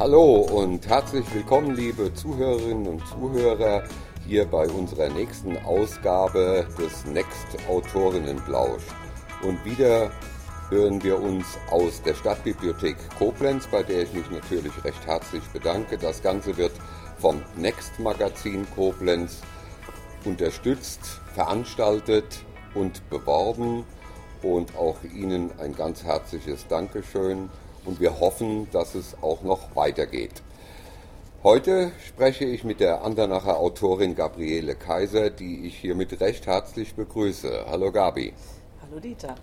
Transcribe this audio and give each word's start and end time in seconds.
Hallo 0.00 0.42
und 0.42 0.86
herzlich 0.86 1.26
willkommen, 1.34 1.74
liebe 1.74 2.14
Zuhörerinnen 2.14 2.86
und 2.86 3.06
Zuhörer, 3.08 3.82
hier 4.24 4.44
bei 4.46 4.68
unserer 4.68 5.08
nächsten 5.08 5.56
Ausgabe 5.64 6.68
des 6.78 7.04
Next 7.06 7.58
Autorinnenblausch. 7.68 8.84
Und 9.42 9.64
wieder 9.64 10.12
hören 10.68 11.02
wir 11.02 11.20
uns 11.20 11.58
aus 11.72 12.00
der 12.00 12.14
Stadtbibliothek 12.14 12.96
Koblenz, 13.18 13.66
bei 13.66 13.82
der 13.82 14.02
ich 14.04 14.12
mich 14.12 14.30
natürlich 14.30 14.72
recht 14.84 15.04
herzlich 15.04 15.42
bedanke. 15.52 15.98
Das 15.98 16.22
Ganze 16.22 16.56
wird 16.56 16.74
vom 17.18 17.42
Next 17.56 17.98
Magazin 17.98 18.68
Koblenz 18.76 19.40
unterstützt, 20.24 21.00
veranstaltet 21.34 22.44
und 22.72 23.10
beworben. 23.10 23.84
Und 24.44 24.76
auch 24.76 25.02
Ihnen 25.02 25.50
ein 25.58 25.74
ganz 25.74 26.04
herzliches 26.04 26.68
Dankeschön 26.68 27.50
und 27.88 28.00
wir 28.00 28.20
hoffen, 28.20 28.68
dass 28.70 28.94
es 28.94 29.16
auch 29.22 29.42
noch 29.42 29.74
weitergeht. 29.74 30.42
Heute 31.42 31.90
spreche 32.06 32.44
ich 32.44 32.62
mit 32.62 32.80
der 32.80 33.02
Andernacher 33.02 33.58
Autorin 33.58 34.14
Gabriele 34.14 34.74
Kaiser, 34.74 35.30
die 35.30 35.66
ich 35.66 35.78
hiermit 35.78 36.20
recht 36.20 36.46
herzlich 36.46 36.94
begrüße. 36.94 37.64
Hallo 37.70 37.90
Gabi. 37.90 38.34
Hallo 38.82 39.00
Dieter. 39.00 39.34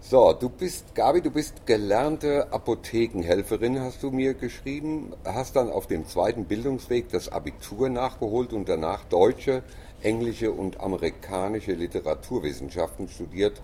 So, 0.00 0.32
du 0.32 0.48
bist, 0.48 0.94
Gabi, 0.94 1.22
du 1.22 1.30
bist 1.30 1.66
gelernte 1.66 2.52
Apothekenhelferin, 2.52 3.80
hast 3.80 4.02
du 4.02 4.10
mir 4.10 4.34
geschrieben, 4.34 5.14
hast 5.24 5.56
dann 5.56 5.70
auf 5.70 5.86
dem 5.86 6.06
zweiten 6.06 6.44
Bildungsweg 6.44 7.08
das 7.10 7.28
Abitur 7.30 7.88
nachgeholt 7.88 8.52
und 8.52 8.68
danach 8.68 9.04
deutsche, 9.04 9.62
englische 10.02 10.52
und 10.52 10.80
amerikanische 10.80 11.72
Literaturwissenschaften 11.72 13.08
studiert. 13.08 13.62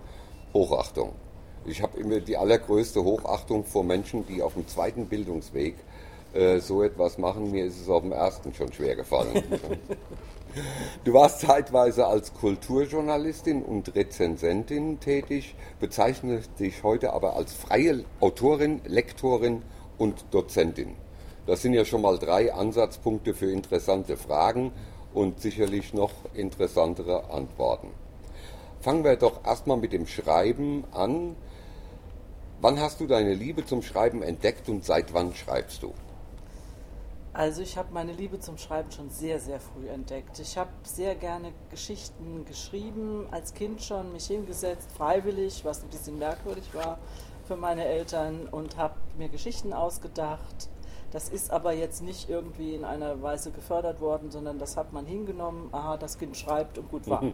Hochachtung. 0.53 1.13
Ich 1.67 1.81
habe 1.81 1.99
immer 1.99 2.19
die 2.19 2.37
allergrößte 2.37 3.03
Hochachtung 3.03 3.63
vor 3.63 3.83
Menschen, 3.83 4.25
die 4.27 4.43
auf 4.43 4.53
dem 4.53 4.67
zweiten 4.67 5.07
Bildungsweg 5.07 5.75
äh, 6.33 6.59
so 6.59 6.83
etwas 6.83 7.17
machen. 7.17 7.49
Mir 7.51 7.65
ist 7.65 7.81
es 7.81 7.89
auf 7.89 8.03
dem 8.03 8.11
ersten 8.11 8.53
schon 8.53 8.71
schwer 8.71 8.95
gefallen. 8.95 9.43
du 11.03 11.13
warst 11.13 11.39
zeitweise 11.39 12.05
als 12.05 12.33
Kulturjournalistin 12.35 13.63
und 13.63 13.95
Rezensentin 13.95 14.99
tätig, 14.99 15.55
bezeichnest 15.79 16.51
dich 16.59 16.83
heute 16.83 17.13
aber 17.13 17.35
als 17.35 17.53
freie 17.53 18.03
Autorin, 18.19 18.81
Lektorin 18.85 19.63
und 19.97 20.25
Dozentin. 20.31 20.95
Das 21.47 21.63
sind 21.63 21.73
ja 21.73 21.85
schon 21.85 22.01
mal 22.01 22.19
drei 22.19 22.53
Ansatzpunkte 22.53 23.33
für 23.33 23.51
interessante 23.51 24.17
Fragen 24.17 24.71
und 25.15 25.41
sicherlich 25.41 25.93
noch 25.93 26.11
interessantere 26.35 27.31
Antworten. 27.31 27.87
Fangen 28.81 29.03
wir 29.03 29.15
doch 29.15 29.43
erstmal 29.43 29.77
mit 29.77 29.93
dem 29.93 30.05
Schreiben 30.05 30.83
an. 30.91 31.35
Wann 32.61 32.79
hast 32.79 32.99
du 32.99 33.07
deine 33.07 33.33
Liebe 33.33 33.65
zum 33.65 33.81
Schreiben 33.81 34.23
entdeckt 34.23 34.69
und 34.69 34.85
seit 34.85 35.13
wann 35.13 35.35
schreibst 35.35 35.83
du? 35.83 35.93
Also 37.33 37.61
ich 37.61 37.77
habe 37.77 37.89
meine 37.91 38.13
Liebe 38.13 38.39
zum 38.39 38.57
Schreiben 38.57 38.91
schon 38.91 39.09
sehr, 39.09 39.41
sehr 39.41 39.59
früh 39.59 39.89
entdeckt. 39.89 40.39
Ich 40.39 40.57
habe 40.57 40.69
sehr 40.83 41.15
gerne 41.15 41.51
Geschichten 41.69 42.45
geschrieben, 42.45 43.27
als 43.29 43.53
Kind 43.53 43.83
schon 43.83 44.13
mich 44.13 44.27
hingesetzt, 44.27 44.89
freiwillig, 44.95 45.65
was 45.65 45.83
ein 45.83 45.89
bisschen 45.89 46.17
merkwürdig 46.17 46.63
war 46.73 46.97
für 47.45 47.57
meine 47.57 47.83
Eltern 47.83 48.47
und 48.49 48.77
habe 48.77 48.95
mir 49.17 49.27
Geschichten 49.27 49.73
ausgedacht. 49.73 50.69
Das 51.11 51.27
ist 51.27 51.51
aber 51.51 51.73
jetzt 51.73 52.01
nicht 52.01 52.29
irgendwie 52.29 52.73
in 52.73 52.85
einer 52.85 53.21
Weise 53.21 53.51
gefördert 53.51 53.99
worden, 53.99 54.31
sondern 54.31 54.57
das 54.57 54.77
hat 54.77 54.93
man 54.93 55.05
hingenommen, 55.05 55.67
aha, 55.73 55.97
das 55.97 56.17
Kind 56.17 56.37
schreibt 56.37 56.77
und 56.77 56.89
gut 56.89 57.07
war. 57.09 57.21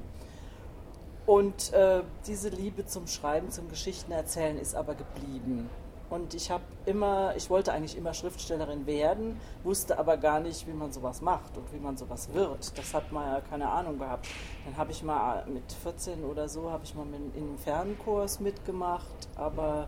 Und 1.31 1.71
äh, 1.71 2.03
diese 2.27 2.49
Liebe 2.49 2.85
zum 2.85 3.07
Schreiben, 3.07 3.51
zum 3.51 3.69
Geschichtenerzählen 3.69 4.59
ist 4.59 4.75
aber 4.75 4.95
geblieben. 4.95 5.69
Und 6.09 6.33
ich 6.33 6.51
habe 6.51 6.65
immer, 6.85 7.33
ich 7.37 7.49
wollte 7.49 7.71
eigentlich 7.71 7.95
immer 7.95 8.13
Schriftstellerin 8.13 8.85
werden, 8.85 9.39
wusste 9.63 9.97
aber 9.97 10.17
gar 10.17 10.41
nicht, 10.41 10.67
wie 10.67 10.73
man 10.73 10.91
sowas 10.91 11.21
macht 11.21 11.57
und 11.57 11.71
wie 11.71 11.79
man 11.79 11.95
sowas 11.95 12.33
wird. 12.33 12.77
Das 12.77 12.93
hat 12.93 13.13
man 13.13 13.31
ja 13.31 13.39
keine 13.39 13.69
Ahnung 13.69 13.97
gehabt. 13.97 14.27
Dann 14.65 14.75
habe 14.75 14.91
ich 14.91 15.03
mal 15.03 15.45
mit 15.45 15.71
14 15.71 16.25
oder 16.25 16.49
so, 16.49 16.69
habe 16.69 16.83
ich 16.83 16.93
mal 16.95 17.05
in 17.13 17.31
einem 17.33 17.57
Fernkurs 17.57 18.41
mitgemacht, 18.41 19.29
aber 19.37 19.87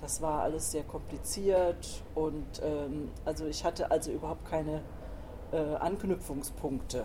das 0.00 0.22
war 0.22 0.42
alles 0.42 0.70
sehr 0.70 0.84
kompliziert 0.84 2.04
und 2.14 2.62
ähm, 2.62 3.10
also 3.24 3.46
ich 3.46 3.64
hatte 3.64 3.90
also 3.90 4.12
überhaupt 4.12 4.48
keine 4.48 4.82
äh, 5.50 5.74
Anknüpfungspunkte. 5.80 7.04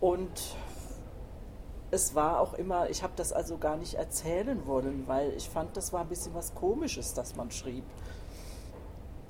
Und 0.00 0.54
es 1.96 2.14
war 2.14 2.40
auch 2.40 2.54
immer, 2.54 2.90
ich 2.90 3.02
habe 3.02 3.14
das 3.16 3.32
also 3.32 3.56
gar 3.56 3.76
nicht 3.76 3.94
erzählen 3.94 4.66
wollen, 4.66 5.04
weil 5.06 5.32
ich 5.36 5.48
fand, 5.48 5.76
das 5.76 5.92
war 5.92 6.02
ein 6.02 6.08
bisschen 6.08 6.34
was 6.34 6.54
Komisches, 6.54 7.14
dass 7.14 7.34
man 7.36 7.50
schrieb. 7.50 7.84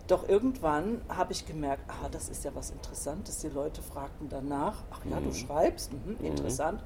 Doch 0.09 0.29
irgendwann 0.29 1.01
habe 1.09 1.33
ich 1.33 1.47
gemerkt, 1.47 1.83
ah, 1.89 2.09
das 2.11 2.29
ist 2.29 2.45
ja 2.45 2.55
was 2.55 2.71
Interessantes. 2.71 3.39
Die 3.39 3.49
Leute 3.49 3.83
fragten 3.83 4.29
danach, 4.29 4.85
ach 4.91 5.01
ja, 5.09 5.19
du 5.21 5.29
mhm. 5.29 5.35
schreibst, 5.35 5.93
mhm, 5.93 6.17
interessant. 6.25 6.83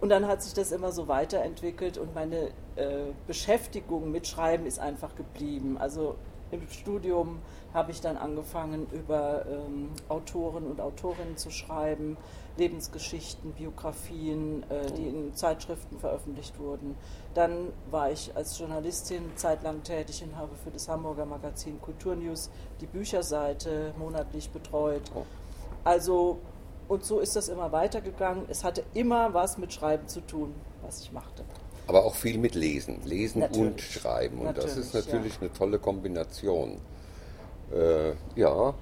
Und 0.00 0.08
dann 0.08 0.26
hat 0.26 0.42
sich 0.42 0.54
das 0.54 0.72
immer 0.72 0.90
so 0.90 1.06
weiterentwickelt 1.06 1.96
und 1.96 2.14
meine 2.14 2.48
äh, 2.74 3.12
Beschäftigung 3.28 4.10
mit 4.10 4.26
Schreiben 4.26 4.66
ist 4.66 4.80
einfach 4.80 5.14
geblieben. 5.14 5.78
Also 5.78 6.16
im 6.52 6.68
Studium 6.68 7.40
habe 7.74 7.90
ich 7.90 8.00
dann 8.00 8.16
angefangen, 8.16 8.86
über 8.92 9.44
ähm, 9.46 9.88
Autoren 10.08 10.66
und 10.66 10.80
Autorinnen 10.80 11.36
zu 11.36 11.50
schreiben, 11.50 12.16
Lebensgeschichten, 12.58 13.52
Biografien, 13.52 14.62
äh, 14.70 14.92
die 14.92 15.08
in 15.08 15.34
Zeitschriften 15.34 15.98
veröffentlicht 15.98 16.58
wurden. 16.58 16.96
Dann 17.34 17.72
war 17.90 18.10
ich 18.10 18.36
als 18.36 18.58
Journalistin 18.58 19.32
zeitlang 19.36 19.82
tätig 19.82 20.22
und 20.22 20.36
habe 20.36 20.54
für 20.62 20.70
das 20.70 20.88
Hamburger 20.88 21.24
Magazin 21.24 21.80
Kulturnews 21.80 22.50
die 22.80 22.86
Bücherseite 22.86 23.94
monatlich 23.98 24.50
betreut. 24.50 25.10
Oh. 25.14 25.24
Also, 25.84 26.38
und 26.88 27.04
so 27.04 27.20
ist 27.20 27.34
das 27.36 27.48
immer 27.48 27.72
weitergegangen. 27.72 28.44
Es 28.48 28.62
hatte 28.64 28.84
immer 28.92 29.32
was 29.32 29.56
mit 29.56 29.72
Schreiben 29.72 30.06
zu 30.08 30.20
tun, 30.20 30.54
was 30.82 31.00
ich 31.00 31.12
machte. 31.12 31.44
Aber 31.86 32.04
auch 32.04 32.14
viel 32.14 32.38
mit 32.38 32.54
Lesen. 32.54 33.00
Lesen 33.04 33.40
natürlich. 33.40 33.72
und 33.72 33.80
Schreiben. 33.80 34.38
Und 34.38 34.44
natürlich, 34.46 34.74
das 34.74 34.76
ist 34.78 34.94
natürlich 34.94 35.34
ja. 35.34 35.40
eine 35.40 35.52
tolle 35.52 35.78
Kombination. 35.78 36.78
Äh, 37.72 38.12
ja, 38.36 38.74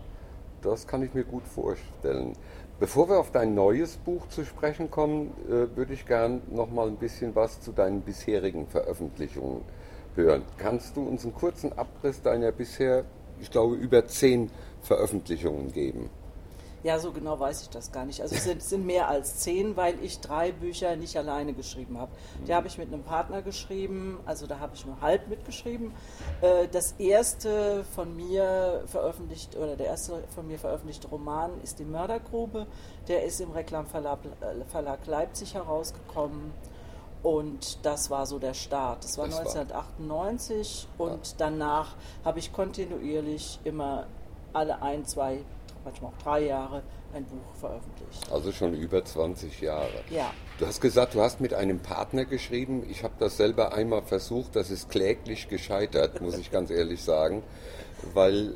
das 0.62 0.86
kann 0.86 1.02
ich 1.02 1.14
mir 1.14 1.24
gut 1.24 1.46
vorstellen. 1.46 2.34
Bevor 2.78 3.08
wir 3.08 3.18
auf 3.18 3.30
dein 3.30 3.54
neues 3.54 3.96
Buch 3.98 4.28
zu 4.28 4.44
sprechen 4.44 4.90
kommen, 4.90 5.32
äh, 5.48 5.76
würde 5.76 5.92
ich 5.92 6.06
gern 6.06 6.40
noch 6.50 6.70
mal 6.70 6.88
ein 6.88 6.96
bisschen 6.96 7.34
was 7.34 7.60
zu 7.60 7.72
deinen 7.72 8.00
bisherigen 8.00 8.66
Veröffentlichungen 8.66 9.62
hören. 10.14 10.42
Kannst 10.56 10.96
du 10.96 11.06
uns 11.06 11.24
einen 11.24 11.34
kurzen 11.34 11.72
Abriss 11.74 12.22
deiner 12.22 12.52
bisher, 12.52 13.04
ich 13.40 13.50
glaube, 13.50 13.74
über 13.74 14.06
zehn 14.06 14.50
Veröffentlichungen 14.82 15.72
geben? 15.72 16.10
Ja, 16.82 16.98
so 16.98 17.12
genau 17.12 17.38
weiß 17.38 17.62
ich 17.62 17.68
das 17.68 17.92
gar 17.92 18.06
nicht. 18.06 18.22
Also 18.22 18.34
es 18.34 18.44
sind, 18.44 18.62
sind 18.62 18.86
mehr 18.86 19.08
als 19.08 19.38
zehn, 19.40 19.76
weil 19.76 20.02
ich 20.02 20.20
drei 20.20 20.50
Bücher 20.50 20.96
nicht 20.96 21.16
alleine 21.16 21.52
geschrieben 21.52 21.98
habe. 21.98 22.10
Die 22.46 22.54
habe 22.54 22.68
ich 22.68 22.78
mit 22.78 22.92
einem 22.92 23.02
Partner 23.02 23.42
geschrieben, 23.42 24.18
also 24.24 24.46
da 24.46 24.60
habe 24.60 24.74
ich 24.74 24.86
nur 24.86 25.00
halb 25.00 25.28
mitgeschrieben. 25.28 25.92
Äh, 26.40 26.68
das 26.68 26.92
erste 26.92 27.84
von 27.94 28.16
mir 28.16 28.82
veröffentlicht 28.86 29.56
oder 29.56 29.76
der 29.76 29.86
erste 29.86 30.24
von 30.34 30.46
mir 30.46 30.58
veröffentlichte 30.58 31.08
Roman 31.08 31.50
ist 31.62 31.78
die 31.78 31.84
Mördergrube. 31.84 32.66
Der 33.08 33.24
ist 33.24 33.40
im 33.40 33.50
Reklamverlag 33.50 34.18
Verlag 34.68 35.06
Leipzig 35.06 35.54
herausgekommen. 35.54 36.52
Und 37.22 37.84
das 37.84 38.08
war 38.08 38.24
so 38.24 38.38
der 38.38 38.54
Start. 38.54 39.04
Das 39.04 39.18
war 39.18 39.26
das 39.26 39.38
1998 39.40 40.88
war, 40.96 41.08
und 41.08 41.26
ja. 41.26 41.34
danach 41.36 41.96
habe 42.24 42.38
ich 42.38 42.50
kontinuierlich 42.52 43.60
immer 43.64 44.06
alle 44.54 44.80
ein, 44.80 45.04
zwei 45.04 45.44
manchmal 45.84 46.12
auch 46.12 46.22
drei 46.22 46.46
Jahre 46.46 46.82
ein 47.12 47.24
Buch 47.24 47.54
veröffentlicht. 47.58 48.30
Also 48.30 48.52
schon 48.52 48.74
über 48.74 49.04
20 49.04 49.60
Jahre. 49.60 50.04
Ja. 50.10 50.32
Du 50.58 50.66
hast 50.66 50.80
gesagt, 50.80 51.14
du 51.14 51.20
hast 51.20 51.40
mit 51.40 51.54
einem 51.54 51.80
Partner 51.80 52.24
geschrieben. 52.24 52.84
Ich 52.88 53.02
habe 53.02 53.14
das 53.18 53.36
selber 53.36 53.72
einmal 53.72 54.02
versucht, 54.02 54.56
das 54.56 54.70
ist 54.70 54.90
kläglich 54.90 55.48
gescheitert, 55.48 56.20
muss 56.20 56.38
ich 56.38 56.50
ganz 56.50 56.70
ehrlich 56.70 57.02
sagen. 57.02 57.42
Weil 58.14 58.54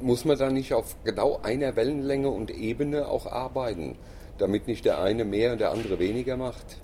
muss 0.00 0.24
man 0.24 0.38
da 0.38 0.50
nicht 0.50 0.74
auf 0.74 0.96
genau 1.04 1.40
einer 1.42 1.76
Wellenlänge 1.76 2.28
und 2.28 2.50
Ebene 2.50 3.08
auch 3.08 3.26
arbeiten, 3.26 3.96
damit 4.38 4.66
nicht 4.66 4.84
der 4.84 5.00
eine 5.00 5.24
mehr 5.24 5.52
und 5.52 5.60
der 5.60 5.70
andere 5.70 5.98
weniger 5.98 6.36
macht? 6.36 6.78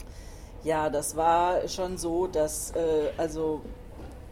Ja, 0.62 0.90
das 0.90 1.16
war 1.16 1.66
schon 1.68 1.96
so, 1.96 2.26
dass 2.26 2.72
äh, 2.72 3.10
also 3.16 3.62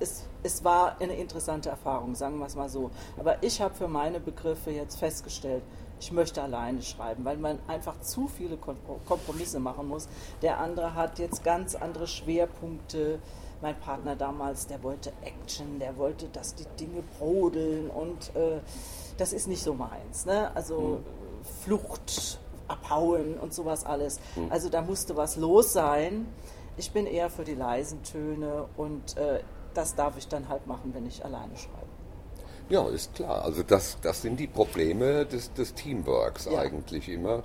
es 0.01 0.25
es 0.43 0.65
war 0.65 1.01
eine 1.01 1.15
interessante 1.15 1.69
Erfahrung, 1.69 2.15
sagen 2.15 2.39
wir 2.39 2.47
es 2.47 2.55
mal 2.55 2.69
so. 2.69 2.91
Aber 3.19 3.43
ich 3.43 3.61
habe 3.61 3.75
für 3.75 3.89
meine 3.89 4.21
Begriffe 4.21 4.71
jetzt 4.71 4.99
festgestellt, 4.99 5.63
ich 6.01 6.13
möchte 6.13 6.41
alleine 6.41 6.81
schreiben, 6.83 7.25
weil 7.25 7.39
man 7.39 7.59
einfach 7.67 8.01
zu 8.01 8.29
viele 8.29 8.57
Kompromisse 8.57 9.59
machen 9.59 9.89
muss. 9.89 10.09
Der 10.43 10.59
andere 10.61 10.95
hat 10.95 11.19
jetzt 11.19 11.43
ganz 11.43 11.75
andere 11.75 12.07
Schwerpunkte. 12.07 13.19
Mein 13.61 13.77
Partner 13.81 14.15
damals, 14.15 14.69
der 14.69 14.85
wollte 14.85 15.13
Action, 15.25 15.81
der 15.81 15.97
wollte, 15.97 16.29
dass 16.29 16.55
die 16.55 16.67
Dinge 16.79 17.03
brodeln 17.19 17.91
und 17.91 18.35
äh, 18.37 18.61
das 19.17 19.33
ist 19.33 19.49
nicht 19.49 19.65
so 19.65 19.75
meins. 19.75 20.27
Ne? 20.27 20.55
Also 20.55 21.01
mhm. 21.01 21.05
Flucht, 21.65 22.39
abhauen 22.69 23.35
und 23.35 23.53
sowas 23.53 23.85
alles. 23.85 24.21
Mhm. 24.37 24.53
Also 24.53 24.69
da 24.69 24.83
musste 24.83 25.17
was 25.17 25.35
los 25.35 25.73
sein. 25.73 26.29
Ich 26.77 26.93
bin 26.93 27.07
eher 27.07 27.29
für 27.29 27.43
die 27.43 27.57
leisen 27.57 28.05
Töne 28.05 28.67
und 28.77 29.17
äh, 29.17 29.41
das 29.75 29.95
darf 29.95 30.17
ich 30.19 30.29
dann 30.29 30.49
halt 30.49 30.67
machen, 30.67 30.93
wenn 30.95 31.07
ich 31.07 31.25
alleine 31.25 31.57
schreibe. 31.57 31.87
Ja, 32.69 32.87
ist 32.89 33.15
klar. 33.15 33.43
Also 33.45 33.63
das, 33.63 33.97
das 34.03 34.23
sind 34.23 34.39
die 34.39 34.47
Probleme 34.47 35.25
des, 35.25 35.53
des 35.55 35.75
Teamworks 35.75 36.47
Ja. 36.47 36.59
eigentlich 36.61 37.09
immer. 37.09 37.43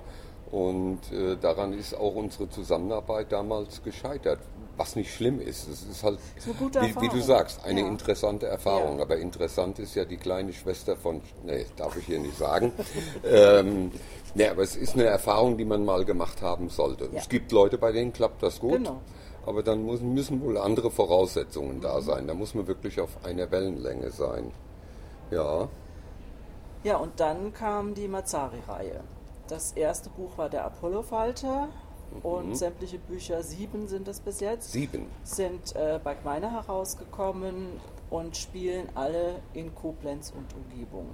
Und 0.50 1.00
äh, 1.12 1.36
daran 1.36 1.72
ist 1.72 1.94
auch 1.94 2.14
unsere 2.14 2.48
Zusammenarbeit 2.48 3.32
damals 3.32 3.82
gescheitert. 3.82 4.38
Was 4.76 4.94
nicht 4.96 5.12
schlimm 5.14 5.40
ist. 5.40 5.68
Es 5.68 5.82
ist 5.82 6.02
halt, 6.02 6.18
Ist 6.36 6.46
wie, 6.48 7.00
wie 7.02 7.08
du 7.08 7.20
sagst, 7.20 7.64
eine 7.64 7.80
Ja. 7.80 7.86
interessante 7.88 8.46
Erfahrung. 8.46 8.98
Ja. 8.98 9.02
Aber 9.04 9.16
interessant 9.16 9.78
ist 9.78 9.94
ja 9.94 10.04
die 10.04 10.16
kleine 10.16 10.52
Schwester 10.52 10.96
von, 10.96 11.22
nee, 11.44 11.64
darf 11.76 11.96
ich 11.96 12.06
hier 12.06 12.18
nicht 12.20 12.36
sagen. 12.36 12.72
ähm, 13.24 13.90
nee, 14.34 14.46
aber 14.46 14.62
es 14.62 14.76
ist 14.76 14.94
eine 14.94 15.04
Erfahrung, 15.04 15.56
die 15.56 15.64
man 15.64 15.84
mal 15.84 16.04
gemacht 16.04 16.42
haben 16.42 16.68
sollte. 16.68 17.08
Es 17.14 17.28
gibt 17.28 17.50
Leute, 17.50 17.78
bei 17.78 17.92
denen 17.92 18.12
klappt 18.12 18.42
das 18.42 18.60
gut. 18.60 18.72
Genau. 18.74 19.00
Aber 19.46 19.62
dann 19.62 19.82
muss, 19.84 20.00
müssen 20.00 20.40
wohl 20.42 20.56
andere 20.58 20.90
Voraussetzungen 20.90 21.80
da 21.80 22.00
sein. 22.00 22.26
Da 22.26 22.34
muss 22.34 22.54
man 22.54 22.66
wirklich 22.66 23.00
auf 23.00 23.24
einer 23.24 23.50
Wellenlänge 23.50 24.10
sein. 24.10 24.50
Ja. 25.30 25.68
Ja, 26.82 26.96
und 26.96 27.18
dann 27.20 27.52
kam 27.52 27.94
die 27.94 28.08
Mazzari-Reihe. 28.08 29.00
Das 29.48 29.72
erste 29.72 30.10
Buch 30.10 30.36
war 30.38 30.48
der 30.48 30.64
Apollo-Falter 30.64 31.68
und 32.22 32.56
sämtliche 32.56 32.98
Bücher, 32.98 33.42
sieben 33.42 33.88
sind 33.88 34.06
es 34.08 34.20
bis 34.20 34.40
jetzt, 34.40 34.72
Sieben. 34.72 35.06
sind 35.24 35.74
äh, 35.74 35.98
bei 36.02 36.14
Gmeiner 36.14 36.50
herausgekommen 36.52 37.80
und 38.10 38.36
spielen 38.36 38.88
alle 38.94 39.36
in 39.52 39.74
Koblenz 39.74 40.32
und 40.36 40.46
Umgebung. 40.54 41.08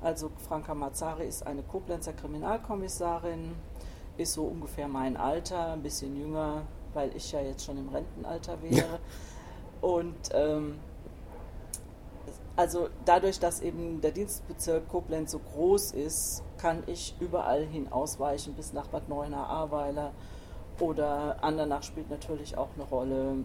Also 0.00 0.30
Franka 0.48 0.74
Mazzari 0.74 1.26
ist 1.26 1.46
eine 1.46 1.62
Koblenzer 1.62 2.12
Kriminalkommissarin, 2.12 3.52
ist 4.16 4.32
so 4.32 4.44
ungefähr 4.44 4.88
mein 4.88 5.16
Alter, 5.16 5.72
ein 5.72 5.82
bisschen 5.82 6.16
jünger, 6.16 6.62
weil 6.94 7.14
ich 7.16 7.32
ja 7.32 7.40
jetzt 7.40 7.64
schon 7.64 7.78
im 7.78 7.88
Rentenalter 7.88 8.60
wäre. 8.62 8.98
Und 9.80 10.16
ähm, 10.32 10.78
also 12.56 12.88
dadurch, 13.04 13.40
dass 13.40 13.60
eben 13.60 14.00
der 14.00 14.10
Dienstbezirk 14.10 14.88
Koblenz 14.88 15.32
so 15.32 15.38
groß 15.38 15.92
ist, 15.92 16.42
kann 16.58 16.82
ich 16.86 17.14
überall 17.18 17.64
hin 17.64 17.90
ausweichen, 17.90 18.54
bis 18.54 18.72
nach 18.72 18.88
Bad 18.88 19.08
Neuenahr-Ahrweiler 19.08 20.12
oder 20.78 21.42
Andernach 21.42 21.82
spielt 21.82 22.10
natürlich 22.10 22.58
auch 22.58 22.68
eine 22.74 22.84
Rolle, 22.84 23.36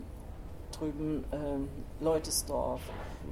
drüben 0.72 1.24
ähm, 1.32 1.70
Leutesdorf. 2.00 2.82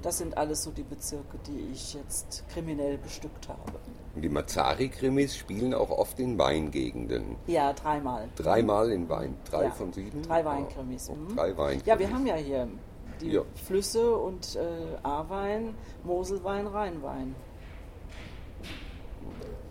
Das 0.01 0.17
sind 0.17 0.37
alles 0.37 0.63
so 0.63 0.71
die 0.71 0.83
Bezirke, 0.83 1.37
die 1.47 1.71
ich 1.71 1.93
jetzt 1.93 2.45
kriminell 2.49 2.97
bestückt 2.97 3.49
habe. 3.49 3.79
Und 4.15 4.21
die 4.21 4.29
Mazzari-Krimis 4.29 5.35
spielen 5.35 5.73
auch 5.73 5.89
oft 5.89 6.19
in 6.19 6.37
Weingegenden. 6.37 7.35
Ja, 7.47 7.73
dreimal. 7.73 8.29
Dreimal 8.35 8.91
in 8.91 9.09
Wein. 9.09 9.35
Drei 9.49 9.65
Ja, 9.65 9.71
von 9.71 9.91
sieben? 9.91 10.21
Drei 10.21 10.45
Weinkrimis. 10.45 11.07
Ja, 11.07 11.15
mhm. 11.15 11.35
Drei 11.35 11.57
Weinkrimis. 11.57 11.85
Ja, 11.85 11.97
wir 11.99 12.11
haben 12.11 12.27
ja 12.27 12.35
hier 12.35 12.67
die 13.21 13.31
Ja. 13.31 13.41
Flüsse 13.65 14.15
und 14.15 14.55
äh, 14.55 14.97
Ahrwein, 15.01 15.73
Moselwein, 16.03 16.67
Rheinwein. 16.67 17.35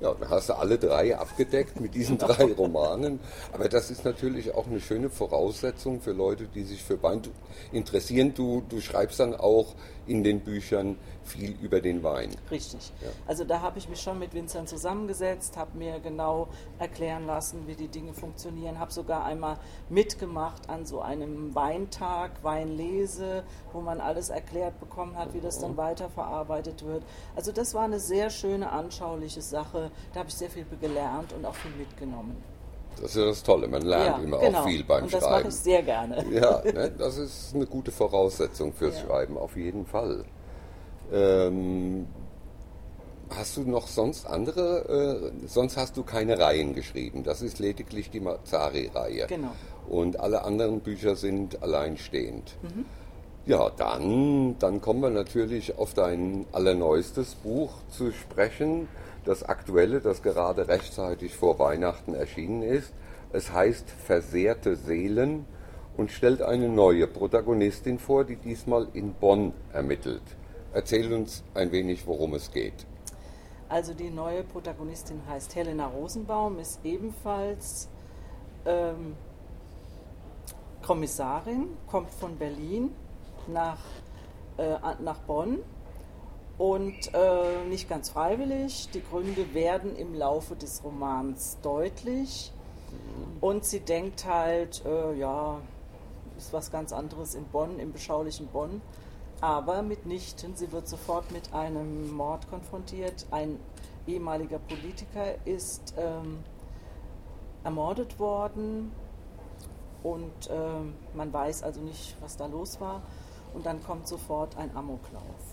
Ja, 0.00 0.12
dann 0.18 0.28
hast 0.30 0.48
du 0.48 0.54
alle 0.54 0.78
drei 0.78 1.16
abgedeckt 1.16 1.80
mit 1.80 1.94
diesen 1.94 2.18
drei 2.18 2.44
Romanen. 2.52 3.20
Aber 3.52 3.68
das 3.68 3.88
ist 3.92 4.04
natürlich 4.04 4.52
auch 4.52 4.66
eine 4.66 4.80
schöne 4.80 5.08
Voraussetzung 5.08 6.00
für 6.00 6.10
Leute, 6.10 6.48
die 6.52 6.64
sich 6.64 6.82
für 6.82 7.00
Wein 7.04 7.22
interessieren. 7.70 8.34
Du, 8.34 8.64
du 8.68 8.80
schreibst 8.80 9.20
dann 9.20 9.36
auch 9.36 9.76
in 10.06 10.24
den 10.24 10.40
Büchern 10.40 10.96
viel 11.24 11.56
über 11.62 11.80
den 11.80 12.02
Wein. 12.02 12.30
Richtig. 12.50 12.92
Ja. 13.00 13.08
Also 13.26 13.44
da 13.44 13.60
habe 13.60 13.78
ich 13.78 13.88
mich 13.88 14.00
schon 14.00 14.18
mit 14.18 14.34
Vincent 14.34 14.68
zusammengesetzt, 14.68 15.56
habe 15.56 15.76
mir 15.78 16.00
genau 16.00 16.48
erklären 16.78 17.26
lassen, 17.26 17.66
wie 17.66 17.74
die 17.74 17.88
Dinge 17.88 18.12
funktionieren, 18.12 18.78
habe 18.78 18.92
sogar 18.92 19.24
einmal 19.24 19.58
mitgemacht 19.88 20.68
an 20.68 20.84
so 20.84 21.00
einem 21.00 21.54
Weintag, 21.54 22.42
Weinlese, 22.42 23.44
wo 23.72 23.80
man 23.80 24.00
alles 24.00 24.30
erklärt 24.30 24.78
bekommen 24.80 25.16
hat, 25.16 25.34
wie 25.34 25.40
das 25.40 25.58
dann 25.58 25.76
weiterverarbeitet 25.76 26.84
wird. 26.84 27.04
Also 27.36 27.52
das 27.52 27.74
war 27.74 27.84
eine 27.84 28.00
sehr 28.00 28.30
schöne, 28.30 28.70
anschauliche 28.70 29.42
Sache. 29.42 29.90
Da 30.12 30.20
habe 30.20 30.28
ich 30.28 30.34
sehr 30.34 30.50
viel 30.50 30.66
gelernt 30.80 31.32
und 31.32 31.44
auch 31.44 31.54
viel 31.54 31.72
mitgenommen. 31.72 32.36
Das 33.00 33.10
ist 33.10 33.16
ja 33.16 33.26
das 33.26 33.42
Tolle, 33.42 33.68
man 33.68 33.82
lernt 33.82 34.24
immer 34.24 34.38
auch 34.38 34.66
viel 34.66 34.84
beim 34.84 34.98
genau. 34.98 35.04
und 35.06 35.14
das 35.14 35.22
mache 35.22 35.32
Schreiben. 35.32 35.48
ich 35.48 35.54
sehr 35.54 35.82
gerne. 35.82 36.24
Ja, 36.30 36.62
ne, 36.64 36.92
das 36.96 37.18
ist 37.18 37.54
eine 37.54 37.66
gute 37.66 37.90
Voraussetzung 37.90 38.72
fürs 38.72 38.96
Ja. 39.00 39.06
Schreiben, 39.06 39.36
auf 39.36 39.56
jeden 39.56 39.86
Fall. 39.86 40.24
Ähm, 41.12 42.06
hast 43.30 43.56
du 43.56 43.62
noch 43.62 43.88
sonst 43.88 44.26
andere? 44.26 45.32
Äh, 45.42 45.46
sonst 45.48 45.76
hast 45.76 45.96
du 45.96 46.02
keine 46.02 46.38
Reihen 46.38 46.74
geschrieben. 46.74 47.22
Das 47.22 47.42
ist 47.42 47.58
lediglich 47.58 48.10
die 48.10 48.20
Mazzari-Reihe. 48.20 49.26
Genau. 49.26 49.52
Und 49.88 50.20
alle 50.20 50.44
anderen 50.44 50.80
Bücher 50.80 51.16
sind 51.16 51.62
alleinstehend. 51.62 52.56
Mhm. 52.62 52.84
Ja, 53.44 53.70
dann, 53.70 54.56
dann 54.60 54.80
kommen 54.80 55.00
wir 55.00 55.10
natürlich 55.10 55.76
auf 55.76 55.94
dein 55.94 56.46
allerneuestes 56.52 57.34
Buch 57.34 57.72
zu 57.90 58.12
sprechen. 58.12 58.86
Das 59.24 59.42
aktuelle, 59.44 60.00
das 60.00 60.22
gerade 60.22 60.66
rechtzeitig 60.68 61.36
vor 61.36 61.58
Weihnachten 61.58 62.14
erschienen 62.14 62.62
ist. 62.62 62.92
Es 63.32 63.52
heißt 63.52 63.88
Versehrte 63.88 64.76
Seelen 64.76 65.46
und 65.96 66.10
stellt 66.10 66.42
eine 66.42 66.68
neue 66.68 67.06
Protagonistin 67.06 67.98
vor, 67.98 68.24
die 68.24 68.36
diesmal 68.36 68.88
in 68.94 69.14
Bonn 69.14 69.52
ermittelt. 69.72 70.22
Erzähl 70.72 71.12
uns 71.12 71.44
ein 71.54 71.70
wenig, 71.70 72.06
worum 72.06 72.34
es 72.34 72.50
geht. 72.50 72.86
Also 73.68 73.94
die 73.94 74.10
neue 74.10 74.42
Protagonistin 74.42 75.20
heißt 75.28 75.54
Helena 75.54 75.86
Rosenbaum, 75.86 76.58
ist 76.58 76.80
ebenfalls 76.84 77.88
ähm, 78.66 79.14
Kommissarin, 80.82 81.68
kommt 81.86 82.10
von 82.10 82.36
Berlin 82.36 82.90
nach, 83.46 83.78
äh, 84.58 84.76
nach 85.00 85.20
Bonn 85.20 85.60
und 86.58 87.14
äh, 87.14 87.64
nicht 87.68 87.88
ganz 87.88 88.10
freiwillig. 88.10 88.88
Die 88.94 89.02
Gründe 89.02 89.54
werden 89.54 89.96
im 89.96 90.14
Laufe 90.14 90.54
des 90.56 90.82
Romans 90.84 91.58
deutlich 91.62 92.52
und 93.40 93.64
sie 93.64 93.80
denkt 93.80 94.24
halt, 94.26 94.84
äh, 94.84 95.14
ja, 95.14 95.60
ist 96.36 96.52
was 96.52 96.70
ganz 96.70 96.92
anderes 96.92 97.34
in 97.34 97.44
Bonn, 97.44 97.78
im 97.78 97.92
beschaulichen 97.92 98.46
Bonn. 98.48 98.80
Aber 99.40 99.82
mitnichten, 99.82 100.54
sie 100.54 100.70
wird 100.70 100.86
sofort 100.86 101.32
mit 101.32 101.52
einem 101.52 102.12
Mord 102.12 102.48
konfrontiert. 102.48 103.26
Ein 103.32 103.58
ehemaliger 104.06 104.58
Politiker 104.58 105.34
ist 105.44 105.94
ähm, 105.98 106.44
ermordet 107.64 108.18
worden 108.20 108.92
und 110.02 110.50
ähm, 110.50 110.94
man 111.14 111.32
weiß 111.32 111.62
also 111.62 111.80
nicht, 111.80 112.16
was 112.20 112.36
da 112.36 112.46
los 112.46 112.80
war. 112.80 113.02
Und 113.54 113.66
dann 113.66 113.82
kommt 113.82 114.08
sofort 114.08 114.56
ein 114.56 114.74
Amoklauf. 114.76 115.51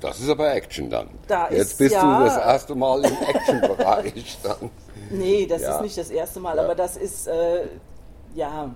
Das 0.00 0.18
ist 0.18 0.28
aber 0.28 0.52
Action 0.52 0.90
dann. 0.90 1.08
Da 1.28 1.48
Jetzt 1.50 1.72
ist 1.72 1.78
bist 1.78 1.94
ja- 1.94 2.18
du 2.18 2.24
das 2.24 2.36
erste 2.36 2.74
Mal 2.74 3.04
im 3.04 3.16
Action-Bereich 3.28 4.38
dann. 4.42 4.70
Nee, 5.10 5.46
das 5.46 5.62
Ja. 5.62 5.76
ist 5.76 5.82
nicht 5.82 5.96
das 5.98 6.10
erste 6.10 6.40
Mal, 6.40 6.56
Ja. 6.56 6.64
aber 6.64 6.74
das 6.74 6.96
ist, 6.96 7.28
äh, 7.28 7.66
ja, 8.34 8.70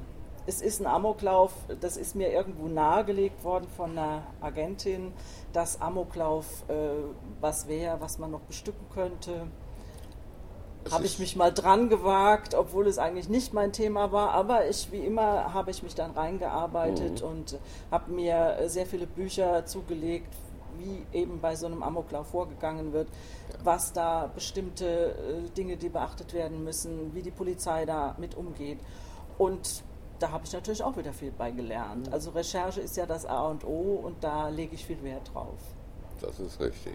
es 0.46 0.60
ist 0.62 0.80
ein 0.80 0.86
Amoklauf, 0.86 1.50
das 1.80 1.96
ist 1.96 2.14
mir 2.14 2.30
irgendwo 2.30 2.68
nahegelegt 2.68 3.42
worden 3.42 3.66
von 3.76 3.90
einer 3.92 4.22
Agentin, 4.40 5.12
dass 5.52 5.80
Amoklauf 5.80 6.46
äh, 6.68 6.74
was 7.40 7.66
wäre, 7.66 8.00
was 8.00 8.18
man 8.18 8.30
noch 8.30 8.40
bestücken 8.42 8.86
könnte. 8.94 9.48
Habe 10.90 11.04
ich 11.06 11.18
mich 11.18 11.36
mal 11.36 11.52
dran 11.52 11.88
gewagt, 11.88 12.54
obwohl 12.54 12.86
es 12.86 12.98
eigentlich 12.98 13.28
nicht 13.28 13.52
mein 13.52 13.72
Thema 13.72 14.12
war, 14.12 14.30
aber 14.30 14.68
ich, 14.68 14.90
wie 14.92 15.00
immer, 15.04 15.52
habe 15.54 15.70
ich 15.70 15.82
mich 15.82 15.94
dann 15.94 16.12
reingearbeitet 16.12 17.22
Mhm. 17.22 17.28
und 17.28 17.58
habe 17.90 18.10
mir 18.12 18.56
äh, 18.58 18.68
sehr 18.68 18.86
viele 18.86 19.06
Bücher 19.06 19.66
zugelegt, 19.66 20.32
wie 20.78 21.04
eben 21.16 21.40
bei 21.40 21.56
so 21.56 21.66
einem 21.66 21.82
Amoklauf 21.82 22.28
vorgegangen 22.28 22.92
wird, 22.92 23.08
was 23.64 23.92
da 23.92 24.30
bestimmte 24.34 24.84
äh, 24.86 25.48
Dinge, 25.56 25.76
die 25.76 25.88
beachtet 25.88 26.34
werden 26.34 26.62
müssen, 26.64 27.14
wie 27.14 27.22
die 27.22 27.30
Polizei 27.30 27.86
da 27.86 28.14
mit 28.18 28.36
umgeht. 28.36 28.78
Und 29.38 29.82
da 30.18 30.30
habe 30.30 30.44
ich 30.44 30.52
natürlich 30.52 30.82
auch 30.82 30.96
wieder 30.96 31.12
viel 31.12 31.30
bei 31.30 31.50
Mhm. 31.52 31.56
gelernt. 31.56 32.12
Also 32.12 32.30
Recherche 32.30 32.80
ist 32.80 32.96
ja 32.96 33.06
das 33.06 33.26
A 33.26 33.46
und 33.48 33.64
O 33.64 34.00
und 34.04 34.22
da 34.22 34.48
lege 34.48 34.74
ich 34.74 34.84
viel 34.84 35.02
Wert 35.02 35.30
drauf. 35.34 35.58
Das 36.20 36.38
ist 36.40 36.58
richtig. 36.60 36.94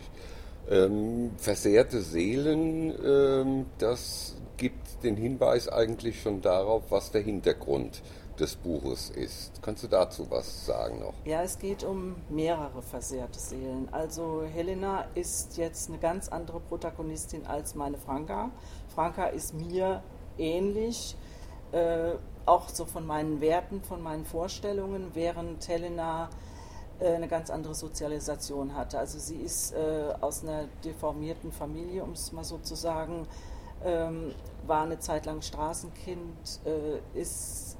Ähm, 0.69 1.31
versehrte 1.37 2.01
Seelen, 2.01 2.93
ähm, 3.03 3.65
das 3.77 4.35
gibt 4.57 5.03
den 5.03 5.17
Hinweis 5.17 5.67
eigentlich 5.67 6.21
schon 6.21 6.41
darauf, 6.41 6.83
was 6.89 7.11
der 7.11 7.21
Hintergrund 7.21 8.01
des 8.39 8.55
Buches 8.55 9.09
ist. 9.09 9.61
Kannst 9.61 9.83
du 9.83 9.87
dazu 9.87 10.29
was 10.29 10.65
sagen 10.65 10.99
noch? 10.99 11.13
Ja, 11.25 11.43
es 11.43 11.59
geht 11.59 11.83
um 11.83 12.15
mehrere 12.29 12.81
versehrte 12.81 13.39
Seelen. 13.39 13.89
Also 13.91 14.43
Helena 14.43 15.05
ist 15.15 15.57
jetzt 15.57 15.89
eine 15.89 15.99
ganz 15.99 16.29
andere 16.29 16.59
Protagonistin 16.59 17.45
als 17.45 17.75
meine 17.75 17.97
Franka. 17.97 18.51
Franka 18.93 19.25
ist 19.25 19.53
mir 19.53 20.03
ähnlich, 20.37 21.15
äh, 21.71 22.13
auch 22.45 22.69
so 22.69 22.85
von 22.85 23.05
meinen 23.05 23.41
Werten, 23.41 23.81
von 23.83 24.01
meinen 24.01 24.25
Vorstellungen, 24.25 25.11
während 25.13 25.67
Helena 25.67 26.29
eine 27.07 27.27
ganz 27.27 27.49
andere 27.49 27.73
Sozialisation 27.73 28.75
hatte. 28.75 28.99
Also 28.99 29.19
sie 29.19 29.37
ist 29.37 29.73
äh, 29.73 30.13
aus 30.21 30.43
einer 30.43 30.65
deformierten 30.83 31.51
Familie, 31.51 32.03
um 32.03 32.11
es 32.11 32.31
mal 32.31 32.43
so 32.43 32.57
zu 32.57 32.75
sagen, 32.75 33.27
ähm, 33.83 34.33
war 34.67 34.83
eine 34.83 34.99
Zeit 34.99 35.25
lang 35.25 35.41
Straßenkind, 35.41 36.59
äh, 36.65 37.19
ist 37.19 37.77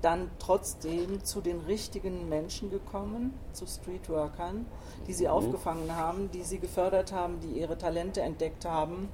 dann 0.00 0.30
trotzdem 0.38 1.24
zu 1.24 1.40
den 1.40 1.60
richtigen 1.60 2.28
Menschen 2.28 2.70
gekommen, 2.70 3.34
zu 3.52 3.66
Streetworkern, 3.66 4.66
die 5.06 5.12
sie 5.12 5.24
mhm. 5.24 5.30
aufgefangen 5.30 5.96
haben, 5.96 6.30
die 6.30 6.42
sie 6.42 6.58
gefördert 6.58 7.12
haben, 7.12 7.40
die 7.40 7.58
ihre 7.58 7.76
Talente 7.76 8.20
entdeckt 8.20 8.64
haben. 8.64 9.08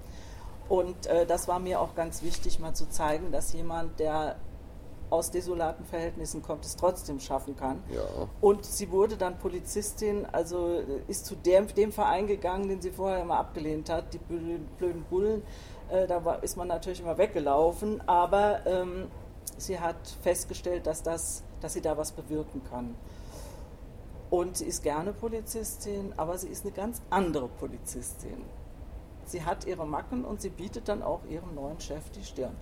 Und 0.69 1.07
äh, 1.07 1.27
das 1.27 1.49
war 1.49 1.59
mir 1.59 1.81
auch 1.81 1.95
ganz 1.95 2.23
wichtig, 2.23 2.59
mal 2.59 2.75
zu 2.75 2.89
zeigen, 2.89 3.33
dass 3.33 3.53
jemand, 3.53 3.99
der 3.99 4.37
aus 5.11 5.31
desolaten 5.31 5.85
Verhältnissen 5.85 6.43
kommt, 6.43 6.65
es 6.65 6.77
trotzdem 6.77 7.21
schaffen 7.21 7.57
kann. 7.57 7.83
Ja. 7.93 8.03
Und 8.41 8.65
sie 8.65 8.91
wurde 8.91 9.17
dann 9.17 9.39
Polizistin, 9.39 10.27
also 10.33 10.81
ist 11.09 11.27
zu 11.27 11.35
dem, 11.35 11.67
dem 11.75 11.93
Verein 11.93 12.27
gegangen, 12.27 12.69
den 12.69 12.81
sie 12.81 12.91
vorher 12.91 13.23
immer 13.23 13.39
abgelehnt 13.39 13.91
hat, 13.91 14.13
die 14.13 14.19
blöden 14.19 15.05
Bullen. 15.11 15.43
Äh, 15.91 16.07
da 16.07 16.25
war, 16.25 16.43
ist 16.43 16.57
man 16.57 16.69
natürlich 16.69 17.01
immer 17.01 17.19
weggelaufen, 17.19 18.03
aber 18.07 18.67
ähm, 18.67 19.09
sie 19.59 19.79
hat 19.79 19.97
festgestellt, 20.23 20.87
dass, 20.87 21.03
das, 21.03 21.43
dass 21.61 21.75
sie 21.75 21.81
da 21.81 21.97
was 21.97 22.13
bewirken 22.13 22.63
kann. 22.69 22.95
Und 24.31 24.57
sie 24.57 24.65
ist 24.65 24.83
gerne 24.83 25.13
Polizistin, 25.13 26.13
aber 26.17 26.39
sie 26.39 26.49
ist 26.49 26.65
eine 26.65 26.73
ganz 26.73 27.03
andere 27.11 27.49
Polizistin. 27.49 28.43
Sie 29.27 29.45
hat 29.45 29.67
ihre 29.67 29.87
Macken 29.87 30.25
und 30.25 30.41
sie 30.41 30.51
bietet 30.51 30.89
dann 30.89 31.03
auch 31.03 31.21
ihrem 31.31 31.55
neuen 31.55 31.81
Chef 31.81 32.11
die 32.11 32.25
Stirn. 32.25 32.57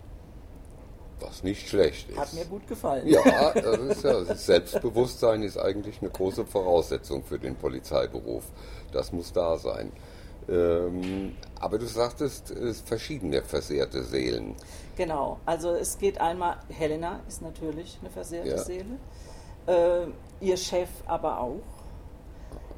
Was 1.23 1.43
nicht 1.43 1.69
schlecht 1.69 2.11
ist. 2.11 2.19
Hat 2.19 2.33
mir 2.33 2.45
gut 2.45 2.67
gefallen. 2.67 3.07
Ja, 3.07 3.52
das 3.55 3.79
ist 3.79 4.05
ja 4.05 4.21
das 4.21 4.47
Selbstbewusstsein 4.47 5.43
ist 5.43 5.57
eigentlich 5.57 6.00
eine 6.00 6.11
große 6.11 6.45
Voraussetzung 6.45 7.23
für 7.23 7.38
den 7.38 7.55
Polizeiberuf. 7.57 8.45
Das 8.93 9.12
muss 9.12 9.33
da 9.33 9.57
sein. 9.57 9.93
Ähm, 10.49 11.37
aber 11.61 11.79
du 11.79 11.87
sagtest, 11.87 12.50
es 12.50 12.81
verschiedene 12.81 13.43
versehrte 13.43 14.02
Seelen. 14.02 14.57
Genau, 14.97 15.38
also 15.47 15.71
es 15.71 15.99
geht 15.99 16.21
einmal, 16.21 16.57
Helena 16.69 17.21
ist 17.29 17.43
natürlich 17.43 17.99
eine 18.00 18.11
versehrte 18.11 18.50
ja. 18.50 18.59
Seele, 18.59 18.99
äh, 19.67 20.07
ihr 20.41 20.57
Chef 20.57 20.88
aber 21.07 21.38
auch. 21.38 21.62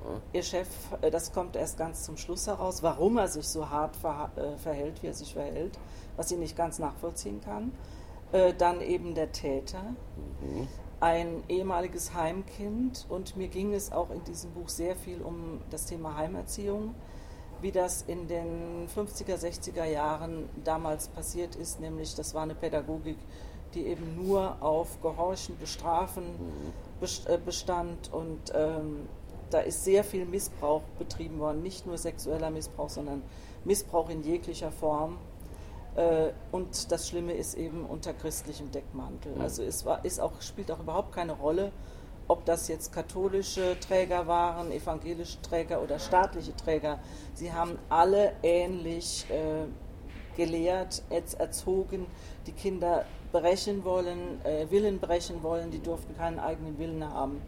Aha. 0.05 0.21
Ihr 0.35 0.43
Chef, 0.43 0.69
äh, 1.01 1.11
das 1.11 1.33
kommt 1.33 1.57
erst 1.57 1.79
ganz 1.79 2.05
zum 2.05 2.19
Schluss 2.19 2.47
heraus, 2.47 2.83
warum 2.83 3.17
er 3.17 3.29
sich 3.29 3.49
so 3.49 3.71
hart 3.71 3.97
äh, 3.97 4.57
verhält, 4.59 5.03
wie 5.03 5.07
er 5.07 5.15
sich 5.15 5.33
verhält, 5.33 5.79
was 6.17 6.29
sie 6.29 6.37
nicht 6.37 6.57
ganz 6.57 6.79
nachvollziehen 6.79 7.41
kann. 7.41 7.73
Äh, 8.35 8.53
dann 8.53 8.81
eben 8.81 9.15
der 9.15 9.31
Täter, 9.31 9.95
mhm. 10.41 10.67
ein 10.99 11.45
ehemaliges 11.49 12.15
Heimkind 12.15 13.07
und 13.09 13.37
mir 13.37 13.47
ging 13.47 13.73
es 13.73 13.93
auch 13.93 14.11
in 14.11 14.25
diesem 14.25 14.51
Buch 14.51 14.69
sehr 14.69 14.97
viel 14.97 15.23
um 15.23 15.61
das 15.71 15.87
Thema 15.87 16.17
Heimerziehung, 16.17 16.97
wie 17.61 17.71
das 17.71 18.03
in 18.03 18.27
den 18.27 18.89
50er, 18.89 19.37
60er 19.37 19.85
Jahren 19.85 20.49
damals 20.65 21.07
passiert 21.07 21.55
ist, 21.55 21.79
nämlich 21.79 22.17
das 22.17 22.35
war 22.35 22.43
eine 22.43 22.57
Pädagogik, 22.57 23.19
die 23.73 23.87
eben 23.87 24.17
nur 24.17 24.61
auf 24.61 25.01
Gehorchen, 25.01 25.57
Bestrafen 25.57 26.25
äh, 27.01 27.39
bestand 27.39 28.13
und 28.13 28.53
ähm, 28.53 29.09
da 29.51 29.61
ist 29.61 29.85
sehr 29.85 30.03
viel 30.03 30.25
Missbrauch 30.25 30.83
betrieben 30.99 31.39
worden, 31.39 31.63
nicht 31.63 31.87
nur 31.87 31.99
sexueller 31.99 32.51
Missbrauch, 32.51 32.91
sondern 32.91 33.23
Missbrauch 33.65 34.09
in 34.09 34.25
jeglicher 34.25 34.73
Form. 34.73 35.19
Äh, 35.97 36.33
und 36.51 36.91
das 36.91 37.09
Schlimme 37.09 37.33
ist 37.33 37.55
eben 37.55 37.85
unter 37.87 38.13
christlichem 38.13 38.71
Deckmantel. 38.71 39.35
Mhm. 39.35 39.41
Also 39.41 39.63
es 39.63 39.85
war, 39.85 40.05
ist 40.05 40.21
auch, 40.21 40.41
spielt 40.41 40.71
auch 40.71 40.81
überhaupt 40.81 41.13
keine 41.13 41.33
Rolle, 41.33 41.73
ob 42.27 42.45
das 42.45 42.69
jetzt 42.69 42.93
katholische 42.93 43.79
Träger 43.81 44.27
waren, 44.27 44.73
evangelische 44.73 45.41
Träger 45.43 45.83
oder 45.83 45.99
staatliche 45.99 46.57
Träger. 46.57 46.99
Sie 47.35 47.53
haben 47.53 47.79
alle 47.89 48.33
ähnlich 48.43 49.27
äh, 49.31 49.67
gelehrt, 50.37 51.03
erzogen, 51.11 52.07
die 52.47 52.53
Kinder 52.53 53.05
brechen 53.31 53.85
wollen, 53.85 54.45
äh, 54.45 54.71
Willen 54.71 54.99
brechen 55.01 55.43
wollen, 55.43 55.71
die 55.71 55.81
durften 55.81 56.17
keinen 56.17 56.39
eigenen 56.39 56.79
Willen 56.79 57.05
haben. 57.05 57.43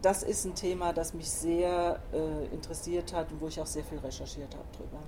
Das 0.00 0.24
ist 0.24 0.44
ein 0.44 0.54
Thema, 0.54 0.92
das 0.92 1.14
mich 1.14 1.30
sehr 1.30 2.00
äh, 2.12 2.52
interessiert 2.52 3.12
hat 3.12 3.30
und 3.30 3.40
wo 3.40 3.46
ich 3.46 3.60
auch 3.60 3.66
sehr 3.66 3.84
viel 3.84 3.98
recherchiert 3.98 4.52
habe 4.54 4.66
drüber. 4.76 4.98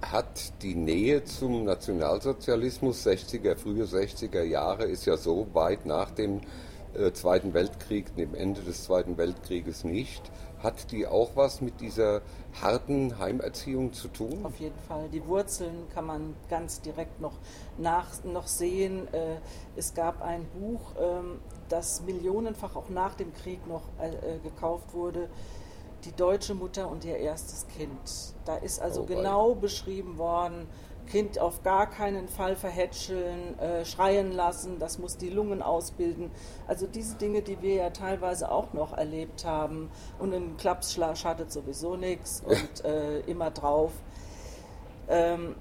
Äh, 0.00 0.06
hat 0.06 0.62
die 0.62 0.74
Nähe 0.74 1.24
zum 1.24 1.64
Nationalsozialismus 1.64 3.06
60er, 3.06 3.56
frühe 3.56 3.84
60er 3.84 4.42
Jahre 4.42 4.84
ist 4.84 5.06
ja 5.06 5.16
so 5.16 5.46
weit 5.52 5.86
nach 5.86 6.10
dem 6.10 6.40
äh, 6.94 7.12
Zweiten 7.12 7.54
Weltkrieg, 7.54 8.14
dem 8.16 8.34
Ende 8.34 8.62
des 8.62 8.84
Zweiten 8.84 9.16
Weltkrieges 9.16 9.84
nicht. 9.84 10.22
Hat 10.62 10.90
die 10.90 11.06
auch 11.06 11.30
was 11.36 11.60
mit 11.60 11.80
dieser 11.80 12.20
harten 12.60 13.18
Heimerziehung 13.18 13.92
zu 13.92 14.08
tun? 14.08 14.40
Auf 14.42 14.58
jeden 14.58 14.78
Fall. 14.88 15.08
Die 15.12 15.24
Wurzeln 15.24 15.86
kann 15.94 16.06
man 16.06 16.34
ganz 16.50 16.80
direkt 16.80 17.20
noch, 17.20 17.34
nach, 17.76 18.06
noch 18.24 18.48
sehen. 18.48 19.06
Äh, 19.12 19.36
es 19.76 19.94
gab 19.94 20.20
ein 20.22 20.46
Buch, 20.58 20.94
ähm, 21.00 21.38
das 21.68 22.02
millionenfach 22.02 22.74
auch 22.74 22.88
nach 22.88 23.14
dem 23.14 23.32
Krieg 23.34 23.66
noch 23.68 23.82
äh, 24.00 24.38
gekauft 24.42 24.94
wurde 24.94 25.28
die 26.04 26.12
deutsche 26.12 26.54
Mutter 26.54 26.88
und 26.90 27.04
ihr 27.04 27.16
erstes 27.16 27.66
Kind. 27.68 28.34
Da 28.44 28.56
ist 28.56 28.80
also 28.80 29.02
oh, 29.02 29.06
genau 29.06 29.54
beschrieben 29.54 30.18
worden, 30.18 30.68
Kind 31.08 31.38
auf 31.38 31.62
gar 31.62 31.88
keinen 31.88 32.28
Fall 32.28 32.54
verhätscheln, 32.54 33.58
äh, 33.58 33.84
schreien 33.84 34.32
lassen, 34.32 34.78
das 34.78 34.98
muss 34.98 35.16
die 35.16 35.30
Lungen 35.30 35.62
ausbilden. 35.62 36.30
Also 36.66 36.86
diese 36.86 37.16
Dinge, 37.16 37.40
die 37.40 37.62
wir 37.62 37.74
ja 37.74 37.90
teilweise 37.90 38.50
auch 38.50 38.74
noch 38.74 38.92
erlebt 38.92 39.44
haben. 39.44 39.90
Und 40.18 40.34
ein 40.34 40.56
Klaps 40.58 40.92
schadet 40.92 41.50
sowieso 41.50 41.96
nichts 41.96 42.42
und 42.46 42.84
äh, 42.84 43.20
immer 43.20 43.50
drauf. 43.50 43.92
Ähm, 45.08 45.56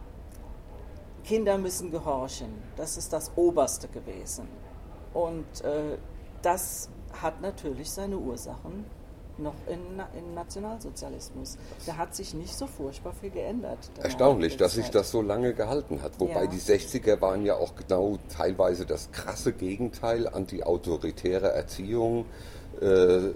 Kinder 1.24 1.58
müssen 1.58 1.91
gehorchen. 1.91 2.62
Das 2.75 2.98
ist 2.98 3.13
das 3.13 3.32
Oberste 3.38 3.88
gewesen. 3.88 4.50
Und 5.13 5.62
äh, 5.62 5.98
das 6.41 6.89
hat 7.22 7.41
natürlich 7.41 7.89
seine 7.89 8.17
Ursachen 8.17 8.86
noch 9.39 9.56
in, 9.67 9.79
in 10.17 10.34
Nationalsozialismus. 10.34 11.58
Da 11.86 11.98
hat 11.98 12.15
sich 12.15 12.34
nicht 12.34 12.56
so 12.56 12.67
furchtbar 12.67 13.13
viel 13.13 13.29
geändert. 13.29 13.77
Erstaunlich, 14.01 14.58
dass 14.58 14.74
sich 14.74 14.89
das 14.89 15.12
so 15.12 15.22
lange 15.22 15.53
gehalten 15.53 16.01
hat. 16.01 16.20
Wobei 16.20 16.44
ja. 16.44 16.48
die 16.48 16.60
60er 16.60 17.22
waren 17.22 17.46
ja 17.46 17.56
auch 17.56 17.75
genau 17.75 18.17
teilweise 18.36 18.86
das 18.86 19.12
krasse 19.12 19.53
Gegenteil, 19.53 20.27
anti-autoritäre 20.27 21.51
Erziehung. 21.51 22.25
Äh, 22.82 23.32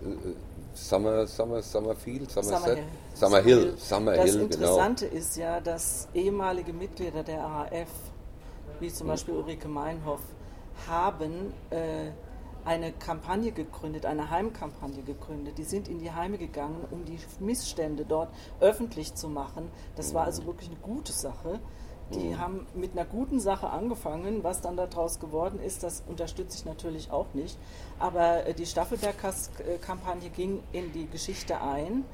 Summer, 0.73 1.27
Summer, 1.27 1.61
Summerfield, 1.61 2.31
Somerset? 2.31 2.79
Summer 3.13 3.41
Hill. 3.41 3.73
Summer 3.77 4.11
Hill, 4.13 4.21
das 4.21 4.31
genau. 4.31 4.43
Interessante 4.45 5.05
genau. 5.07 5.19
ist 5.19 5.37
ja, 5.37 5.59
dass 5.59 6.07
ehemalige 6.13 6.73
Mitglieder 6.73 7.23
der 7.23 7.39
RAF, 7.39 7.89
wie 8.79 8.91
zum 8.91 9.07
hm. 9.07 9.13
Beispiel 9.13 9.33
Ulrike 9.33 9.67
Meinhoff, 9.67 10.21
haben 10.87 11.53
äh, 11.69 12.11
eine 12.65 12.91
Kampagne 12.91 13.51
gegründet, 13.51 14.05
eine 14.05 14.29
Heimkampagne 14.29 15.03
gegründet. 15.03 15.57
Die 15.57 15.63
sind 15.63 15.87
in 15.87 15.99
die 15.99 16.11
Heime 16.11 16.37
gegangen, 16.37 16.85
um 16.91 17.05
die 17.05 17.19
Missstände 17.39 18.05
dort 18.05 18.29
öffentlich 18.59 19.15
zu 19.15 19.29
machen. 19.29 19.69
Das 19.95 20.13
war 20.13 20.25
also 20.25 20.45
wirklich 20.45 20.69
eine 20.69 20.79
gute 20.79 21.11
Sache. 21.11 21.59
Die 22.13 22.29
mhm. 22.29 22.39
haben 22.39 22.67
mit 22.73 22.91
einer 22.91 23.05
guten 23.05 23.39
Sache 23.39 23.69
angefangen. 23.69 24.43
Was 24.43 24.61
dann 24.61 24.75
daraus 24.75 25.19
geworden 25.19 25.59
ist, 25.59 25.83
das 25.83 26.03
unterstütze 26.07 26.57
ich 26.57 26.65
natürlich 26.65 27.11
auch 27.11 27.33
nicht. 27.33 27.57
Aber 27.99 28.45
äh, 28.45 28.53
die 28.53 28.65
Staffelberg-Kampagne 28.65 30.29
ging 30.29 30.61
in 30.71 30.91
die 30.91 31.07
Geschichte 31.07 31.61
ein 31.61 32.05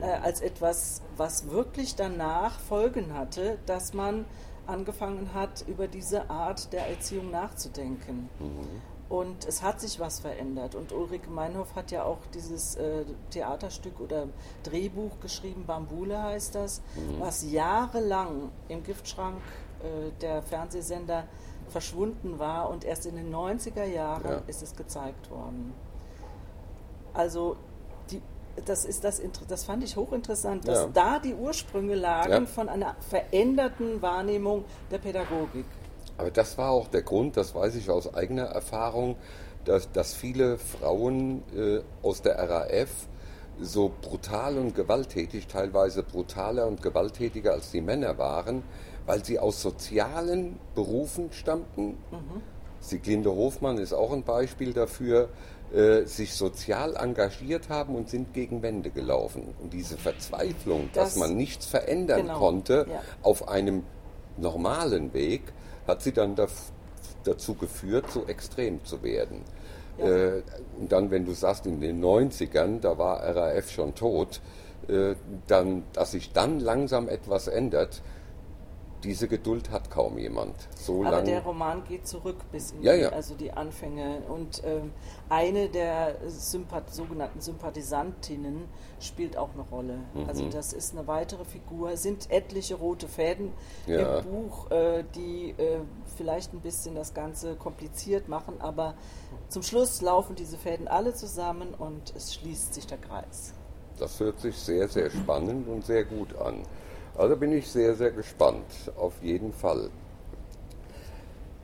äh, 0.00 0.06
als 0.06 0.40
etwas, 0.40 1.02
was 1.16 1.50
wirklich 1.50 1.94
danach 1.94 2.58
Folgen 2.58 3.14
hatte, 3.14 3.58
dass 3.66 3.94
man 3.94 4.24
angefangen 4.66 5.34
hat, 5.34 5.64
über 5.68 5.88
diese 5.88 6.30
Art 6.30 6.72
der 6.72 6.88
Erziehung 6.88 7.30
nachzudenken. 7.30 8.28
Mhm. 8.38 8.93
Und 9.08 9.46
es 9.46 9.62
hat 9.62 9.80
sich 9.80 10.00
was 10.00 10.20
verändert. 10.20 10.74
Und 10.74 10.92
Ulrike 10.92 11.28
Meinhof 11.28 11.74
hat 11.76 11.90
ja 11.90 12.04
auch 12.04 12.18
dieses 12.32 12.76
äh, 12.76 13.04
Theaterstück 13.30 14.00
oder 14.00 14.28
Drehbuch 14.62 15.20
geschrieben, 15.20 15.64
Bambule 15.66 16.22
heißt 16.22 16.54
das, 16.54 16.80
mhm. 16.96 17.20
was 17.20 17.50
jahrelang 17.50 18.50
im 18.68 18.82
Giftschrank 18.82 19.42
äh, 19.82 20.10
der 20.22 20.42
Fernsehsender 20.42 21.24
verschwunden 21.68 22.38
war 22.38 22.70
und 22.70 22.84
erst 22.84 23.06
in 23.06 23.16
den 23.16 23.34
90er 23.34 23.84
Jahren 23.84 24.24
ja. 24.24 24.42
ist 24.46 24.62
es 24.62 24.74
gezeigt 24.74 25.30
worden. 25.30 25.74
Also 27.12 27.56
die, 28.10 28.20
das, 28.64 28.84
ist 28.84 29.04
das, 29.04 29.20
das 29.48 29.64
fand 29.64 29.84
ich 29.84 29.96
hochinteressant, 29.96 30.66
dass 30.66 30.80
ja. 30.80 30.88
da 30.92 31.18
die 31.18 31.34
Ursprünge 31.34 31.94
lagen 31.94 32.32
ja. 32.32 32.46
von 32.46 32.68
einer 32.68 32.96
veränderten 33.08 34.02
Wahrnehmung 34.02 34.64
der 34.90 34.98
Pädagogik. 34.98 35.66
Aber 36.16 36.30
das 36.30 36.58
war 36.58 36.70
auch 36.70 36.88
der 36.88 37.02
Grund, 37.02 37.36
das 37.36 37.54
weiß 37.54 37.74
ich 37.76 37.90
aus 37.90 38.14
eigener 38.14 38.44
Erfahrung, 38.44 39.16
dass, 39.64 39.90
dass 39.92 40.14
viele 40.14 40.58
Frauen 40.58 41.42
äh, 41.56 41.80
aus 42.02 42.22
der 42.22 42.38
RAF 42.38 43.08
so 43.60 43.92
brutal 44.02 44.58
und 44.58 44.74
gewalttätig, 44.74 45.46
teilweise 45.46 46.02
brutaler 46.02 46.66
und 46.66 46.82
gewalttätiger 46.82 47.52
als 47.52 47.70
die 47.70 47.80
Männer 47.80 48.18
waren, 48.18 48.62
weil 49.06 49.24
sie 49.24 49.38
aus 49.38 49.62
sozialen 49.62 50.58
Berufen 50.74 51.32
stammten. 51.32 51.96
Mhm. 52.10 52.42
Sieglinde 52.80 53.30
Hofmann 53.30 53.78
ist 53.78 53.92
auch 53.92 54.12
ein 54.12 54.24
Beispiel 54.24 54.72
dafür, 54.72 55.28
äh, 55.72 56.04
sich 56.04 56.34
sozial 56.34 56.96
engagiert 56.96 57.68
haben 57.68 57.94
und 57.94 58.10
sind 58.10 58.34
gegen 58.34 58.62
Wände 58.62 58.90
gelaufen. 58.90 59.54
Und 59.62 59.72
diese 59.72 59.96
Verzweiflung, 59.96 60.90
das, 60.92 61.14
dass 61.14 61.16
man 61.16 61.36
nichts 61.36 61.66
verändern 61.66 62.22
genau, 62.22 62.38
konnte 62.38 62.86
ja. 62.88 63.00
auf 63.22 63.48
einem 63.48 63.84
normalen 64.36 65.14
Weg, 65.14 65.42
hat 65.86 66.02
sie 66.02 66.12
dann 66.12 66.36
dazu 67.24 67.54
geführt, 67.54 68.10
so 68.10 68.24
extrem 68.26 68.84
zu 68.84 69.02
werden. 69.02 69.42
Ja. 69.98 70.06
Äh, 70.06 70.42
und 70.78 70.90
dann, 70.92 71.10
wenn 71.10 71.24
du 71.24 71.32
sagst, 71.32 71.66
in 71.66 71.80
den 71.80 72.02
90ern, 72.02 72.80
da 72.80 72.98
war 72.98 73.22
RAF 73.22 73.70
schon 73.70 73.94
tot, 73.94 74.40
äh, 74.88 75.14
dann, 75.46 75.84
dass 75.92 76.12
sich 76.12 76.32
dann 76.32 76.60
langsam 76.60 77.08
etwas 77.08 77.48
ändert, 77.48 78.02
diese 79.04 79.28
Geduld 79.28 79.70
hat 79.70 79.90
kaum 79.90 80.18
jemand. 80.18 80.54
So 80.76 81.02
Aber 81.02 81.12
lang 81.18 81.24
der 81.26 81.42
Roman 81.42 81.84
geht 81.84 82.06
zurück 82.08 82.38
bis 82.50 82.72
in 82.72 82.82
Ja, 82.82 82.94
die, 82.94 83.02
ja. 83.02 83.08
also 83.10 83.34
die 83.34 83.52
Anfänge. 83.52 84.22
Und 84.28 84.62
ähm, 84.64 84.92
eine 85.28 85.68
der 85.68 86.16
Sympath 86.28 86.92
sogenannten 86.92 87.40
Sympathisantinnen 87.40 88.64
spielt 89.00 89.36
auch 89.36 89.50
eine 89.54 89.62
Rolle. 89.62 89.98
Mhm. 90.14 90.28
Also 90.28 90.48
das 90.48 90.72
ist 90.72 90.96
eine 90.96 91.06
weitere 91.06 91.44
Figur. 91.44 91.90
Es 91.92 92.02
sind 92.02 92.30
etliche 92.30 92.74
rote 92.76 93.06
Fäden 93.08 93.52
Ja. 93.86 94.18
im 94.18 94.24
Buch, 94.24 94.70
äh, 94.70 95.04
die 95.14 95.50
äh, 95.58 95.80
vielleicht 96.16 96.52
ein 96.54 96.60
bisschen 96.60 96.94
das 96.94 97.14
Ganze 97.14 97.54
kompliziert 97.56 98.28
machen, 98.28 98.60
aber 98.60 98.94
zum 99.48 99.62
Schluss 99.62 100.00
laufen 100.00 100.34
diese 100.36 100.56
Fäden 100.56 100.88
alle 100.88 101.14
zusammen 101.14 101.74
und 101.74 102.14
es 102.16 102.34
schließt 102.34 102.74
sich 102.74 102.86
der 102.86 102.98
Kreis. 102.98 103.52
Das 103.98 104.18
hört 104.18 104.40
sich 104.40 104.56
sehr, 104.56 104.88
sehr 104.88 105.10
spannend 105.10 105.68
und 105.68 105.84
sehr 105.84 106.04
gut 106.04 106.34
an. 106.36 106.62
Also 107.16 107.36
bin 107.36 107.52
ich 107.52 107.68
sehr, 107.68 107.94
sehr 107.94 108.10
gespannt, 108.10 108.92
auf 108.96 109.12
jeden 109.22 109.52
Fall. 109.52 109.90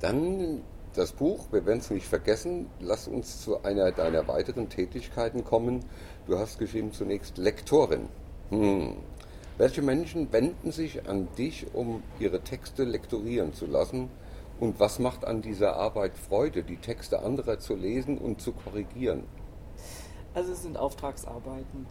Dann 0.00 0.62
das 0.94 1.12
Buch, 1.12 1.46
wir 1.50 1.66
werden 1.66 1.80
es 1.80 1.90
nicht 1.90 2.06
vergessen, 2.06 2.66
lass 2.80 3.08
uns 3.08 3.42
zu 3.42 3.62
einer 3.62 3.92
deiner 3.92 4.26
weiteren 4.28 4.68
Tätigkeiten 4.68 5.44
kommen. 5.44 5.84
Du 6.26 6.38
hast 6.38 6.58
geschrieben 6.58 6.92
zunächst 6.92 7.38
Lektorin. 7.38 8.08
Hm. 8.50 8.96
Welche 9.58 9.82
Menschen 9.82 10.32
wenden 10.32 10.72
sich 10.72 11.08
an 11.08 11.28
dich, 11.36 11.66
um 11.74 12.02
ihre 12.18 12.40
Texte 12.40 12.84
lektorieren 12.84 13.52
zu 13.52 13.66
lassen? 13.66 14.08
Und 14.58 14.78
was 14.78 14.98
macht 14.98 15.24
an 15.24 15.42
dieser 15.42 15.76
Arbeit 15.76 16.16
Freude, 16.16 16.62
die 16.62 16.76
Texte 16.76 17.22
anderer 17.22 17.58
zu 17.58 17.74
lesen 17.74 18.18
und 18.18 18.40
zu 18.40 18.52
korrigieren? 18.52 19.24
Also 20.34 20.52
es 20.52 20.62
sind 20.62 20.76
Auftragsarbeiten. 20.76 21.86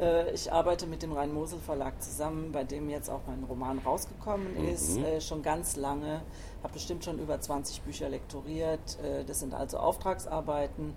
Äh, 0.00 0.32
Ich 0.32 0.52
arbeite 0.52 0.86
mit 0.86 1.02
dem 1.02 1.12
Rhein-Mosel 1.12 1.58
Verlag 1.60 2.02
zusammen, 2.02 2.50
bei 2.52 2.64
dem 2.64 2.88
jetzt 2.90 3.08
auch 3.10 3.20
mein 3.26 3.44
Roman 3.44 3.78
rausgekommen 3.78 4.56
ist, 4.68 4.96
äh, 4.98 5.20
schon 5.20 5.42
ganz 5.42 5.76
lange, 5.76 6.22
habe 6.62 6.72
bestimmt 6.72 7.04
schon 7.04 7.18
über 7.18 7.40
20 7.40 7.82
Bücher 7.82 8.08
lektoriert. 8.08 8.98
Äh, 9.02 9.24
Das 9.24 9.40
sind 9.40 9.54
also 9.54 9.78
Auftragsarbeiten 9.78 10.94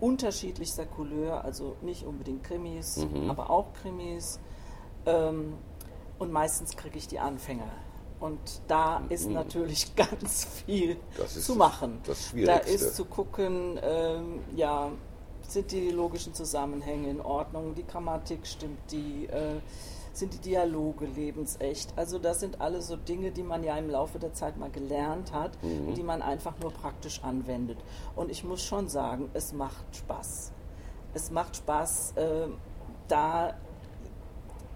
unterschiedlichster 0.00 0.86
Couleur, 0.86 1.44
also 1.44 1.76
nicht 1.82 2.04
unbedingt 2.06 2.44
Krimis, 2.44 3.04
aber 3.28 3.50
auch 3.50 3.72
Krimis. 3.82 4.38
Ähm, 5.06 5.54
Und 6.20 6.32
meistens 6.32 6.76
kriege 6.76 6.98
ich 6.98 7.06
die 7.08 7.18
Anfänger. 7.20 7.70
Und 8.20 8.40
da 8.66 9.02
ist 9.08 9.28
natürlich 9.30 9.94
ganz 9.96 10.44
viel 10.44 10.96
zu 11.16 11.22
das- 11.22 11.48
machen. 11.54 12.00
das 12.04 12.18
da 12.24 12.30
Schwierigste. 12.30 12.70
ist 12.74 12.96
zu 12.96 13.04
gucken, 13.04 13.78
ähm, 13.82 14.40
ja, 14.56 14.90
sind 15.50 15.72
die 15.72 15.90
logischen 15.90 16.34
Zusammenhänge 16.34 17.10
in 17.10 17.20
Ordnung, 17.20 17.74
die 17.74 17.86
Grammatik 17.86 18.46
stimmt, 18.46 18.78
die 18.90 19.26
äh, 19.26 19.60
sind 20.12 20.34
die 20.34 20.38
Dialoge 20.38 21.06
lebensecht. 21.06 21.92
Also 21.96 22.18
das 22.18 22.40
sind 22.40 22.60
alles 22.60 22.88
so 22.88 22.96
Dinge, 22.96 23.30
die 23.30 23.42
man 23.42 23.62
ja 23.62 23.76
im 23.76 23.88
Laufe 23.88 24.18
der 24.18 24.32
Zeit 24.32 24.56
mal 24.58 24.70
gelernt 24.70 25.32
hat 25.32 25.52
und 25.62 25.94
die 25.96 26.02
man 26.02 26.22
einfach 26.22 26.58
nur 26.60 26.72
praktisch 26.72 27.22
anwendet. 27.22 27.78
Und 28.16 28.30
ich 28.30 28.42
muss 28.44 28.62
schon 28.62 28.88
sagen, 28.88 29.30
es 29.32 29.52
macht 29.52 29.84
Spaß. 29.96 30.52
Es 31.14 31.30
macht 31.30 31.56
Spaß, 31.56 32.14
äh, 32.16 32.48
da 33.06 33.54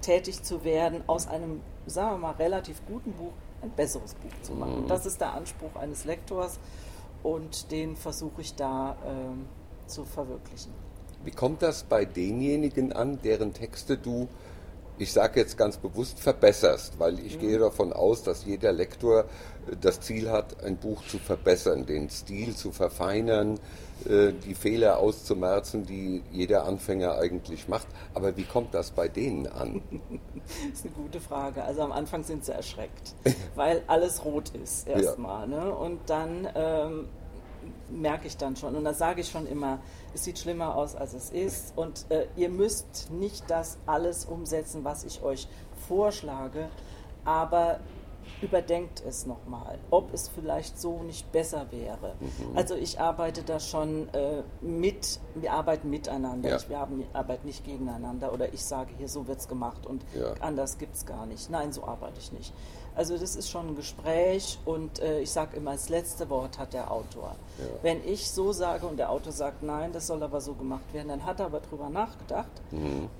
tätig 0.00 0.43
zu 0.43 0.64
werden, 0.64 1.02
aus 1.07 1.26
einem, 1.26 1.61
sagen 1.87 2.12
wir 2.12 2.19
mal, 2.19 2.33
relativ 2.33 2.83
guten 2.87 3.12
Buch 3.12 3.33
ein 3.62 3.71
besseres 3.71 4.14
Buch 4.14 4.33
zu 4.43 4.55
machen. 4.55 4.87
Das 4.88 5.07
ist 5.07 5.21
der 5.21 5.35
Anspruch 5.35 5.76
eines 5.76 6.05
Lektors 6.05 6.59
und 7.23 7.71
den 7.71 7.97
versuche 7.97 8.41
ich 8.41 8.55
da 8.55 8.97
ähm, 9.07 9.47
zu 9.92 10.04
verwirklichen. 10.04 10.72
Wie 11.25 11.30
kommt 11.30 11.62
das 11.62 11.84
bei 11.84 12.04
denjenigen 12.04 12.93
an, 12.93 13.21
deren 13.23 13.52
Texte 13.52 13.97
du, 13.97 14.28
ich 14.99 15.12
sage 15.12 15.40
jetzt 15.40 15.56
ganz 15.56 15.76
bewusst, 15.76 16.19
verbesserst? 16.19 16.99
Weil 16.99 17.19
ich 17.21 17.38
gehe 17.38 17.58
davon 17.58 17.93
aus, 17.93 18.25
dass 18.25 18.45
jeder 18.45 18.73
Lektor 18.73 19.21
äh, 19.71 19.76
das 19.80 20.00
Ziel 20.00 20.30
hat, 20.30 20.64
ein 20.64 20.76
Buch 20.76 21.04
zu 21.06 21.19
verbessern, 21.19 21.86
den 21.86 22.10
Stil 22.10 22.56
zu 22.56 22.73
verfeinern, 22.73 23.60
äh, 24.08 24.32
die 24.32 24.54
Fehler 24.54 24.99
auszumerzen, 24.99 25.86
die 25.86 26.25
jeder 26.32 26.64
Anfänger 26.64 27.14
eigentlich 27.19 27.69
macht. 27.69 27.86
Aber 28.14 28.36
wie 28.36 28.45
kommt 28.45 28.75
das 28.75 28.90
bei 28.90 29.08
denen 29.08 29.47
an? 29.47 29.82
Das 30.43 30.80
ist 30.80 30.86
eine 30.86 30.95
gute 30.95 31.21
Frage. 31.21 31.62
Also 31.62 31.82
am 31.82 31.93
Anfang 31.93 32.25
sind 32.25 32.45
sie 32.45 32.52
erschreckt, 32.52 33.14
weil 33.54 33.82
alles 33.86 34.25
rot 34.25 34.50
ist 34.50 34.88
erstmal. 34.88 35.47
Ne? 35.47 35.73
Und 35.73 36.00
dann 36.10 36.49
ähm, 36.56 37.08
merke 37.93 38.26
ich 38.26 38.37
dann 38.37 38.57
schon, 38.57 38.75
und 38.76 38.85
da 38.85 38.95
sage 38.95 39.21
ich 39.21 39.28
schon 39.28 39.47
immer, 39.47 39.78
es 40.15 40.25
sieht 40.25 40.39
schlimmer 40.39 40.75
aus, 40.76 40.95
als 40.97 41.15
es 41.15 41.31
ist. 41.31 41.73
Und 41.76 42.07
äh, 42.11 42.26
ihr 42.37 42.49
müsst 42.49 43.11
nicht 43.11 43.45
das 43.50 43.78
alles 43.87 44.25
umsetzen, 44.25 44.85
was 44.85 45.05
ich 45.05 45.23
euch 45.23 45.47
vorschlage, 45.89 46.69
aber 47.25 47.81
überdenkt 48.41 49.02
es 49.07 49.26
nochmal, 49.26 49.78
ob 49.91 50.13
es 50.15 50.28
vielleicht 50.28 50.81
so 50.81 51.02
nicht 51.02 51.31
besser 51.33 51.67
wäre. 51.71 52.15
Also 52.55 52.75
ich 52.75 52.99
arbeite 53.00 53.43
da 53.43 53.61
schon 53.61 54.09
äh, 54.15 54.43
mit, 54.61 55.21
wir 55.35 55.52
arbeiten 55.52 55.91
miteinander, 55.91 56.50
Ja. 56.50 56.57
ich, 56.57 56.69
wir 56.69 56.78
haben, 56.78 57.05
arbeiten 57.13 57.47
nicht 57.47 57.65
gegeneinander 57.65 58.33
oder 58.33 58.52
ich 58.52 58.65
sage 58.65 58.91
hier, 58.99 59.09
so 59.09 59.26
wird 59.28 59.41
es 59.41 59.49
gemacht 59.49 59.87
und 59.87 60.05
Ja. 60.15 60.35
anders 60.41 60.78
gibt 60.78 60.97
es 60.97 61.07
gar 61.07 61.26
nicht. 61.26 61.50
Nein, 61.50 61.73
so 61.73 61.85
arbeite 61.85 62.19
ich 62.19 62.33
nicht. 62.33 62.52
Also 62.95 63.17
das 63.17 63.37
ist 63.37 63.49
schon 63.49 63.69
ein 63.69 63.76
Gespräch 63.76 64.59
und 64.67 65.00
äh, 65.00 65.21
ich 65.21 65.31
sage 65.31 65.57
immer, 65.57 65.73
das 65.73 65.89
letzte 65.89 66.28
Wort 66.28 66.59
hat 66.59 66.75
der 66.75 66.91
Autor. 66.91 67.37
Ja. 67.59 67.65
Wenn 67.83 68.07
ich 68.07 68.31
so 68.31 68.52
sage 68.52 68.87
und 68.87 68.99
der 68.99 69.11
Autor 69.11 69.33
sagt, 69.33 69.63
nein, 69.63 69.93
das 69.93 70.07
soll 70.07 70.23
aber 70.23 70.41
so 70.41 70.55
gemacht 70.55 70.93
werden, 70.93 71.09
dann 71.09 71.25
hat 71.25 71.41
er 71.41 71.47
aber 71.47 71.61
drüber 71.61 71.89
nachgedacht 71.89 72.50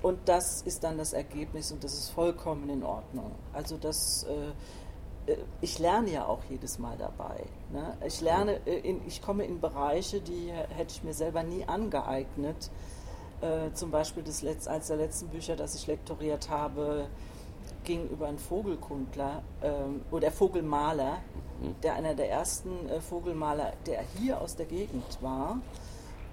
und 0.01 0.19
das 0.25 0.61
ist 0.61 0.83
dann 0.83 0.97
das 0.97 1.13
Ergebnis 1.13 1.71
und 1.71 1.83
das 1.83 1.93
ist 1.93 2.09
vollkommen 2.09 2.69
in 2.69 2.83
Ordnung. 2.83 3.31
Also 3.51 3.77
das, 3.77 4.25
äh, 4.29 5.31
äh, 5.31 5.37
ich 5.61 5.79
lerne 5.79 6.11
ja 6.11 6.25
auch 6.25 6.41
jedes 6.49 6.77
Mal 6.77 6.95
dabei. 6.97 7.43
Ne? 7.71 7.97
Ich 8.05 8.21
lerne, 8.21 8.59
äh, 8.65 8.77
in, 8.79 9.01
ich 9.07 9.21
komme 9.21 9.43
in 9.45 9.59
Bereiche, 9.59 10.21
die 10.21 10.51
hätte 10.51 10.93
ich 10.93 11.03
mir 11.03 11.13
selber 11.13 11.43
nie 11.43 11.65
angeeignet. 11.65 12.69
Äh, 13.41 13.73
zum 13.73 13.91
Beispiel 13.91 14.23
das 14.23 14.41
Letz-, 14.41 14.67
eines 14.67 14.87
der 14.87 14.97
letzten 14.97 15.27
Bücher, 15.27 15.55
das 15.55 15.75
ich 15.75 15.87
lektoriert 15.87 16.49
habe, 16.49 17.07
ging 17.83 18.07
über 18.09 18.27
einen 18.27 18.39
Vogelkundler 18.39 19.43
ähm, 19.61 20.01
oder 20.11 20.31
Vogelmaler, 20.31 21.17
der 21.81 21.95
einer 21.95 22.13
der 22.13 22.29
ersten 22.29 22.89
äh, 22.89 22.99
Vogelmaler, 23.01 23.73
der 23.85 24.01
hier 24.19 24.41
aus 24.41 24.55
der 24.55 24.65
Gegend 24.65 25.17
war 25.21 25.57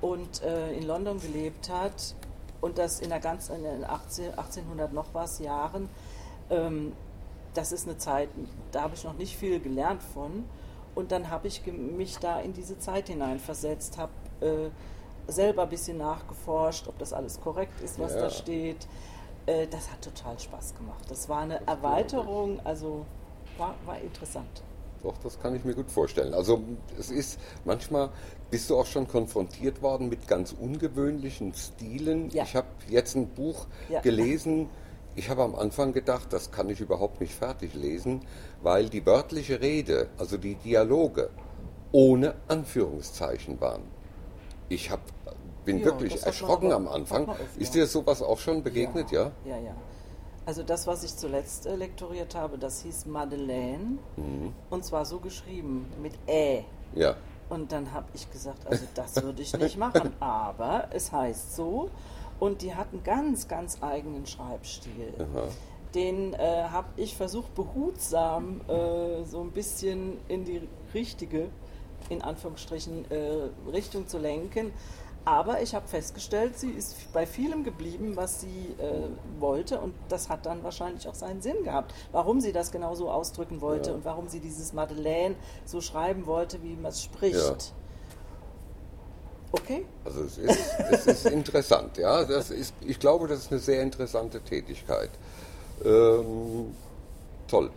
und 0.00 0.42
äh, 0.42 0.72
in 0.72 0.86
London 0.86 1.20
gelebt 1.20 1.70
hat 1.70 2.14
und 2.60 2.78
das 2.78 3.00
in 3.00 3.10
der 3.10 3.20
ganzen 3.20 3.56
in 3.56 3.62
den 3.64 3.84
18, 3.84 4.30
1800 4.30 4.92
noch 4.92 5.06
was 5.12 5.38
Jahren. 5.38 5.88
Ähm, 6.50 6.92
das 7.54 7.72
ist 7.72 7.86
eine 7.88 7.98
Zeit, 7.98 8.28
da 8.72 8.82
habe 8.82 8.94
ich 8.94 9.04
noch 9.04 9.14
nicht 9.14 9.36
viel 9.36 9.60
gelernt 9.60 10.02
von. 10.02 10.44
Und 10.94 11.12
dann 11.12 11.30
habe 11.30 11.48
ich 11.48 11.64
mich 11.66 12.18
da 12.18 12.40
in 12.40 12.52
diese 12.52 12.78
Zeit 12.78 13.08
hineinversetzt, 13.08 13.96
habe 13.98 14.12
äh, 14.40 14.70
selber 15.30 15.62
ein 15.62 15.68
bisschen 15.68 15.98
nachgeforscht, 15.98 16.88
ob 16.88 16.98
das 16.98 17.12
alles 17.12 17.40
korrekt 17.40 17.80
ist, 17.80 17.98
was 17.98 18.14
Ja. 18.14 18.22
da 18.22 18.30
steht. 18.30 18.86
Äh, 19.46 19.66
das 19.66 19.90
hat 19.90 20.02
total 20.02 20.38
Spaß 20.38 20.74
gemacht. 20.74 21.04
Das 21.08 21.28
war 21.28 21.40
eine 21.40 21.66
Erweiterung, 21.66 22.60
also 22.64 23.06
war, 23.58 23.74
war 23.86 23.98
interessant. 24.00 24.62
Doch, 25.02 25.16
das 25.18 25.40
kann 25.40 25.54
ich 25.56 25.64
mir 25.64 25.74
gut 25.74 25.90
vorstellen. 25.90 26.34
Also 26.34 26.62
es 26.98 27.10
ist 27.10 27.40
manchmal 27.64 28.10
bist 28.50 28.68
du 28.68 28.76
auch 28.76 28.86
schon 28.86 29.08
konfrontiert 29.08 29.80
worden 29.80 30.08
mit 30.08 30.28
ganz 30.28 30.52
ungewöhnlichen 30.52 31.54
Stilen. 31.54 32.28
Ja. 32.30 32.44
Ich 32.44 32.54
habe 32.54 32.66
jetzt 32.88 33.16
ein 33.16 33.28
Buch 33.28 33.66
Ja. 33.88 34.00
gelesen. 34.00 34.68
Ich 35.16 35.28
habe 35.28 35.42
am 35.42 35.54
Anfang 35.54 35.92
gedacht, 35.92 36.32
das 36.32 36.50
kann 36.50 36.68
ich 36.68 36.80
überhaupt 36.80 37.20
nicht 37.20 37.34
fertig 37.34 37.74
lesen, 37.74 38.20
weil 38.62 38.88
die 38.88 39.04
wörtliche 39.04 39.60
Rede, 39.60 40.08
also 40.18 40.36
die 40.36 40.54
Dialoge, 40.54 41.30
ohne 41.92 42.34
Anführungszeichen 42.48 43.60
waren. 43.60 43.82
Ich 44.68 44.90
hab, 44.90 45.00
bin 45.70 45.78
Ja, 45.80 45.84
wirklich 45.86 46.22
erschrocken 46.22 46.72
am 46.72 46.88
Anfang. 46.88 47.28
öfter. 47.28 47.44
Ist 47.58 47.74
dir 47.74 47.86
sowas 47.86 48.22
auch 48.22 48.38
schon 48.38 48.62
begegnet, 48.62 49.10
ja? 49.10 49.30
Ja, 49.44 49.56
ja. 49.58 49.74
Also 50.46 50.62
das, 50.62 50.86
was 50.86 51.04
ich 51.04 51.16
zuletzt 51.16 51.66
äh, 51.66 51.76
lektoriert 51.76 52.34
habe, 52.34 52.58
das 52.58 52.82
hieß 52.82 53.06
Madeleine 53.06 53.98
und 54.70 54.84
zwar 54.84 55.04
so 55.04 55.20
geschrieben 55.20 55.86
mit 56.02 56.14
Ä. 56.26 56.64
Ja. 56.94 57.14
Und 57.48 57.72
dann 57.72 57.92
habe 57.92 58.06
ich 58.14 58.30
gesagt, 58.30 58.66
also 58.66 58.84
das 58.94 59.22
würde 59.22 59.42
ich 59.42 59.56
nicht 59.56 59.76
machen, 59.76 60.12
aber 60.20 60.88
es 60.92 61.12
heißt 61.12 61.54
so. 61.56 61.90
Und 62.38 62.62
die 62.62 62.74
hatten 62.74 63.02
ganz, 63.04 63.48
ganz 63.48 63.78
eigenen 63.82 64.26
Schreibstil. 64.26 65.12
Den 65.94 66.32
äh, 66.34 66.64
habe 66.70 66.88
ich 66.96 67.16
versucht, 67.16 67.54
behutsam 67.54 68.60
äh, 68.66 69.24
so 69.24 69.40
ein 69.42 69.50
bisschen 69.50 70.16
in 70.28 70.44
die 70.44 70.66
richtige, 70.94 71.48
in 72.08 72.22
Anführungsstrichen, 72.22 73.10
äh, 73.10 73.50
Richtung 73.70 74.06
zu 74.08 74.18
lenken. 74.18 74.72
Aber 75.24 75.60
ich 75.60 75.74
habe 75.74 75.86
festgestellt, 75.86 76.58
sie 76.58 76.70
ist 76.70 77.12
bei 77.12 77.26
vielem 77.26 77.62
geblieben, 77.62 78.16
was 78.16 78.40
sie 78.40 78.74
äh, 78.78 79.08
wollte 79.38 79.78
und 79.78 79.94
das 80.08 80.28
hat 80.30 80.46
dann 80.46 80.64
wahrscheinlich 80.64 81.06
auch 81.08 81.14
seinen 81.14 81.42
Sinn 81.42 81.62
gehabt. 81.62 81.94
Warum 82.10 82.40
sie 82.40 82.52
das 82.52 82.72
genau 82.72 82.94
so 82.94 83.10
ausdrücken 83.10 83.60
wollte 83.60 83.90
Ja. 83.90 83.96
und 83.96 84.04
warum 84.04 84.28
sie 84.28 84.40
dieses 84.40 84.72
Madeleine 84.72 85.34
so 85.66 85.80
schreiben 85.82 86.26
wollte, 86.26 86.62
wie 86.62 86.74
man 86.74 86.86
es 86.90 87.02
spricht. 87.02 87.34
Ja. 87.36 87.54
Okay? 89.52 89.84
Also 90.04 90.22
es 90.22 90.38
ist, 90.38 90.58
es 90.90 91.06
ist 91.06 91.26
interessant, 91.30 91.96
ja. 91.98 92.24
Das 92.24 92.50
ist, 92.50 92.72
ich 92.80 92.98
glaube, 92.98 93.28
das 93.28 93.40
ist 93.40 93.50
eine 93.50 93.60
sehr 93.60 93.82
interessante 93.82 94.40
Tätigkeit. 94.40 95.10
Ähm, 95.84 96.74
toll. 97.46 97.70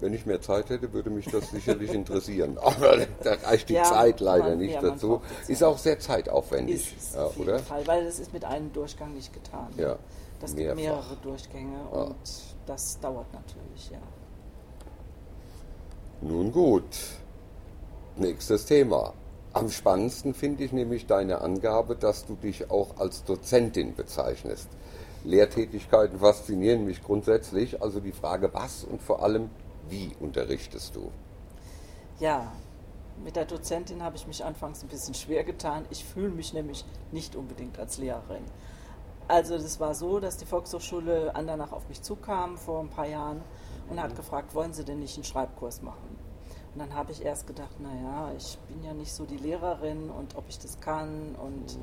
Wenn 0.00 0.12
ich 0.12 0.26
mehr 0.26 0.42
Zeit 0.42 0.68
hätte, 0.68 0.92
würde 0.92 1.08
mich 1.08 1.24
das 1.26 1.50
sicherlich 1.50 1.92
interessieren. 1.92 2.58
Aber 2.62 2.98
da 3.22 3.32
reicht 3.44 3.70
die 3.70 3.74
Ja, 3.74 3.84
Zeit 3.84 4.20
leider 4.20 4.50
man- 4.50 4.58
nicht 4.58 4.74
ja, 4.74 4.82
dazu. 4.82 5.22
Ist 5.48 5.62
auch 5.64 5.78
sehr 5.78 5.98
zeitaufwendig, 5.98 6.94
Ist 6.96 7.14
ja, 7.14 7.24
auf 7.24 7.36
jeden 7.36 7.48
oder? 7.48 7.58
Fall, 7.60 7.86
weil 7.86 8.04
das 8.04 8.18
ist 8.18 8.32
mit 8.32 8.44
einem 8.44 8.72
Durchgang 8.72 9.14
nicht 9.14 9.32
getan. 9.32 9.68
Ja, 9.78 9.96
Das 10.40 10.54
mehrfach. 10.54 10.76
gibt 10.76 10.86
mehrere 10.88 11.16
Durchgänge 11.22 11.78
Ja. 11.92 11.98
und 12.02 12.16
das 12.66 13.00
dauert 13.00 13.32
natürlich, 13.32 13.90
ja. 13.90 13.98
Nun 16.20 16.52
gut. 16.52 16.84
Nächstes 18.16 18.64
Thema. 18.66 19.12
Am 19.52 19.70
spannendsten 19.70 20.34
finde 20.34 20.64
ich 20.64 20.72
nämlich 20.72 21.06
deine 21.06 21.40
Angabe, 21.40 21.96
dass 21.96 22.26
du 22.26 22.34
dich 22.34 22.70
auch 22.70 22.98
als 22.98 23.24
Dozentin 23.24 23.94
bezeichnest. 23.94 24.68
Lehrtätigkeiten 25.24 26.18
faszinieren 26.20 26.84
mich 26.84 27.02
grundsätzlich. 27.02 27.82
Also 27.82 28.00
die 28.00 28.12
Frage, 28.12 28.52
was 28.52 28.84
und 28.84 29.02
vor 29.02 29.22
allem, 29.22 29.50
wie 29.88 30.12
unterrichtest 30.20 30.96
du? 30.96 31.10
Ja, 32.18 32.52
mit 33.22 33.36
der 33.36 33.44
Dozentin 33.44 34.02
habe 34.02 34.16
ich 34.16 34.26
mich 34.26 34.44
anfangs 34.44 34.82
ein 34.82 34.88
bisschen 34.88 35.14
schwer 35.14 35.44
getan. 35.44 35.86
Ich 35.90 36.04
fühle 36.04 36.30
mich 36.30 36.52
nämlich 36.52 36.84
nicht 37.12 37.36
unbedingt 37.36 37.78
als 37.78 37.98
Lehrerin. 37.98 38.44
Also 39.28 39.58
das 39.58 39.80
war 39.80 39.94
so, 39.94 40.20
dass 40.20 40.36
die 40.36 40.46
Volkshochschule 40.46 41.34
Andernach 41.34 41.72
auf 41.72 41.88
mich 41.88 42.02
zukam 42.02 42.56
vor 42.56 42.80
ein 42.80 42.90
paar 42.90 43.08
Jahren 43.08 43.42
und 43.88 44.00
hat 44.00 44.14
gefragt, 44.14 44.54
wollen 44.54 44.72
Sie 44.72 44.84
denn 44.84 45.00
nicht 45.00 45.16
einen 45.16 45.24
Schreibkurs 45.24 45.82
machen? 45.82 46.16
Und 46.74 46.80
dann 46.80 46.94
habe 46.94 47.10
ich 47.10 47.24
erst 47.24 47.46
gedacht, 47.46 47.80
naja, 47.80 48.32
ich 48.36 48.58
bin 48.68 48.84
ja 48.84 48.92
nicht 48.92 49.12
so 49.12 49.24
die 49.24 49.38
Lehrerin 49.38 50.10
und 50.10 50.36
ob 50.36 50.44
ich 50.48 50.58
das 50.58 50.78
kann 50.80 51.34
und 51.36 51.78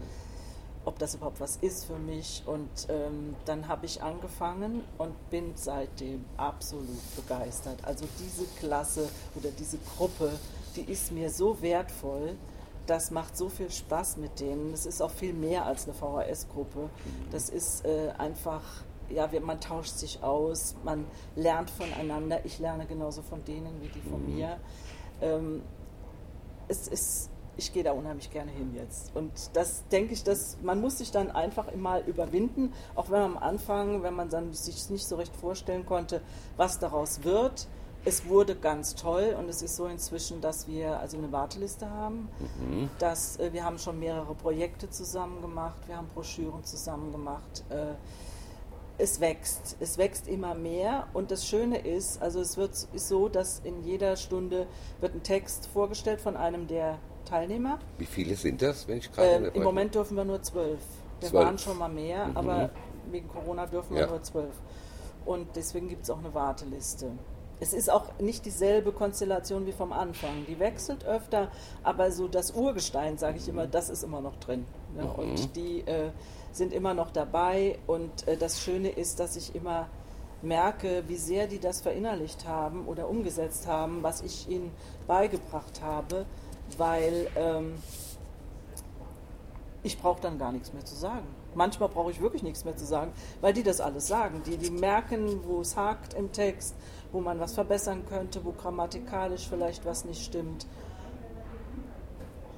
ob 0.85 0.99
das 0.99 1.15
überhaupt 1.15 1.39
was 1.39 1.57
ist 1.57 1.85
für 1.85 1.97
mich. 1.97 2.43
Und 2.45 2.69
ähm, 2.89 3.35
dann 3.45 3.67
habe 3.67 3.85
ich 3.85 4.01
angefangen 4.01 4.83
und 4.97 5.29
bin 5.29 5.53
seitdem 5.55 6.25
absolut 6.37 7.15
begeistert. 7.15 7.79
Also 7.83 8.05
diese 8.19 8.45
Klasse 8.59 9.09
oder 9.35 9.49
diese 9.51 9.77
Gruppe, 9.95 10.31
die 10.75 10.91
ist 10.91 11.11
mir 11.11 11.29
so 11.29 11.61
wertvoll. 11.61 12.35
Das 12.85 13.11
macht 13.11 13.37
so 13.37 13.47
viel 13.47 13.71
Spaß 13.71 14.17
mit 14.17 14.39
denen. 14.41 14.73
Es 14.73 14.85
ist 14.85 15.01
auch 15.01 15.11
viel 15.11 15.33
mehr 15.33 15.65
als 15.65 15.85
eine 15.85 15.93
VHS-Gruppe. 15.93 16.89
Das 17.31 17.47
ist 17.47 17.85
äh, 17.85 18.09
einfach, 18.17 18.61
ja, 19.09 19.29
man 19.41 19.61
tauscht 19.61 19.95
sich 19.95 20.21
aus, 20.21 20.75
man 20.83 21.05
lernt 21.35 21.69
voneinander. 21.69 22.45
Ich 22.45 22.59
lerne 22.59 22.85
genauso 22.85 23.21
von 23.21 23.43
denen 23.45 23.81
wie 23.81 23.87
die 23.87 24.01
von 24.01 24.25
mir. 24.25 24.59
Ähm, 25.21 25.61
es 26.67 26.87
ist, 26.89 27.29
ich 27.57 27.73
gehe 27.73 27.83
da 27.83 27.91
unheimlich 27.91 28.31
gerne 28.31 28.51
hin 28.51 28.73
jetzt. 28.75 29.15
Und 29.15 29.31
das 29.53 29.87
denke 29.89 30.13
ich, 30.13 30.23
dass 30.23 30.57
man 30.61 30.81
muss 30.81 30.97
sich 30.97 31.11
dann 31.11 31.31
einfach 31.31 31.73
mal 31.75 32.03
überwinden, 32.05 32.73
auch 32.95 33.09
wenn 33.09 33.21
man 33.21 33.37
am 33.37 33.37
Anfang, 33.37 34.03
wenn 34.03 34.15
man 34.15 34.29
dann 34.29 34.53
sich 34.53 34.89
nicht 34.89 35.05
so 35.05 35.15
recht 35.15 35.35
vorstellen 35.35 35.85
konnte, 35.85 36.21
was 36.57 36.79
daraus 36.79 37.23
wird. 37.23 37.67
Es 38.05 38.27
wurde 38.27 38.55
ganz 38.55 38.95
toll 38.95 39.33
und 39.39 39.47
es 39.47 39.61
ist 39.61 39.77
so 39.77 39.85
inzwischen, 39.85 40.41
dass 40.41 40.67
wir 40.67 40.99
also 40.99 41.17
eine 41.17 41.31
Warteliste 41.31 41.89
haben. 41.89 42.27
Dass, 42.99 43.39
äh, 43.39 43.53
wir 43.53 43.63
haben 43.63 43.77
schon 43.77 43.97
mehrere 43.97 44.35
Projekte 44.35 44.89
zusammen 44.89 45.41
gemacht, 45.41 45.87
wir 45.87 45.95
haben 45.95 46.09
Broschüren 46.13 46.65
zusammen 46.65 47.13
gemacht. 47.13 47.63
Äh, 47.69 47.93
es 48.97 49.19
wächst, 49.19 49.77
es 49.79 49.97
wächst 49.97 50.27
immer 50.27 50.53
mehr 50.53 51.07
und 51.13 51.31
das 51.31 51.47
Schöne 51.47 51.79
ist, 51.79 52.21
also 52.21 52.39
es 52.41 52.57
wird 52.57 52.87
ist 52.93 53.07
so, 53.07 53.27
dass 53.27 53.59
in 53.63 53.83
jeder 53.83 54.17
Stunde 54.17 54.67
wird 54.99 55.15
ein 55.15 55.23
Text 55.23 55.67
vorgestellt 55.67 56.21
von 56.21 56.37
einem 56.37 56.67
der 56.67 56.99
Teilnehmer. 57.37 57.79
Wie 57.97 58.05
viele 58.05 58.35
sind 58.35 58.61
das, 58.61 58.87
wenn 58.87 58.99
ich 58.99 59.11
gerade 59.11 59.47
Ähm, 59.47 59.51
Im? 59.55 59.63
Moment 59.63 59.95
dürfen 59.95 60.15
wir 60.15 60.23
nur 60.23 60.43
zwölf. 60.43 60.79
Wir 61.19 61.29
Zwölf. 61.29 61.45
waren 61.45 61.57
schon 61.57 61.79
mal 61.79 61.89
mehr, 61.89 62.29
aber 62.35 62.69
wegen 63.09 63.27
Corona 63.27 63.65
dürfen 63.65 63.95
wir 63.95 64.03
Ja. 64.03 64.07
nur 64.07 64.21
zwölf. 64.21 64.53
Und 65.25 65.47
deswegen 65.55 65.87
gibt 65.87 66.03
es 66.03 66.11
auch 66.11 66.19
eine 66.19 66.31
Warteliste. 66.35 67.07
Es 67.59 67.73
ist 67.73 67.89
auch 67.91 68.19
nicht 68.19 68.45
dieselbe 68.45 68.91
Konstellation 68.91 69.65
wie 69.65 69.71
vom 69.71 69.93
Anfang. 69.93 70.45
Die 70.47 70.59
wechselt 70.59 71.05
öfter, 71.05 71.49
aber 71.81 72.11
so 72.11 72.27
das 72.27 72.51
Urgestein, 72.51 73.17
sage 73.17 73.37
ich 73.37 73.47
immer, 73.49 73.65
das 73.65 73.89
ist 73.89 74.03
immer 74.03 74.21
noch 74.21 74.35
drin. 74.35 74.65
Ne? 74.95 75.03
Und 75.11 75.55
die 75.55 75.79
äh, 75.87 76.11
sind 76.51 76.71
immer 76.71 76.93
noch 76.93 77.09
dabei. 77.09 77.79
Und 77.87 78.27
äh, 78.27 78.37
das 78.37 78.61
Schöne 78.61 78.89
ist, 78.89 79.19
dass 79.19 79.35
ich 79.37 79.55
immer 79.55 79.87
merke, 80.43 81.03
wie 81.07 81.15
sehr 81.15 81.47
die 81.47 81.59
das 81.59 81.81
verinnerlicht 81.81 82.47
haben 82.47 82.85
oder 82.85 83.09
umgesetzt 83.09 83.65
haben, 83.65 84.03
was 84.03 84.21
ich 84.21 84.47
ihnen 84.49 84.71
beigebracht 85.07 85.81
habe, 85.81 86.25
weil 86.77 87.27
ähm, 87.35 87.75
ich 89.83 89.99
brauche 89.99 90.21
dann 90.21 90.39
gar 90.39 90.51
nichts 90.51 90.73
mehr 90.73 90.85
zu 90.85 90.95
sagen. 90.95 91.27
Manchmal 91.55 91.89
brauche 91.89 92.09
ich 92.09 92.19
wirklich 92.19 92.41
nichts 92.41 92.65
mehr 92.65 92.75
zu 92.75 92.85
sagen, 92.85 93.11
weil 93.41 93.53
die 93.53 93.63
das 93.63 93.79
alles 93.79 94.07
sagen. 94.07 94.41
Die, 94.45 94.57
die 94.57 94.71
merken, 94.71 95.41
wo 95.43 95.61
es 95.61 95.77
hakt 95.77 96.13
im 96.15 96.31
Text, 96.31 96.75
wo 97.11 97.21
man 97.21 97.39
was 97.39 97.53
verbessern 97.53 98.03
könnte, 98.07 98.43
wo 98.43 98.51
grammatikalisch 98.53 99.47
vielleicht 99.47 99.85
was 99.85 100.05
nicht 100.05 100.23
stimmt. 100.23 100.65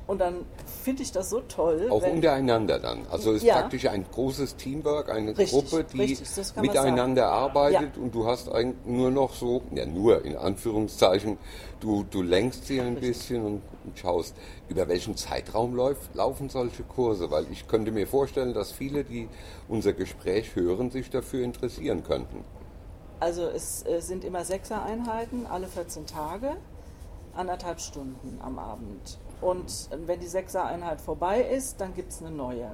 Und 0.08 0.22
dann 0.22 0.46
finde 0.84 1.02
ich 1.02 1.12
das 1.12 1.32
so 1.32 1.42
toll. 1.42 1.88
Auch 1.90 2.06
untereinander 2.06 2.78
dann. 2.78 3.08
Also 3.10 3.32
es 3.32 3.38
ist 3.38 3.44
Ja. 3.44 3.56
praktisch 3.62 3.88
ein 3.88 4.06
großes 4.12 4.56
Teamwork, 4.56 5.10
eine 5.10 5.36
Richtig, 5.36 5.52
Gruppe, 5.52 5.84
die 5.84 6.00
richtig, 6.00 6.28
miteinander 6.62 7.28
arbeitet 7.30 7.98
Ja. 7.98 8.02
und 8.04 8.14
du 8.14 8.28
hast 8.28 8.48
eigentlich 8.52 8.86
nur 8.86 9.10
noch 9.10 9.34
so, 9.34 9.64
ja 9.74 9.86
nur 9.88 10.24
in 10.24 10.38
Anführungszeichen, 10.38 11.40
du, 11.80 12.04
du 12.04 12.22
lenkst 12.22 12.68
sie 12.68 12.80
ein 12.82 12.98
Richtig. 12.98 13.08
bisschen 13.18 13.46
und, 13.46 13.62
und 13.84 13.98
schaust, 13.98 14.36
über 14.70 14.88
welchen 14.88 15.18
Zeitraum 15.18 15.74
läuft, 15.74 16.14
laufen 16.14 16.50
solche 16.50 16.84
Kurse, 16.84 17.32
weil 17.32 17.48
ich 17.52 17.68
könnte 17.68 17.92
mir 17.92 18.06
vorstellen, 18.06 18.54
dass 18.54 18.72
viele, 18.72 19.04
die 19.04 19.28
unser 19.68 19.94
Gespräch 19.94 20.56
hören, 20.56 20.92
sich 20.92 21.10
dafür 21.10 21.44
interessieren 21.44 22.04
könnten. 22.04 22.44
Also 23.20 23.44
es 23.48 23.84
äh, 23.88 24.02
sind 24.02 24.24
immer 24.24 24.46
Sechser-Einheiten, 24.46 25.48
alle 25.48 25.68
14 25.68 26.06
Tage, 26.06 26.52
anderthalb 27.36 27.80
Stunden 27.80 28.40
am 28.44 28.60
Abend. 28.60 29.18
Und 29.42 29.90
wenn 30.06 30.20
die 30.20 30.28
Sechser-Einheit 30.28 31.02
vorbei 31.02 31.42
ist, 31.42 31.82
dann 31.82 31.94
gibt 31.94 32.12
es 32.12 32.22
eine 32.22 32.32
neue. 32.32 32.72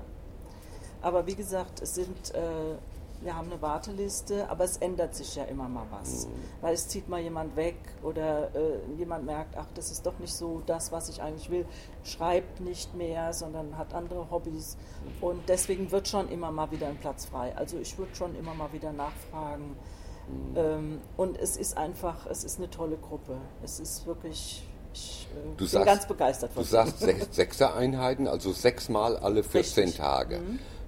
Aber 1.02 1.26
wie 1.26 1.36
gesagt, 1.36 1.82
es 1.82 1.95
sind, 1.95 2.34
äh, 2.36 2.76
wir 3.21 3.36
haben 3.36 3.52
eine 3.52 3.62
Warteliste, 3.62 4.50
aber 4.50 4.63
es 4.63 4.78
ändert 4.78 5.15
sich 5.15 5.36
ja 5.36 5.43
immer 5.45 5.67
mal 5.67 5.86
was. 5.91 6.28
Weil 6.62 6.74
es 6.74 6.88
zieht 6.88 7.10
mal 7.10 7.19
jemand 7.19 7.56
weg 7.56 7.76
oder 8.04 8.54
äh, 8.56 8.80
jemand 8.97 9.26
merkt, 9.26 9.58
ach, 9.58 9.67
das 9.76 9.91
ist 9.91 10.06
doch 10.06 10.17
nicht 10.19 10.34
so 10.34 10.62
das, 10.65 10.91
was 10.91 11.10
ich 11.10 11.21
eigentlich 11.21 11.50
will, 11.50 11.65
schreibt 12.04 12.62
nicht 12.62 12.95
mehr, 12.95 13.34
sondern 13.34 13.78
hat 13.78 13.93
andere 13.93 14.30
Hobbys. 14.30 14.78
Und 15.21 15.50
deswegen 15.50 15.91
wird 15.91 16.08
schon 16.08 16.30
immer 16.30 16.52
mal 16.52 16.71
wieder 16.71 16.88
ein 16.88 16.97
Platz 16.97 17.26
frei. 17.26 17.56
Also 17.56 17.78
ich 17.78 17.97
würde 17.97 18.15
schon 18.15 18.36
immer 18.36 18.54
mal 18.54 18.71
wieder 18.74 18.91
nachfragen. 18.91 19.76
Ähm, 20.56 21.02
und 21.17 21.38
es 21.38 21.58
ist 21.58 21.78
einfach, 21.78 22.26
es 22.28 22.43
ist 22.43 22.60
eine 22.60 22.69
tolle 22.69 22.97
Gruppe. 22.97 23.38
Es 23.63 23.80
ist 23.80 24.06
wirklich, 24.06 24.67
ich 24.93 25.27
äh, 25.32 25.49
Du 25.51 25.58
bin 25.58 25.67
sagst- 25.67 25.86
ganz 25.86 26.08
begeistert 26.08 26.51
von 26.54 26.63
Du 26.63 26.69
sagst 26.69 26.99
sech, 27.01 27.15
Sechser-Einheiten, 27.32 28.27
also 28.27 28.51
sechsmal 28.51 29.17
alle 29.17 29.43
14 29.43 29.84
Richtig. 29.86 29.99
Mhm. 29.99 30.04
Tage. 30.04 30.41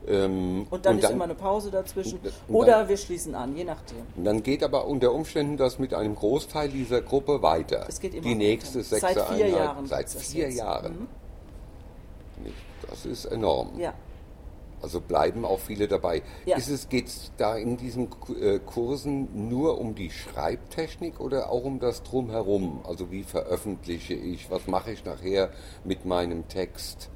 Ähm, 0.05 0.67
Und 0.69 0.85
dann 0.85 0.99
ist 0.99 1.09
immer 1.09 1.23
eine 1.23 1.35
Pause 1.35 1.71
dazwischen. 1.71 2.15
und 2.19 2.25
dann- 2.25 2.55
Oder 2.55 2.89
wir 2.89 2.97
schließen 2.97 3.35
an, 3.35 3.55
je 3.55 3.63
nachdem. 3.63 3.99
Und 4.17 4.25
dann 4.25 4.43
geht 4.43 4.61
aber 4.61 4.85
unter 4.85 5.13
Umständen 5.13 5.55
das 5.55 5.79
mit 5.79 5.93
einem 5.93 6.15
Großteil 6.15 6.67
dieser 6.69 7.01
Gruppe 7.01 7.41
weiter. 7.41 7.85
Es 7.87 8.01
geht 8.01 8.13
immer 8.13 8.23
Die 8.23 8.35
nächste 8.35 8.79
weiter. 8.79 8.89
Seit 8.89 8.99
sechste 9.15 9.33
vier 9.33 9.45
Einheit. 9.45 9.59
Jahren 9.61 9.85
Seit 9.87 10.09
vier. 10.09 10.49
Jahren. 10.51 11.07
Nicht? 12.43 12.55
Das 12.89 13.05
ist 13.05 13.25
enorm. 13.25 13.79
Ja. 13.79 13.93
Also 14.83 14.99
bleiben 14.99 15.45
auch 15.45 15.59
viele 15.59 15.87
dabei. 15.87 16.21
Ja. 16.45 16.57
Ist 16.57 16.69
es, 16.69 16.89
geht 16.89 17.07
es 17.07 17.31
da 17.37 17.55
in 17.55 17.77
diesen 17.77 18.09
äh, 18.39 18.59
Kursen 18.59 19.49
nur 19.49 19.79
um 19.79 19.95
die 19.95 20.11
Schreibtechnik 20.11 21.19
oder 21.21 21.49
auch 21.49 21.63
um 21.63 21.79
das 21.79 22.03
Drumherum? 22.03 22.81
Also 22.85 23.09
wie 23.09 23.23
veröffentliche 23.23 24.13
ich, 24.13 24.51
was 24.51 24.67
mache 24.67 24.91
ich 24.91 25.05
nachher 25.05 25.51
mit 25.85 26.05
meinem 26.05 26.47
Text? 26.49 27.09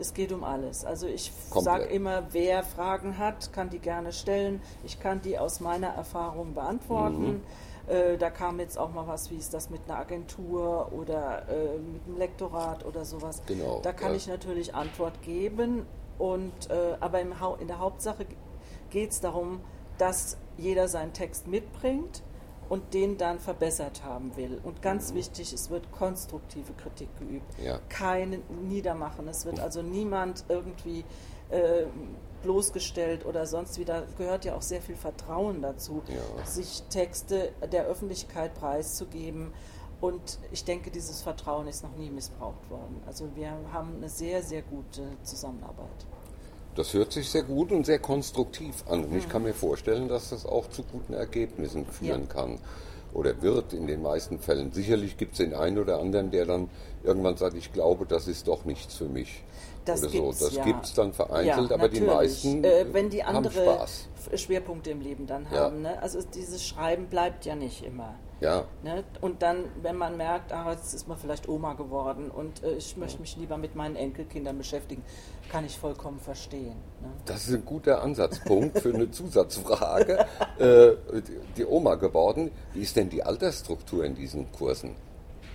Es 0.00 0.12
geht 0.14 0.32
um 0.32 0.44
alles. 0.44 0.84
Also 0.84 1.06
ich 1.06 1.32
sage 1.54 1.84
immer, 1.84 2.28
wer 2.32 2.62
Fragen 2.62 3.18
hat, 3.18 3.52
kann 3.52 3.70
die 3.70 3.80
gerne 3.80 4.12
stellen. 4.12 4.60
Ich 4.84 5.00
kann 5.00 5.20
die 5.22 5.38
aus 5.38 5.60
meiner 5.60 5.88
Erfahrung 5.88 6.54
beantworten. 6.54 7.26
Mhm. 7.26 7.42
Äh, 7.88 8.18
da 8.18 8.30
kam 8.30 8.60
jetzt 8.60 8.78
auch 8.78 8.92
mal 8.92 9.06
was, 9.06 9.30
wie 9.30 9.36
ist 9.36 9.54
das 9.54 9.70
mit 9.70 9.80
einer 9.88 9.98
Agentur 9.98 10.92
oder 10.92 11.48
äh, 11.48 11.78
mit 11.78 12.06
einem 12.06 12.18
Lektorat 12.18 12.84
oder 12.84 13.04
sowas. 13.04 13.42
Genau, 13.46 13.80
Da 13.82 13.92
kann 13.92 14.10
ja. 14.10 14.16
ich 14.16 14.26
natürlich 14.26 14.74
Antwort 14.74 15.22
geben. 15.22 15.86
Und, 16.18 16.70
äh, 16.70 16.96
aber 17.00 17.20
im 17.20 17.32
in 17.60 17.68
der 17.68 17.78
Hauptsache 17.78 18.26
geht 18.90 19.10
es 19.10 19.20
darum, 19.20 19.60
dass 19.98 20.36
jeder 20.56 20.88
seinen 20.88 21.12
Text 21.12 21.46
mitbringt 21.46 22.22
und 22.68 22.92
den 22.94 23.16
dann 23.16 23.38
verbessert 23.38 24.02
haben 24.04 24.36
will. 24.36 24.60
Und 24.62 24.82
ganz 24.82 25.14
wichtig, 25.14 25.52
es 25.52 25.70
wird 25.70 25.90
konstruktive 25.90 26.72
Kritik 26.74 27.08
geübt. 27.18 27.58
Ja. 27.62 27.78
Keine 27.88 28.38
Niedermachen. 28.68 29.26
Es 29.28 29.46
wird 29.46 29.58
also 29.60 29.82
niemand 29.82 30.44
irgendwie 30.48 31.04
äh, 31.50 31.84
bloßgestellt 32.42 33.24
oder 33.24 33.46
sonst 33.46 33.78
wieder. 33.78 34.04
Gehört 34.18 34.44
ja 34.44 34.54
auch 34.54 34.62
sehr 34.62 34.82
viel 34.82 34.96
Vertrauen 34.96 35.62
dazu, 35.62 36.02
Ja. 36.08 36.44
sich 36.44 36.82
Texte 36.90 37.52
der 37.72 37.86
Öffentlichkeit 37.86 38.54
preiszugeben. 38.54 39.52
Und 40.00 40.38
ich 40.52 40.64
denke, 40.64 40.90
dieses 40.90 41.22
Vertrauen 41.22 41.66
ist 41.66 41.82
noch 41.82 41.96
nie 41.96 42.10
missbraucht 42.10 42.70
worden. 42.70 43.02
Also 43.06 43.34
wir 43.34 43.50
haben 43.72 43.96
eine 43.96 44.08
sehr, 44.08 44.42
sehr 44.42 44.62
gute 44.62 45.02
Zusammenarbeit. 45.24 46.06
Das 46.74 46.94
hört 46.94 47.12
sich 47.12 47.28
sehr 47.28 47.42
gut 47.42 47.72
und 47.72 47.84
sehr 47.86 47.98
konstruktiv 47.98 48.84
an. 48.88 49.04
Und 49.04 49.16
ich 49.16 49.28
kann 49.28 49.42
mir 49.42 49.54
vorstellen, 49.54 50.08
dass 50.08 50.30
das 50.30 50.46
auch 50.46 50.68
zu 50.70 50.82
guten 50.84 51.12
Ergebnissen 51.12 51.84
führen 51.86 52.28
Ja. 52.28 52.34
kann. 52.34 52.58
Oder 53.14 53.40
wird 53.42 53.72
in 53.72 53.86
den 53.86 54.02
meisten 54.02 54.38
Fällen. 54.38 54.70
Sicherlich 54.72 55.16
gibt 55.16 55.32
es 55.32 55.38
den 55.38 55.54
einen 55.54 55.78
oder 55.78 55.98
anderen, 55.98 56.30
der 56.30 56.44
dann 56.44 56.68
irgendwann 57.02 57.36
sagt, 57.36 57.56
ich 57.56 57.72
glaube, 57.72 58.04
das 58.06 58.28
ist 58.28 58.46
doch 58.46 58.64
nichts 58.64 58.94
für 58.94 59.06
mich. 59.06 59.42
Das 59.86 60.02
oder 60.02 60.10
so. 60.10 60.22
gibt's, 60.24 60.38
Das 60.40 60.54
ja. 60.54 60.64
gibt 60.64 60.84
es 60.84 60.92
dann 60.94 61.12
vereinzelt, 61.14 61.72
aber 61.72 61.88
die 61.88 62.00
natürlich. 62.00 62.14
meisten 62.44 62.62
äh, 62.64 62.84
wenn 62.92 63.08
die 63.08 63.24
haben 63.24 63.36
andere 63.38 63.62
Spaß. 63.62 64.08
F- 64.32 64.40
Schwerpunkte 64.40 64.90
im 64.90 65.00
Leben 65.00 65.26
dann 65.26 65.46
Ja. 65.50 65.60
haben. 65.60 65.80
Ne? 65.82 66.00
Also 66.02 66.20
dieses 66.22 66.64
Schreiben 66.64 67.06
bleibt 67.06 67.46
ja 67.46 67.54
nicht 67.56 67.82
immer. 67.82 68.14
Ja, 68.40 68.64
Ne? 68.84 69.02
Und 69.20 69.42
dann, 69.42 69.64
wenn 69.82 69.96
man 69.96 70.16
merkt, 70.16 70.52
ah, 70.52 70.70
jetzt 70.70 70.94
ist 70.94 71.08
man 71.08 71.18
vielleicht 71.18 71.48
Oma 71.48 71.74
geworden 71.74 72.30
und 72.30 72.62
äh, 72.62 72.74
ich 72.74 72.96
möchte 72.96 73.20
mich 73.20 73.36
lieber 73.36 73.56
mit 73.56 73.74
meinen 73.74 73.96
Enkelkindern 73.96 74.56
beschäftigen, 74.56 75.02
kann 75.50 75.64
ich 75.64 75.76
vollkommen 75.76 76.20
verstehen. 76.20 76.76
Ne? 77.00 77.08
das 77.24 77.48
ist 77.48 77.54
ein 77.54 77.64
guter 77.64 78.00
Ansatzpunkt 78.02 78.78
für 78.78 78.94
eine 78.94 79.10
Zusatzfrage. 79.10 80.24
äh, 80.58 80.92
die- 81.56 81.64
Oma 81.66 81.96
geworden. 81.96 82.52
Wie 82.74 82.82
ist 82.82 82.94
denn 82.96 83.08
die 83.10 83.22
Altersstruktur 83.24 84.04
in 84.04 84.14
diesen 84.14 84.50
Kursen? 84.52 84.94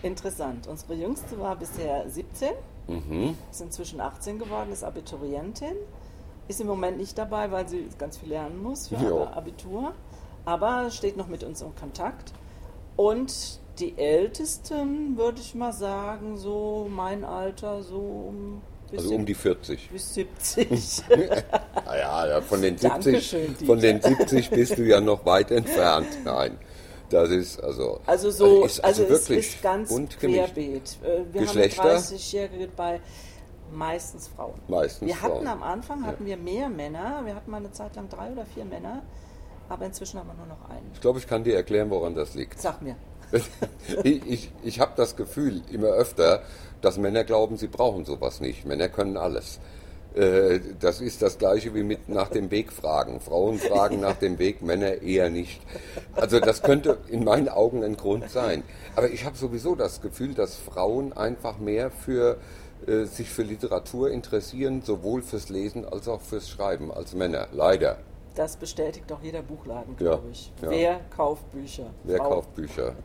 Interessant. 0.02 0.68
Unsere 0.68 0.96
Jüngste 0.96 1.40
war 1.40 1.56
bisher 1.56 2.10
17, 2.10 2.50
Mhm. 2.88 3.38
ist 3.50 3.62
inzwischen 3.62 4.02
18 4.02 4.40
geworden, 4.40 4.74
ist 4.74 4.84
Abiturientin, 4.84 5.76
ist 6.50 6.60
im 6.60 6.68
Moment 6.68 6.98
nicht 6.98 7.18
dabei, 7.18 7.50
weil 7.50 7.66
sie 7.70 7.88
ganz 7.98 8.18
viel 8.18 8.28
lernen 8.30 8.62
muss 8.62 8.90
für 8.90 8.96
Jo. 8.96 9.24
Abitur, 9.24 9.94
aber 10.44 10.92
steht 10.92 11.16
noch 11.16 11.28
mit 11.30 11.46
uns 11.46 11.62
in 11.62 11.74
Kontakt. 11.76 12.34
Und 12.96 13.60
die 13.80 13.98
Ältesten, 13.98 15.18
würde 15.18 15.40
ich 15.42 15.56
mal 15.56 15.74
sagen, 15.74 16.38
so 16.38 16.88
mein 16.90 17.24
Alter, 17.24 17.82
so 17.82 17.98
um, 17.98 18.62
bis, 18.92 19.02
Also 19.02 19.16
um 19.16 19.26
die 19.26 19.34
40. 19.34 19.90
bis 19.90 20.14
70. 20.14 21.04
Naja, 21.86 22.28
ja, 22.28 22.42
von 22.42 22.62
den 22.62 22.78
70, 22.78 22.90
Dankeschön, 23.04 23.48
Dieter. 23.58 23.66
von 23.66 23.80
den 23.80 24.02
70 24.02 24.50
bist 24.52 24.78
du 24.78 24.84
ja 24.84 25.02
noch 25.02 25.26
weit 25.26 25.50
entfernt. 25.52 26.08
Nein, 26.24 26.58
das 27.10 27.32
ist 27.32 27.64
also. 27.64 28.00
Also 28.06 28.30
so, 28.30 28.64
ist 28.64 28.84
also, 28.84 29.04
es 29.04 29.10
wirklich 29.10 29.40
ist 29.56 29.62
ganz 29.64 29.90
bunt 29.90 30.20
querbeet. 30.20 30.98
Äh, 31.04 31.34
Wir 31.34 31.42
Geschlechter? 31.42 31.84
haben 31.84 31.98
30-Jährige 31.98 32.68
bei 32.76 33.02
meistens 33.72 34.28
Frauen. 34.28 34.60
Meistens 34.68 35.08
wir 35.08 35.20
hatten 35.20 35.34
Frauen. 35.38 35.48
am 35.48 35.64
Anfang 35.64 36.06
hatten 36.06 36.26
wir 36.28 36.38
mehr 36.38 36.70
Männer. 36.70 37.24
Wir 37.26 37.34
hatten 37.34 37.50
mal 37.50 37.58
eine 37.58 37.72
Zeit 37.72 37.96
lang 37.96 38.08
drei 38.08 38.32
oder 38.32 38.46
vier 38.46 38.66
Männer, 38.66 39.02
aber 39.70 39.86
inzwischen 39.86 40.20
haben 40.20 40.28
wir 40.28 40.36
nur 40.36 40.48
noch 40.48 40.70
einen. 40.70 40.90
Ich 40.94 41.02
glaube, 41.02 41.20
ich 41.20 41.28
kann 41.28 41.44
dir 41.44 41.56
erklären, 41.56 41.90
woran 41.90 42.16
das 42.16 42.34
liegt. 42.36 42.60
Sag 42.60 42.82
mir. 42.82 42.96
ich 44.04 44.26
ich, 44.28 44.52
ich 44.64 44.80
habe 44.80 44.94
das 44.96 45.16
Gefühl 45.16 45.62
immer 45.72 45.88
öfter, 45.88 46.44
dass 46.82 46.98
Männer 46.98 47.24
glauben, 47.24 47.58
sie 47.58 47.68
brauchen 47.68 48.06
sowas 48.06 48.42
nicht. 48.42 48.66
Männer 48.66 48.90
können 48.90 49.18
alles. 49.18 49.60
Äh, 50.16 50.60
Das 50.80 51.02
ist 51.02 51.22
das 51.22 51.38
gleiche 51.38 51.74
wie 51.74 51.84
mit 51.84 52.10
nach 52.10 52.30
dem 52.30 52.52
Weg 52.52 52.72
fragen. 52.72 53.20
Frauen 53.20 53.58
fragen 53.58 54.00
nach 54.00 54.16
dem 54.18 54.38
Weg, 54.38 54.62
Männer 54.62 55.02
eher 55.02 55.30
nicht. 55.30 55.62
Also 56.16 56.40
das 56.40 56.62
könnte 56.62 56.98
in 57.10 57.24
meinen 57.24 57.50
Augen 57.50 57.84
ein 57.84 57.98
Grund 57.98 58.30
sein. 58.30 58.64
Aber 58.96 59.10
ich 59.10 59.26
habe 59.26 59.38
sowieso 59.38 59.76
das 59.76 60.02
Gefühl, 60.02 60.34
dass 60.36 60.56
Frauen 60.56 61.14
einfach 61.14 61.58
mehr 61.58 61.90
für 61.90 62.38
äh, 62.86 63.06
sich 63.06 63.30
für 63.30 63.44
Literatur 63.44 64.12
interessieren, 64.12 64.82
sowohl 64.84 65.22
fürs 65.22 65.50
Lesen 65.50 65.86
als 65.86 66.08
auch 66.08 66.22
fürs 66.22 66.50
Schreiben 66.50 66.92
als 66.92 67.14
Männer. 67.14 67.48
Leider. 67.52 67.98
Das 68.36 68.58
bestätigt 68.58 69.10
doch 69.10 69.22
jeder 69.22 69.42
Buchladen, 69.44 69.96
Ja, 70.00 70.06
glaube 70.16 70.30
ich. 70.32 70.52
ja. 70.62 70.70
Wer 70.70 71.00
kauft 71.16 71.52
Bücher? 71.52 71.86
Wer 72.04 72.18
Frau. 72.18 72.30
kauft 72.30 72.56
Bücher? 72.56 72.96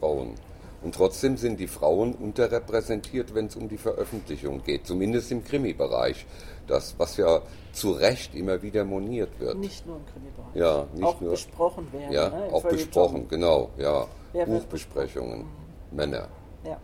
Frauen. 0.00 0.34
Und 0.82 0.94
trotzdem 0.96 1.36
sind 1.36 1.60
die 1.60 1.68
Frauen 1.68 2.14
unterrepräsentiert, 2.14 3.34
wenn 3.34 3.46
es 3.46 3.54
um 3.54 3.68
die 3.68 3.78
Veröffentlichung 3.78 4.62
geht, 4.64 4.84
zumindest 4.86 5.30
im 5.30 5.44
Krimi-Bereich. 5.44 6.26
Das, 6.66 6.94
was 6.98 7.16
ja 7.18 7.40
zu 7.72 7.92
Recht 7.92 8.34
immer 8.34 8.62
wieder 8.62 8.84
moniert 8.84 9.38
wird. 9.38 9.58
Nicht 9.58 9.86
nur 9.86 9.96
im 9.96 10.06
Krimibereich. 10.06 10.54
Ja, 10.54 10.86
nicht 10.94 11.04
auch 11.04 11.20
nur- 11.20 11.30
besprochen 11.32 11.92
werden. 11.92 12.12
ja, 12.12 12.28
ne, 12.30 12.48
auch 12.52 12.64
besprochen, 12.64 13.28
genau, 13.28 13.70
ja. 13.78 14.06
Wer 14.32 14.46
Buchbesprechungen, 14.46 15.44
Männer. 15.92 16.28
Ja, 16.64 16.78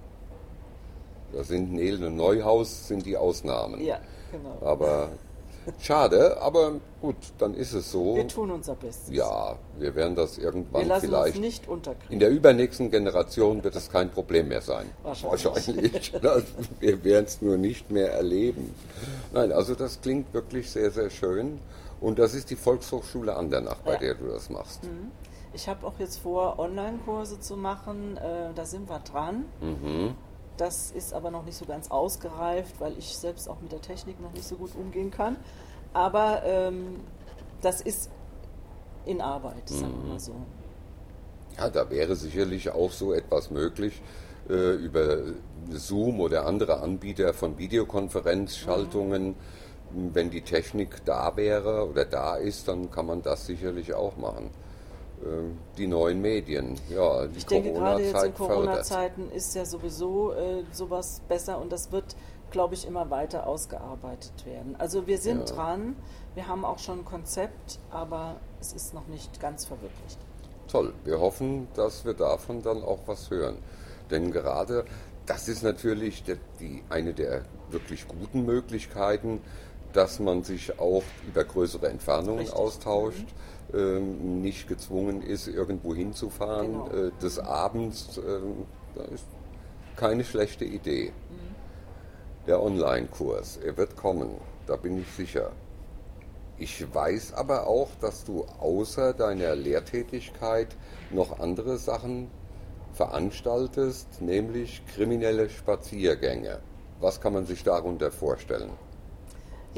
Da 1.32 1.42
sind 1.42 1.72
Nelen 1.72 2.04
und 2.04 2.16
Neuhaus 2.16 2.86
sind 2.88 3.04
die 3.04 3.16
Ausnahmen. 3.16 3.82
ja, 3.82 3.98
genau. 4.30 4.58
Aber 4.64 5.08
schade, 5.80 6.40
aber 6.40 6.72
gut, 7.00 7.16
dann 7.38 7.54
ist 7.54 7.72
es 7.72 7.90
so. 7.90 8.16
Wir 8.16 8.28
tun 8.28 8.50
unser 8.50 8.74
Bestes. 8.74 9.14
Ja, 9.14 9.56
wir 9.78 9.94
werden 9.94 10.14
das 10.14 10.36
Wir 10.38 10.44
irgendwann 10.44 10.86
lassen 10.88 11.06
vielleicht 11.06 11.36
uns 11.36 11.44
nicht 11.44 11.68
unterkriegen. 11.68 12.12
In 12.12 12.18
der 12.20 12.30
übernächsten 12.30 12.90
Generation 12.90 13.62
wird 13.64 13.76
es 13.76 13.90
kein 13.90 14.10
Problem 14.10 14.48
mehr 14.48 14.60
sein. 14.62 14.86
Wahrscheinlich. 15.02 15.44
Wahrscheinlich. 15.44 16.12
Wir 16.80 17.04
werden 17.04 17.24
es 17.26 17.42
nur 17.42 17.56
nicht 17.56 17.90
mehr 17.90 18.12
erleben. 18.12 18.74
Nein, 19.32 19.52
also 19.52 19.74
das 19.74 20.00
klingt 20.00 20.32
wirklich 20.34 20.70
sehr, 20.70 20.90
sehr 20.90 21.10
schön. 21.10 21.58
Und 22.00 22.18
das 22.18 22.34
ist 22.34 22.50
die 22.50 22.56
Volkshochschule 22.56 23.34
Andernach, 23.36 23.78
bei 23.84 23.94
Ja. 23.94 23.98
der 23.98 24.14
du 24.14 24.28
das 24.28 24.50
machst. 24.50 24.80
Ich 25.52 25.68
habe 25.68 25.86
auch 25.86 25.98
jetzt 25.98 26.18
vor, 26.18 26.58
Online-Kurse 26.58 27.40
zu 27.40 27.56
machen. 27.56 28.16
Äh, 28.18 28.54
da 28.54 28.64
sind 28.64 28.88
wir 28.88 29.00
dran. 29.00 29.46
Mhm. 29.60 30.14
Das 30.58 30.90
ist 30.90 31.14
aber 31.14 31.30
noch 31.30 31.44
nicht 31.44 31.56
so 31.56 31.64
ganz 31.64 31.90
ausgereift, 31.90 32.80
weil 32.80 32.98
ich 32.98 33.16
selbst 33.16 33.48
auch 33.48 33.60
mit 33.62 33.72
der 33.72 33.80
Technik 33.80 34.20
noch 34.20 34.32
nicht 34.32 34.44
so 34.46 34.56
gut 34.56 34.74
umgehen 34.74 35.10
kann. 35.10 35.36
Aber 35.94 36.42
ähm, 36.44 37.00
das 37.62 37.80
ist 37.80 38.10
in 39.06 39.20
Arbeit, 39.22 39.68
sagen 39.68 39.92
wir 39.96 40.02
Mhm. 40.04 40.08
mal 40.10 40.20
so. 40.20 40.34
Ja, 41.56 41.70
da 41.70 41.88
wäre 41.90 42.14
sicherlich 42.16 42.70
auch 42.70 42.90
so 42.92 43.12
etwas 43.12 43.50
möglich 43.50 44.02
äh, 44.50 44.74
über 44.74 45.18
Zoom 45.70 46.20
oder 46.20 46.44
andere 46.46 46.80
Anbieter 46.80 47.32
von 47.34 47.56
Videokonferenzschaltungen. 47.58 49.34
Wenn 49.90 50.30
die 50.30 50.42
Technik 50.42 51.04
da 51.06 51.34
wäre 51.36 51.88
oder 51.88 52.04
da 52.04 52.36
ist, 52.36 52.68
dann 52.68 52.90
kann 52.90 53.06
man 53.06 53.22
das 53.22 53.46
sicherlich 53.46 53.94
auch 53.94 54.16
machen. 54.18 54.50
Ähm, 55.24 55.58
Die 55.76 55.86
neuen 55.86 56.20
Medien, 56.20 56.78
ja, 56.88 57.26
die 57.26 57.38
Ich 57.38 57.46
denke, 57.46 57.72
gerade 57.72 58.02
jetzt 58.02 58.24
in. 58.24 58.34
Corona-Zeiten 58.34 59.30
ist 59.30 59.54
ja 59.54 59.64
sowieso 59.64 60.32
äh, 60.32 60.64
sowas 60.72 61.20
besser 61.28 61.60
und 61.60 61.72
das 61.72 61.92
wird, 61.92 62.16
glaube 62.50 62.74
ich, 62.74 62.86
immer 62.86 63.10
weiter 63.10 63.46
ausgearbeitet 63.46 64.46
werden. 64.46 64.76
Also 64.78 65.06
wir 65.06 65.18
sind 65.18 65.48
Ja. 65.50 65.56
dran, 65.56 65.96
wir 66.34 66.48
haben 66.48 66.64
auch 66.64 66.78
schon 66.78 67.00
ein 67.00 67.04
Konzept, 67.04 67.78
aber 67.90 68.36
es 68.60 68.72
ist 68.72 68.94
noch 68.94 69.06
nicht 69.08 69.40
ganz 69.40 69.66
verwirklicht. 69.66 70.18
Toll, 70.68 70.92
wir 71.04 71.18
hoffen, 71.18 71.68
dass 71.74 72.04
wir 72.04 72.14
davon 72.14 72.62
dann 72.62 72.82
auch 72.82 73.00
was 73.06 73.30
hören. 73.30 73.56
Denn 74.10 74.30
gerade 74.32 74.84
das 75.26 75.48
ist 75.48 75.62
natürlich 75.62 76.24
die, 76.58 76.82
eine 76.88 77.12
der 77.12 77.42
wirklich 77.70 78.08
guten 78.08 78.46
Möglichkeiten, 78.46 79.42
dass 79.92 80.20
man 80.20 80.42
sich 80.42 80.78
auch 80.78 81.02
über 81.26 81.44
größere 81.44 81.88
Entfernungen 81.88 82.40
Richtig. 82.40 82.56
austauscht, 82.56 83.26
ähm, 83.74 84.40
nicht 84.42 84.68
gezwungen 84.68 85.22
ist, 85.22 85.48
irgendwo 85.48 85.94
hinzufahren 85.94 86.72
Genau. 86.72 87.06
äh, 87.08 87.10
des 87.22 87.38
Abends. 87.38 88.18
ähm, 88.18 88.66
das 88.94 89.08
ist 89.08 89.26
keine 89.96 90.24
schlechte 90.24 90.64
Idee. 90.64 91.12
Der 92.46 92.62
Online-Kurs, 92.62 93.58
er 93.58 93.76
wird 93.76 93.96
kommen, 93.96 94.30
da 94.66 94.76
bin 94.76 94.98
ich 95.00 95.08
sicher. 95.12 95.50
Ich 96.56 96.92
weiß 96.94 97.34
aber 97.34 97.66
auch, 97.66 97.88
dass 98.00 98.24
du 98.24 98.44
außer 98.58 99.12
deiner 99.12 99.54
Lehrtätigkeit 99.54 100.68
noch 101.10 101.38
andere 101.40 101.76
Sachen 101.78 102.30
veranstaltest, 102.94 104.20
nämlich 104.22 104.82
kriminelle 104.86 105.50
Spaziergänge. 105.50 106.58
Was 107.00 107.20
kann 107.20 107.32
man 107.34 107.46
sich 107.46 107.62
darunter 107.62 108.10
vorstellen? 108.10 108.70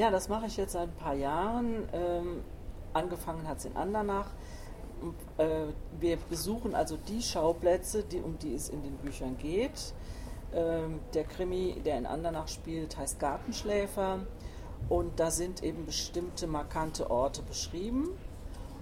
Ja, 0.01 0.11
das 0.11 0.31
mache 0.31 0.47
ich 0.47 0.57
jetzt 0.57 0.73
seit 0.73 0.89
ein 0.89 0.95
paar 0.95 1.13
Jahren. 1.13 1.87
Ähm, 1.93 2.43
angefangen 2.95 3.47
hat 3.47 3.59
es 3.59 3.67
in 3.67 3.77
Andernach. 3.77 4.31
Äh, 5.37 5.67
wir 6.01 6.17
besuchen 6.31 6.75
also 6.75 6.97
die 6.97 7.21
Schauplätze, 7.21 8.03
die, 8.05 8.23
um 8.23 8.39
die 8.39 8.55
es 8.55 8.71
in 8.71 8.83
den 8.83 8.97
Büchern 8.97 9.37
geht. 9.37 9.93
Ähm, 10.55 11.01
der 11.13 11.25
Krimi, 11.25 11.83
der 11.85 11.99
in 11.99 12.07
Andernach 12.07 12.49
spielt, 12.49 12.97
heißt 12.97 13.21
Gartenschläfer. 13.21 14.21
Und 14.89 15.21
da 15.21 15.31
sind 15.31 15.63
eben 15.63 15.85
bestimmte 15.85 16.47
markante 16.47 17.11
Orte 17.11 17.43
beschrieben. 17.43 18.09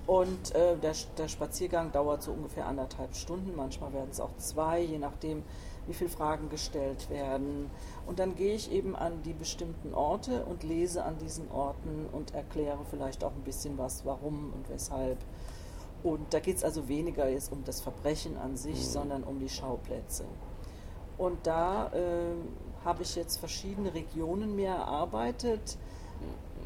Und 0.09 0.55
äh, 0.55 0.75
der, 0.79 0.94
der 1.18 1.29
Spaziergang 1.29 1.92
dauert 1.92 2.23
so 2.23 2.33
ungefähr 2.33 2.66
anderthalb 2.66 3.14
Stunden, 3.14 3.55
manchmal 3.55 3.92
werden 3.92 4.09
es 4.11 4.21
auch 4.21 4.35
zwei, 4.38 4.81
je 4.81 4.97
nachdem, 4.97 5.42
wie 5.87 5.92
viele 5.92 6.09
Fragen 6.09 6.49
gestellt 6.49 7.11
werden. 7.11 7.68
Und 8.07 8.18
dann 8.18 8.35
gehe 8.35 8.55
ich 8.55 8.73
eben 8.73 8.97
an 8.97 9.23
die 9.23 9.35
bestimmten 9.35 9.92
Orte 9.92 10.47
und 10.47 10.62
lese 10.62 11.05
an 11.05 11.18
diesen 11.18 11.51
Orten 11.51 12.07
und 12.11 12.33
erkläre 12.33 12.87
vielleicht 12.88 13.23
auch 13.23 13.35
ein 13.35 13.42
bisschen 13.42 13.77
was, 13.77 14.07
warum 14.07 14.51
und 14.55 14.71
weshalb. 14.71 15.18
Und 16.03 16.33
da 16.33 16.40
geht 16.40 16.57
es 16.57 16.64
also 16.64 16.88
weniger 16.88 17.29
jetzt 17.29 17.53
um 17.53 17.62
das 17.64 17.83
Verbrechen 17.83 18.38
an 18.38 18.57
sich, 18.57 18.79
mhm. 18.79 18.90
sondern 18.90 19.25
um 19.25 19.38
die 19.38 19.51
Schauplätze. 19.51 20.25
Und 21.18 21.47
da 21.47 21.88
äh, 21.88 22.35
habe 22.83 23.03
ich 23.03 23.14
jetzt 23.14 23.37
verschiedene 23.37 23.92
Regionen 23.92 24.57
mir 24.57 24.71
erarbeitet. 24.71 25.77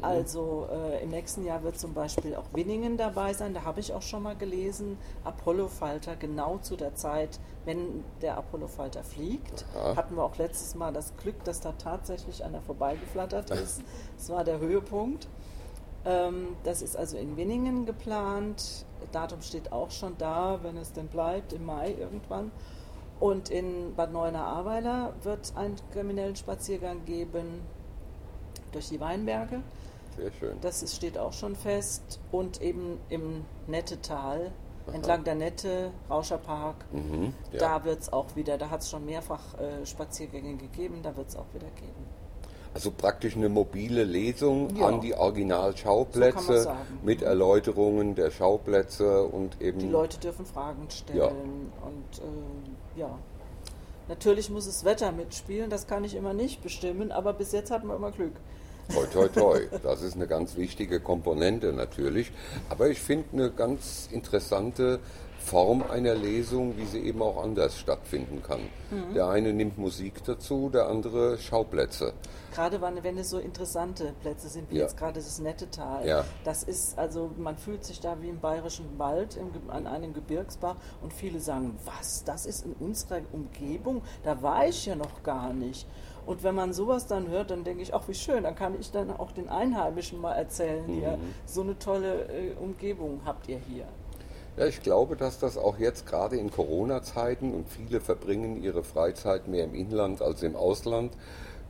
Also 0.03 0.67
äh, 0.71 1.01
im 1.03 1.09
nächsten 1.09 1.45
Jahr 1.45 1.63
wird 1.63 1.79
zum 1.79 1.93
Beispiel 1.93 2.35
auch 2.35 2.45
Winningen 2.53 2.97
dabei 2.97 3.33
sein. 3.33 3.53
Da 3.53 3.63
habe 3.63 3.79
ich 3.79 3.93
auch 3.93 4.01
schon 4.01 4.23
mal 4.23 4.35
gelesen, 4.35 4.97
Apollo-Falter 5.23 6.15
genau 6.15 6.57
zu 6.57 6.75
der 6.75 6.95
Zeit, 6.95 7.39
wenn 7.65 8.03
der 8.21 8.37
Apollo-Falter 8.37 9.03
fliegt. 9.03 9.65
Aha. 9.75 9.95
Hatten 9.95 10.15
wir 10.15 10.23
auch 10.23 10.37
letztes 10.37 10.75
Mal 10.75 10.91
das 10.91 11.15
Glück, 11.17 11.43
dass 11.45 11.61
da 11.61 11.71
tatsächlich 11.73 12.43
einer 12.43 12.61
vorbeigeflattert 12.61 13.49
ist. 13.63 13.81
Das 14.17 14.29
war 14.29 14.43
der 14.43 14.59
Höhepunkt. 14.59 15.27
Ähm, 16.05 16.55
das 16.63 16.81
ist 16.81 16.97
also 16.97 17.17
in 17.17 17.37
Winningen 17.37 17.85
geplant. 17.85 18.85
Datum 19.11 19.41
steht 19.41 19.71
auch 19.71 19.91
schon 19.91 20.17
da, 20.17 20.59
wenn 20.63 20.77
es 20.77 20.91
denn 20.91 21.07
bleibt, 21.07 21.53
im 21.53 21.65
Mai 21.65 21.95
irgendwann. 21.97 22.51
Und 23.19 23.49
in 23.49 23.95
Bad 23.95 24.11
Neuenahr-Ahrweiler 24.11 25.13
wird 25.23 25.45
es 25.45 25.55
einen 25.55 25.77
kriminellen 25.93 26.35
Spaziergang 26.35 27.05
geben 27.05 27.61
durch 28.73 28.89
die 28.89 28.99
Weinberge. 28.99 29.61
Sehr 30.15 30.31
schön. 30.39 30.57
Das 30.61 30.83
ist, 30.83 30.95
steht 30.95 31.17
auch 31.17 31.33
schon 31.33 31.55
fest. 31.55 32.19
Und 32.31 32.61
eben 32.61 32.99
im 33.09 33.45
Nettetal, 33.67 34.51
Aha. 34.87 34.95
entlang 34.95 35.23
der 35.23 35.35
Nette, 35.35 35.91
Rauscherpark, 36.09 36.85
mhm, 36.91 37.33
ja. 37.51 37.59
da 37.59 37.85
wird 37.85 38.01
es 38.01 38.13
auch 38.13 38.35
wieder, 38.35 38.57
da 38.57 38.69
hat 38.69 38.81
es 38.81 38.89
schon 38.89 39.05
mehrfach 39.05 39.57
äh, 39.59 39.85
Spaziergänge 39.85 40.55
gegeben, 40.55 40.99
da 41.03 41.15
wird 41.15 41.29
es 41.29 41.35
auch 41.35 41.53
wieder 41.53 41.69
geben. 41.75 42.05
Also 42.73 42.89
praktisch 42.89 43.35
eine 43.35 43.49
mobile 43.49 44.03
Lesung 44.03 44.75
ja. 44.75 44.87
an 44.87 44.99
die 44.99 45.13
Originalschauplätze 45.13 46.63
so 46.63 46.71
mit 47.03 47.21
Erläuterungen 47.21 48.15
der 48.15 48.31
Schauplätze 48.31 49.23
und 49.23 49.61
eben. 49.61 49.77
Die 49.77 49.87
Leute 49.87 50.19
dürfen 50.19 50.45
Fragen 50.45 50.89
stellen 50.89 51.19
ja. 51.19 51.27
und 51.27 52.97
äh, 52.97 52.99
ja. 52.99 53.19
Natürlich 54.07 54.49
muss 54.49 54.65
das 54.65 54.83
Wetter 54.83 55.11
mitspielen, 55.11 55.69
das 55.69 55.87
kann 55.87 56.03
ich 56.03 56.15
immer 56.15 56.33
nicht 56.33 56.61
bestimmen, 56.61 57.11
aber 57.11 57.31
bis 57.33 57.51
jetzt 57.51 57.71
hatten 57.71 57.87
wir 57.87 57.95
immer 57.95 58.11
Glück. 58.11 58.33
Toi, 58.91 59.05
toi, 59.07 59.27
toi. 59.27 59.59
Das 59.81 60.01
ist 60.01 60.15
eine 60.15 60.27
ganz 60.27 60.57
wichtige 60.57 60.99
Komponente 60.99 61.73
natürlich. 61.73 62.31
Aber 62.69 62.89
ich 62.89 62.99
finde 62.99 63.25
eine 63.33 63.51
ganz 63.51 64.09
interessante 64.11 64.99
Form 65.43 65.83
einer 65.89 66.15
Lesung, 66.15 66.77
wie 66.77 66.85
sie 66.85 66.99
eben 66.99 67.21
auch 67.21 67.43
anders 67.43 67.77
stattfinden 67.77 68.41
kann. 68.41 68.61
Mhm. 68.91 69.13
Der 69.13 69.27
eine 69.27 69.51
nimmt 69.51 69.77
Musik 69.77 70.23
dazu, 70.23 70.69
der 70.69 70.87
andere 70.87 71.37
Schauplätze. 71.37 72.13
Gerade 72.53 72.79
wenn 72.81 73.17
es 73.17 73.29
so 73.29 73.39
interessante 73.39 74.13
Plätze 74.21 74.47
sind, 74.47 74.71
wie 74.71 74.77
ja. 74.77 74.83
jetzt 74.83 74.95
gerade 74.95 75.19
das 75.19 75.39
nette 75.39 75.69
Tal. 75.69 76.07
Ja. 76.07 76.23
Das 76.45 76.63
ist, 76.63 76.97
also 76.97 77.31
man 77.37 77.57
fühlt 77.57 77.83
sich 77.83 77.99
da 77.99 78.21
wie 78.21 78.29
im 78.29 78.39
bayerischen 78.39 78.97
Wald 78.97 79.35
im, 79.35 79.69
an 79.69 79.85
einem 79.85 80.13
Gebirgsbach 80.13 80.77
und 81.01 81.11
viele 81.11 81.41
sagen, 81.41 81.77
was, 81.83 82.23
das 82.23 82.45
ist 82.45 82.65
in 82.65 82.73
unserer 82.73 83.21
Umgebung? 83.33 84.01
Da 84.23 84.41
war 84.41 84.67
ich 84.67 84.85
ja 84.85 84.95
noch 84.95 85.23
gar 85.23 85.51
nicht. 85.51 85.87
Und 86.25 86.43
wenn 86.43 86.55
man 86.55 86.73
sowas 86.73 87.07
dann 87.07 87.27
hört, 87.29 87.51
dann 87.51 87.63
denke 87.63 87.83
ich, 87.83 87.93
ach 87.93 88.07
wie 88.07 88.13
schön, 88.13 88.43
dann 88.43 88.55
kann 88.55 88.79
ich 88.79 88.91
dann 88.91 89.11
auch 89.11 89.31
den 89.31 89.49
Einheimischen 89.49 90.21
mal 90.21 90.33
erzählen, 90.33 90.85
mhm. 90.87 90.93
hier, 90.93 91.17
so 91.45 91.61
eine 91.61 91.77
tolle 91.77 92.25
äh, 92.25 92.53
Umgebung 92.61 93.21
habt 93.25 93.47
ihr 93.49 93.59
hier. 93.69 93.85
Ja, 94.55 94.67
ich 94.67 94.83
glaube, 94.83 95.15
dass 95.15 95.39
das 95.39 95.57
auch 95.57 95.79
jetzt 95.79 96.05
gerade 96.05 96.37
in 96.37 96.51
Corona-Zeiten 96.51 97.53
und 97.53 97.67
viele 97.67 97.99
verbringen 97.99 98.61
ihre 98.61 98.83
Freizeit 98.83 99.47
mehr 99.47 99.63
im 99.63 99.73
Inland 99.73 100.21
als 100.21 100.43
im 100.43 100.55
Ausland, 100.55 101.11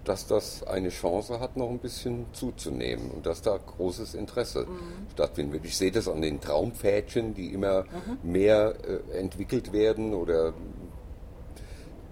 dass 0.03 0.27
das 0.27 0.63
eine 0.63 0.89
Chance 0.89 1.39
hat, 1.39 1.55
noch 1.55 1.69
ein 1.69 1.79
bisschen 1.79 2.25
zuzunehmen 2.33 3.09
und 3.11 3.25
dass 3.25 3.41
da 3.41 3.57
großes 3.57 4.15
Interesse 4.15 4.65
mhm. 4.65 5.07
stattfindet. 5.13 5.61
Ich 5.63 5.77
sehe 5.77 5.91
das 5.91 6.09
an 6.09 6.21
den 6.21 6.41
Traumpfädchen, 6.41 7.33
die 7.33 7.53
immer 7.53 7.83
mhm. 7.83 8.31
mehr 8.31 8.75
äh, 8.85 9.17
entwickelt 9.17 9.71
werden 9.71 10.13
oder 10.13 10.53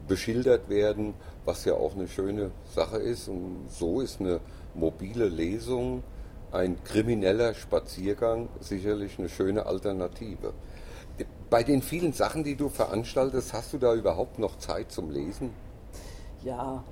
beschildert 0.08 0.70
werden, 0.70 1.14
was 1.46 1.66
ja 1.66 1.74
auch 1.74 1.96
eine 1.96 2.08
schöne 2.08 2.52
Sache 2.74 2.98
ist. 2.98 3.28
Und 3.28 3.68
so 3.70 4.02
ist 4.02 4.20
eine 4.20 4.40
mobile 4.74 5.28
Lesung 5.28 6.04
ein 6.52 6.84
krimineller 6.84 7.54
Spaziergang 7.54 8.50
sicherlich 8.60 9.18
eine 9.18 9.30
schöne 9.30 9.66
Alternative. 9.66 10.54
Bei 11.50 11.64
den 11.64 11.82
vielen 11.82 12.14
Sachen, 12.14 12.44
die 12.44 12.56
du 12.56 12.70
veranstaltest, 12.70 13.54
hast 13.54 13.74
du 13.74 13.78
da 13.78 13.94
überhaupt 13.94 14.40
noch 14.40 14.58
Zeit 14.58 14.92
zum 14.92 15.10
Lesen? 15.10 15.52
Ja, 16.44 16.84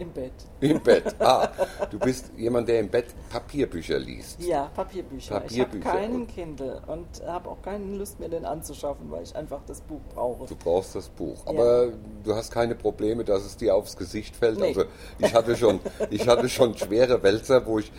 im 0.00 0.12
Bett. 0.12 0.32
Im 0.60 0.80
Bett. 0.80 1.14
Ah, 1.20 1.48
du 1.90 1.98
bist 1.98 2.30
jemand, 2.36 2.68
der 2.68 2.80
im 2.80 2.88
Bett 2.88 3.06
Papierbücher 3.30 3.98
liest. 3.98 4.40
Ja, 4.40 4.70
Papierbücher. 4.74 5.40
Papierbücher. 5.40 5.78
Ich 5.78 5.84
habe 5.84 5.98
keinen 5.98 6.26
Kindle 6.26 6.80
und 6.86 7.06
habe 7.26 7.50
auch 7.50 7.60
keine 7.62 7.96
Lust 7.96 8.18
mehr, 8.18 8.28
den 8.28 8.44
anzuschaffen, 8.44 9.10
weil 9.10 9.22
ich 9.22 9.36
einfach 9.36 9.60
das 9.66 9.80
Buch 9.82 10.00
brauche. 10.14 10.46
Du 10.46 10.56
brauchst 10.56 10.94
das 10.94 11.08
Buch. 11.08 11.46
Aber 11.46 11.86
ja. 11.86 11.92
du 12.24 12.34
hast 12.34 12.50
keine 12.50 12.74
Probleme, 12.74 13.24
dass 13.24 13.44
es 13.44 13.56
dir 13.56 13.74
aufs 13.74 13.96
Gesicht 13.96 14.34
fällt. 14.34 14.58
Nee. 14.58 14.68
Also 14.68 14.84
ich 15.18 15.34
hatte 15.34 15.56
schon, 15.56 15.80
ich 16.10 16.26
hatte 16.26 16.48
schon 16.48 16.76
schwere 16.76 17.22
Wälzer, 17.22 17.66
wo 17.66 17.78
ich 17.78 17.92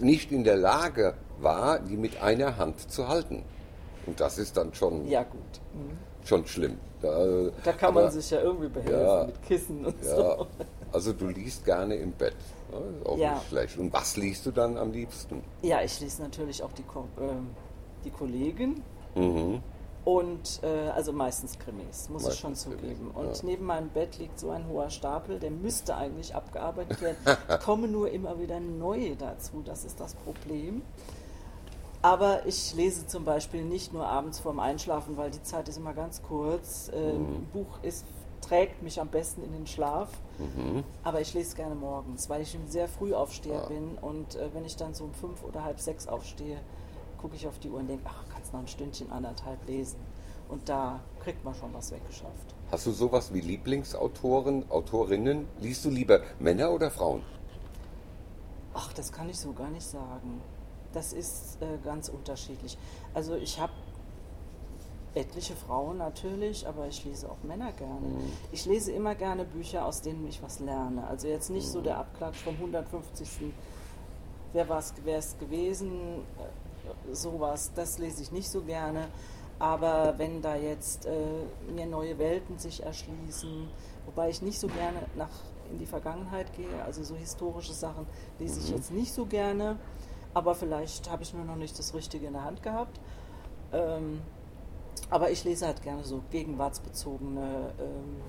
nicht 0.00 0.32
in 0.32 0.42
der 0.42 0.56
Lage 0.56 1.14
war, 1.38 1.78
die 1.78 1.96
mit 1.96 2.20
einer 2.20 2.56
Hand 2.56 2.90
zu 2.90 3.06
halten. 3.08 3.44
Und 4.06 4.20
das 4.20 4.38
ist 4.38 4.56
dann 4.56 4.74
schon, 4.74 5.08
ja, 5.08 5.22
gut. 5.22 5.40
Mhm. 5.74 5.98
schon 6.24 6.46
schlimm. 6.46 6.78
Da, 7.02 7.50
da 7.62 7.72
kann 7.72 7.90
aber, 7.90 8.02
man 8.02 8.10
sich 8.10 8.30
ja 8.30 8.40
irgendwie 8.40 8.68
behelfen 8.68 9.00
ja, 9.00 9.24
mit 9.26 9.42
Kissen 9.42 9.84
und 9.84 10.02
ja, 10.02 10.16
so. 10.16 10.46
Also 10.96 11.12
du 11.12 11.26
liest 11.26 11.66
gerne 11.66 11.94
im 11.96 12.12
Bett. 12.12 12.36
Ist 12.70 13.06
auch 13.06 13.18
ja. 13.18 13.34
nicht 13.34 13.48
schlecht. 13.48 13.76
Und 13.76 13.92
was 13.92 14.16
liest 14.16 14.46
du 14.46 14.50
dann 14.50 14.78
am 14.78 14.92
liebsten? 14.92 15.44
Ja, 15.60 15.82
ich 15.82 16.00
lese 16.00 16.22
natürlich 16.22 16.62
auch 16.62 16.72
die, 16.72 16.80
äh, 16.80 17.34
die 18.02 18.10
Kollegen. 18.10 18.82
Mhm. 19.14 19.60
Und 20.06 20.60
äh, 20.62 20.88
also 20.88 21.12
meistens 21.12 21.58
Krimis, 21.58 22.08
muss 22.08 22.22
meistens 22.22 22.32
ich 22.32 22.40
schon 22.40 22.54
zugeben. 22.54 23.12
Krimis, 23.12 23.14
und 23.14 23.36
ja. 23.36 23.42
neben 23.42 23.66
meinem 23.66 23.90
Bett 23.90 24.16
liegt 24.16 24.40
so 24.40 24.48
ein 24.48 24.66
hoher 24.68 24.88
Stapel, 24.88 25.38
der 25.38 25.50
müsste 25.50 25.98
eigentlich 25.98 26.34
abgearbeitet 26.34 27.02
werden. 27.02 27.18
kommen 27.62 27.92
nur 27.92 28.10
immer 28.10 28.40
wieder 28.40 28.58
neue 28.58 29.16
dazu, 29.16 29.60
das 29.62 29.84
ist 29.84 30.00
das 30.00 30.14
Problem. 30.14 30.80
Aber 32.00 32.46
ich 32.46 32.74
lese 32.74 33.06
zum 33.06 33.26
Beispiel 33.26 33.64
nicht 33.64 33.92
nur 33.92 34.06
abends 34.06 34.38
vorm 34.38 34.60
Einschlafen, 34.60 35.18
weil 35.18 35.30
die 35.30 35.42
Zeit 35.42 35.68
ist 35.68 35.76
immer 35.76 35.92
ganz 35.92 36.22
kurz. 36.22 36.88
Äh, 36.88 37.12
mhm. 37.12 37.26
Ein 37.26 37.48
Buch 37.52 37.82
ist, 37.82 38.06
trägt 38.40 38.82
mich 38.82 39.00
am 39.00 39.08
besten 39.08 39.42
in 39.42 39.52
den 39.52 39.66
Schlaf. 39.66 40.10
Mhm. 40.38 40.84
Aber 41.02 41.20
ich 41.20 41.34
lese 41.34 41.56
gerne 41.56 41.74
morgens, 41.74 42.28
weil 42.28 42.42
ich 42.42 42.56
sehr 42.68 42.88
früh 42.88 43.14
aufsteher 43.14 43.62
ja. 43.62 43.66
bin. 43.66 43.98
Und 43.98 44.36
äh, 44.36 44.48
wenn 44.52 44.64
ich 44.64 44.76
dann 44.76 44.94
so 44.94 45.04
um 45.04 45.14
fünf 45.14 45.42
oder 45.42 45.64
halb 45.64 45.80
sechs 45.80 46.06
aufstehe, 46.06 46.58
gucke 47.18 47.36
ich 47.36 47.46
auf 47.46 47.58
die 47.58 47.70
Uhr 47.70 47.78
und 47.78 47.88
denke, 47.88 48.04
ach, 48.06 48.24
kannst 48.32 48.52
noch 48.52 48.60
ein 48.60 48.68
Stündchen, 48.68 49.10
anderthalb 49.10 49.66
lesen. 49.66 49.98
Und 50.48 50.68
da 50.68 51.00
kriegt 51.20 51.44
man 51.44 51.54
schon 51.54 51.74
was 51.74 51.90
weggeschafft. 51.90 52.54
Hast 52.70 52.86
du 52.86 52.92
sowas 52.92 53.32
wie 53.34 53.40
Lieblingsautoren, 53.40 54.70
Autorinnen? 54.70 55.48
Liest 55.60 55.84
du 55.84 55.90
lieber 55.90 56.20
Männer 56.38 56.70
oder 56.70 56.90
Frauen? 56.90 57.22
Ach, 58.74 58.92
das 58.92 59.10
kann 59.10 59.28
ich 59.28 59.38
so 59.38 59.52
gar 59.52 59.70
nicht 59.70 59.86
sagen. 59.86 60.40
Das 60.92 61.12
ist 61.12 61.58
äh, 61.60 61.78
ganz 61.82 62.08
unterschiedlich. 62.08 62.78
Also 63.12 63.34
ich 63.34 63.60
habe 63.60 63.72
etliche 65.16 65.56
Frauen 65.56 65.98
natürlich, 65.98 66.66
aber 66.66 66.86
ich 66.86 67.04
lese 67.04 67.30
auch 67.30 67.42
Männer 67.42 67.72
gerne. 67.72 68.06
Mhm. 68.06 68.32
Ich 68.52 68.66
lese 68.66 68.92
immer 68.92 69.14
gerne 69.14 69.44
Bücher, 69.44 69.84
aus 69.86 70.02
denen 70.02 70.26
ich 70.28 70.42
was 70.42 70.60
lerne. 70.60 71.06
Also 71.06 71.26
jetzt 71.26 71.50
nicht 71.50 71.66
mhm. 71.68 71.72
so 71.72 71.80
der 71.80 71.98
Abklatsch 71.98 72.36
vom 72.36 72.54
150. 72.54 73.52
Wer 74.52 74.68
war 74.68 74.78
es 74.78 74.94
gewesen? 75.38 76.22
sowas, 77.12 77.72
das 77.74 77.98
lese 77.98 78.22
ich 78.22 78.32
nicht 78.32 78.48
so 78.48 78.62
gerne. 78.62 79.08
Aber 79.58 80.14
wenn 80.18 80.42
da 80.42 80.54
jetzt 80.54 81.06
äh, 81.06 81.10
mir 81.74 81.86
neue 81.86 82.18
Welten 82.18 82.58
sich 82.58 82.82
erschließen, 82.82 83.68
wobei 84.04 84.28
ich 84.28 84.42
nicht 84.42 84.60
so 84.60 84.68
gerne 84.68 84.98
nach 85.16 85.30
in 85.72 85.78
die 85.78 85.86
Vergangenheit 85.86 86.54
gehe, 86.54 86.82
also 86.84 87.02
so 87.02 87.16
historische 87.16 87.72
Sachen 87.72 88.06
lese 88.38 88.60
ich 88.60 88.68
mhm. 88.68 88.76
jetzt 88.76 88.92
nicht 88.92 89.12
so 89.12 89.26
gerne, 89.26 89.76
aber 90.34 90.54
vielleicht 90.54 91.10
habe 91.10 91.22
ich 91.22 91.32
nur 91.32 91.44
noch 91.44 91.56
nicht 91.56 91.78
das 91.78 91.94
Richtige 91.94 92.26
in 92.26 92.34
der 92.34 92.44
Hand 92.44 92.62
gehabt. 92.62 93.00
Ähm, 93.72 94.20
aber 95.10 95.30
ich 95.30 95.44
lese 95.44 95.66
halt 95.66 95.82
gerne 95.82 96.04
so 96.04 96.22
gegenwartsbezogene, 96.30 97.72
ähm, 97.78 98.22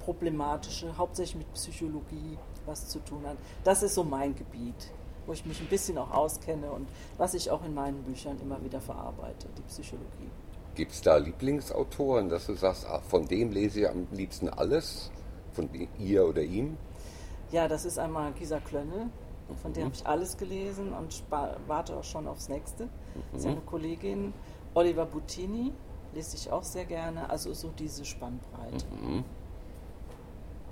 problematische, 0.00 0.96
hauptsächlich 0.96 1.36
mit 1.36 1.54
Psychologie 1.54 2.38
was 2.64 2.88
zu 2.88 2.98
tun 3.00 3.24
hat. 3.26 3.36
Das 3.64 3.82
ist 3.82 3.94
so 3.94 4.04
mein 4.04 4.34
Gebiet 4.34 4.90
wo 5.26 5.32
ich 5.32 5.44
mich 5.44 5.60
ein 5.60 5.66
bisschen 5.66 5.98
auch 5.98 6.10
auskenne 6.10 6.70
und 6.70 6.88
was 7.18 7.34
ich 7.34 7.50
auch 7.50 7.64
in 7.64 7.74
meinen 7.74 8.02
Büchern 8.04 8.38
immer 8.40 8.62
wieder 8.62 8.80
verarbeite, 8.80 9.48
die 9.56 9.62
Psychologie. 9.62 10.30
Gibt 10.74 10.92
es 10.92 11.00
da 11.00 11.16
Lieblingsautoren, 11.16 12.28
dass 12.28 12.46
du 12.46 12.54
sagst, 12.54 12.86
ah, 12.86 13.00
von 13.00 13.26
dem 13.26 13.50
lese 13.50 13.80
ich 13.80 13.88
am 13.88 14.06
liebsten 14.12 14.48
alles, 14.48 15.10
von 15.52 15.68
ihr 15.98 16.26
oder 16.26 16.42
ihm? 16.42 16.76
Ja, 17.50 17.66
das 17.66 17.84
ist 17.84 17.98
einmal 17.98 18.32
Gisa 18.32 18.60
Klönne, 18.60 19.10
von 19.62 19.70
mhm. 19.70 19.74
der 19.74 19.84
habe 19.86 19.94
ich 19.94 20.06
alles 20.06 20.36
gelesen 20.36 20.92
und 20.92 21.22
warte 21.66 21.96
auch 21.96 22.04
schon 22.04 22.26
aufs 22.28 22.48
nächste. 22.48 22.84
Mhm. 22.84 22.90
Das 23.32 23.40
ist 23.40 23.46
eine 23.46 23.60
Kollegin. 23.60 24.34
Oliver 24.76 25.06
Buttini 25.06 25.72
lese 26.14 26.36
ich 26.36 26.50
auch 26.52 26.62
sehr 26.62 26.84
gerne, 26.84 27.28
also 27.30 27.52
so 27.52 27.70
diese 27.78 28.04
Spannbreite. 28.04 28.84
Mhm. 29.02 29.24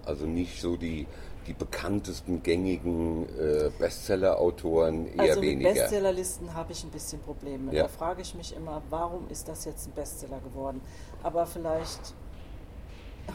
Also 0.04 0.26
nicht 0.26 0.60
so 0.60 0.76
die 0.76 1.06
die 1.46 1.52
bekanntesten, 1.52 2.42
gängigen 2.42 3.28
äh, 3.38 3.70
Bestseller-Autoren 3.78 5.06
eher 5.14 5.20
also 5.20 5.40
mit 5.40 5.50
weniger. 5.50 5.72
Bestsellerlisten 5.74 6.54
habe 6.54 6.72
ich 6.72 6.82
ein 6.84 6.90
bisschen 6.90 7.20
Probleme. 7.20 7.72
Ja. 7.74 7.82
Da 7.82 7.88
frage 7.88 8.22
ich 8.22 8.34
mich 8.34 8.56
immer, 8.56 8.82
warum 8.90 9.28
ist 9.28 9.48
das 9.48 9.64
jetzt 9.64 9.86
ein 9.86 9.92
Bestseller 9.92 10.40
geworden? 10.40 10.80
Aber 11.22 11.46
vielleicht 11.46 12.14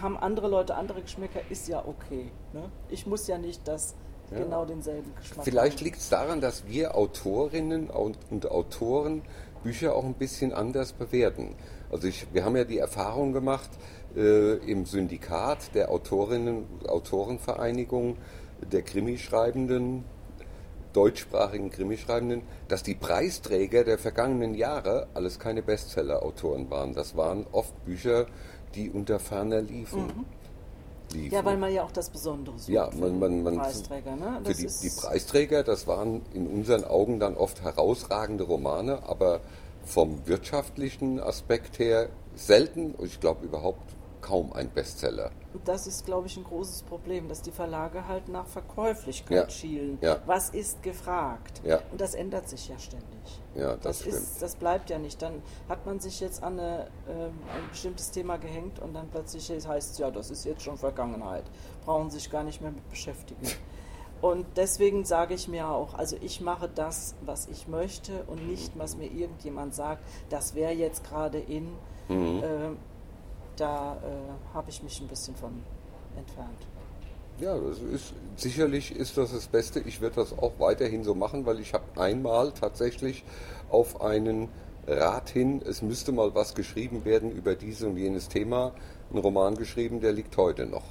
haben 0.02 0.18
andere 0.18 0.48
Leute 0.48 0.76
andere 0.76 1.02
Geschmäcker, 1.02 1.42
ist 1.50 1.68
ja 1.68 1.84
okay. 1.86 2.32
Ne? 2.54 2.64
Ich 2.90 3.06
muss 3.06 3.28
ja 3.28 3.38
nicht 3.38 3.68
das 3.68 3.96
Ja. 4.32 4.40
genau 4.40 4.66
denselben 4.66 5.14
Geschmack 5.16 5.44
Vielleicht 5.46 5.82
liegt 5.82 5.98
es 5.98 6.10
daran, 6.10 6.40
dass 6.42 6.68
wir 6.68 6.96
Autorinnen 6.96 7.90
und, 7.90 8.18
und 8.30 8.50
Autoren 8.50 9.24
Bücher 9.64 9.96
auch 9.96 10.06
ein 10.06 10.14
bisschen 10.14 10.54
anders 10.54 10.94
bewerten. 10.94 11.56
Also 11.92 12.08
ich, 12.08 12.28
wir 12.34 12.46
haben 12.46 12.56
ja 12.56 12.64
die 12.64 12.78
Erfahrung 12.78 13.34
gemacht 13.34 13.70
äh, 14.16 14.56
im 14.70 14.86
Syndikat 14.86 15.74
der 15.76 15.92
Autorinnen 15.92 16.66
Autorenvereinigung 16.88 18.18
der 18.72 18.82
Krimischreibenden, 18.82 20.04
deutschsprachigen 20.94 21.70
Krimischreibenden, 21.70 22.42
dass 22.68 22.84
die 22.84 22.96
Preisträger 22.96 23.84
der 23.84 23.98
vergangenen 23.98 24.56
Jahre 24.56 25.08
alles 25.14 25.40
keine 25.40 25.62
Bestseller-Autoren 25.62 26.70
waren. 26.70 26.94
Das 26.94 27.16
waren 27.16 27.46
oft 27.52 27.86
Bücher, 27.86 28.26
die 28.76 28.90
unter 28.90 29.20
ferner 29.20 29.62
liefen. 29.62 30.26
Liefen. 31.14 31.34
Ja, 31.34 31.46
weil 31.46 31.58
man 31.58 31.74
ja 31.74 31.84
auch 31.84 31.92
das 31.92 32.10
Besondere 32.10 32.58
sucht. 32.58 32.70
Ja, 32.70 32.90
für 32.92 32.98
man, 32.98 33.20
man, 33.20 33.44
man, 33.44 33.58
Preisträger. 33.58 34.16
Ne? 34.16 34.40
Für 34.40 34.50
Das 34.50 34.58
die, 34.58 34.66
ist, 34.66 34.84
die 34.84 34.90
Preisträger, 34.90 35.64
das 35.64 35.88
waren 35.88 36.22
in 36.34 36.48
unseren 36.48 36.84
Augen 36.84 37.20
dann 37.20 37.36
oft 37.36 37.62
herausragende 37.62 38.44
Romane, 38.44 39.04
aber 39.08 39.42
vom 39.86 40.28
wirtschaftlichen 40.28 41.20
Aspekt 41.20 41.80
her 41.80 42.10
selten, 42.36 42.96
ich 43.04 43.20
glaube 43.20 43.46
überhaupt 43.46 43.96
kaum 44.30 44.54
ein 44.54 44.70
Bestseller. 44.70 45.32
Das 45.66 45.88
ist, 45.88 46.06
glaube 46.06 46.28
ich, 46.28 46.38
ein 46.38 46.44
großes 46.44 46.84
Problem, 46.84 47.28
dass 47.28 47.42
die 47.42 47.52
Verlage 47.52 48.08
halt 48.08 48.30
nach 48.30 48.46
Verkäuflichkeit 48.46 49.36
Ja. 49.46 49.50
schielen. 49.50 49.98
Ja. 50.02 50.18
Was 50.28 50.52
ist 50.52 50.84
gefragt? 50.84 51.62
Ja. 51.64 51.80
Und 51.92 52.00
das 52.00 52.14
ändert 52.14 52.48
sich 52.48 52.70
ja 52.70 52.78
ständig. 52.78 53.08
Ja, 53.56 53.74
das, 53.74 53.82
Das, 53.82 54.00
stimmt. 54.02 54.16
ist, 54.16 54.42
das 54.44 54.56
bleibt 54.56 54.92
ja 54.92 55.00
nicht. 55.00 55.20
Dann 55.24 55.42
hat 55.68 55.84
man 55.88 56.00
sich 56.00 56.20
jetzt 56.20 56.44
an 56.44 56.60
eine, 56.60 56.88
ähm, 57.10 57.32
ein 57.56 57.70
bestimmtes 57.72 58.12
Thema 58.12 58.38
gehängt 58.38 58.78
und 58.80 58.94
dann 58.94 59.08
plötzlich 59.10 59.50
heißt 59.50 59.94
es, 59.94 59.98
ja, 59.98 60.12
das 60.12 60.30
ist 60.30 60.46
jetzt 60.46 60.62
schon 60.62 60.78
Vergangenheit. 60.78 61.46
Brauchen 61.86 62.12
sich 62.12 62.30
gar 62.30 62.44
nicht 62.44 62.62
mehr 62.62 62.72
mit 62.72 62.88
beschäftigen. 62.90 63.42
Und 64.22 64.46
deswegen 64.58 65.06
sage 65.06 65.34
ich 65.34 65.48
mir 65.48 65.70
auch, 65.70 65.94
also 65.94 66.18
ich 66.20 66.42
mache 66.42 66.68
das, 66.68 67.16
was 67.22 67.48
ich 67.48 67.70
möchte 67.70 68.26
und 68.28 68.46
nicht, 68.50 68.78
was 68.78 68.98
mir 68.98 69.06
irgendjemand 69.10 69.74
sagt, 69.74 70.04
das 70.30 70.56
wäre 70.56 70.74
jetzt 70.74 71.06
gerade 71.06 71.40
in. 71.40 71.70
Mhm. 72.10 72.44
Ähm, 72.44 72.78
da 73.60 73.98
äh, 74.04 74.54
habe 74.54 74.70
ich 74.70 74.82
mich 74.84 75.00
ein 75.02 75.08
bisschen 75.08 75.36
von 75.36 75.52
entfernt. 76.18 76.68
Ja, 77.40 77.58
das 77.58 77.80
ist 77.80 78.14
sicherlich 78.36 78.96
ist 78.96 79.18
das 79.18 79.32
das 79.32 79.48
Beste. 79.48 79.80
Ich 79.80 80.02
werde 80.02 80.18
das 80.18 80.38
auch 80.38 80.54
weiterhin 80.60 81.04
so 81.04 81.16
machen, 81.16 81.46
weil 81.46 81.60
ich 81.60 81.74
habe 81.74 81.86
einmal 81.96 82.52
tatsächlich 82.52 83.24
auf 83.70 84.02
einen 84.02 84.50
Rat 84.88 85.30
hin, 85.30 85.62
es 85.66 85.82
müsste 85.82 86.12
mal 86.12 86.34
was 86.34 86.56
geschrieben 86.56 87.06
werden 87.06 87.32
über 87.32 87.56
dieses 87.56 87.84
und 87.84 87.96
jenes 87.98 88.28
Thema, 88.28 88.74
einen 89.12 89.20
Roman 89.20 89.56
geschrieben, 89.56 90.02
der 90.02 90.14
liegt 90.14 90.36
heute 90.36 90.66
noch. 90.66 90.84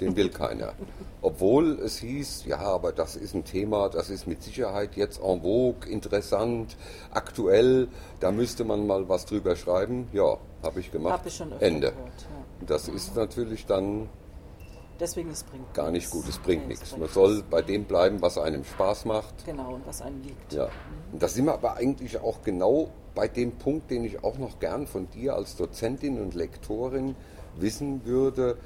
Den 0.00 0.14
will 0.16 0.28
keiner. 0.28 0.74
Obwohl 1.22 1.78
es 1.80 1.98
hieß, 1.98 2.44
ja, 2.46 2.58
aber 2.58 2.92
das 2.92 3.16
ist 3.16 3.34
ein 3.34 3.44
Thema, 3.44 3.88
das 3.88 4.10
ist 4.10 4.26
mit 4.26 4.42
Sicherheit 4.42 4.94
jetzt 4.96 5.18
en 5.20 5.40
vogue, 5.42 5.88
interessant, 5.88 6.76
aktuell, 7.10 7.88
da 8.20 8.30
müsste 8.30 8.64
man 8.64 8.86
mal 8.86 9.08
was 9.08 9.24
drüber 9.24 9.56
schreiben. 9.56 10.08
Ja, 10.12 10.36
habe 10.62 10.80
ich 10.80 10.92
gemacht. 10.92 11.14
Habe 11.20 11.28
ich 11.28 11.34
schon 11.36 11.50
Ende. 11.60 11.92
gehört. 11.92 11.96
Ja. 12.20 12.66
Das 12.66 12.88
ist 12.88 13.16
natürlich 13.16 13.66
dann 13.66 14.08
Deswegen, 14.98 15.28
es 15.28 15.42
bringt 15.44 15.74
gar 15.74 15.90
nicht 15.90 16.10
gut, 16.10 16.26
es 16.26 16.38
bringt 16.38 16.62
Nee, 16.62 16.68
nichts. 16.68 16.88
bringt 16.88 17.00
Man 17.02 17.10
soll 17.10 17.34
nichts. 17.34 17.46
bei 17.50 17.60
dem 17.60 17.84
bleiben, 17.84 18.22
was 18.22 18.38
einem 18.38 18.64
Spaß 18.64 19.04
macht. 19.04 19.44
Genau, 19.44 19.74
und 19.74 19.86
was 19.86 20.00
einem 20.00 20.22
liegt. 20.22 20.54
Ja. 20.54 20.68
Und 21.12 21.22
da 21.22 21.28
sind 21.28 21.44
wir 21.44 21.52
aber 21.52 21.74
eigentlich 21.76 22.18
auch 22.18 22.40
genau 22.42 22.88
bei 23.14 23.28
dem 23.28 23.52
Punkt, 23.52 23.90
den 23.90 24.04
ich 24.06 24.24
auch 24.24 24.38
noch 24.38 24.58
gern 24.58 24.86
von 24.86 25.08
dir 25.10 25.34
als 25.34 25.54
Dozentin 25.56 26.18
und 26.20 26.34
Lektorin 26.34 27.14
wissen 27.58 28.06
würde. 28.06 28.56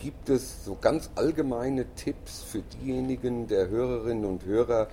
Gibt 0.00 0.30
es 0.30 0.64
so 0.64 0.76
ganz 0.80 1.10
allgemeine 1.14 1.84
Tipps 1.94 2.42
für 2.42 2.62
diejenigen 2.62 3.46
der 3.48 3.68
Hörerinnen 3.68 4.24
und 4.24 4.44
Hörer, 4.46 4.88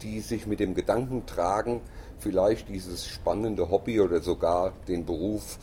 die 0.00 0.20
sich 0.20 0.46
mit 0.46 0.60
dem 0.60 0.74
Gedanken 0.74 1.26
tragen, 1.26 1.80
vielleicht 2.18 2.68
dieses 2.68 3.04
spannende 3.06 3.68
Hobby 3.70 4.00
oder 4.00 4.20
sogar 4.20 4.72
den 4.86 5.04
Beruf 5.04 5.58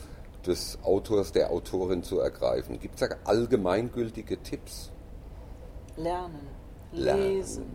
des 0.45 0.77
Autors, 0.83 1.31
der 1.31 1.51
Autorin 1.51 2.03
zu 2.03 2.19
ergreifen? 2.19 2.79
Gibt 2.79 3.01
es 3.01 3.07
da 3.09 3.15
allgemeingültige 3.23 4.41
Tipps? 4.43 4.91
Lernen, 5.95 6.47
Lernen. 6.91 7.21
lesen. 7.23 7.65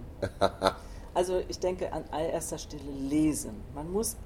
also 1.15 1.41
ich 1.49 1.59
denke 1.59 1.93
an 1.95 2.05
allererster 2.11 2.59
Stelle 2.59 2.91
lesen. 3.09 3.63
Man 3.75 3.91
muss, 3.91 4.17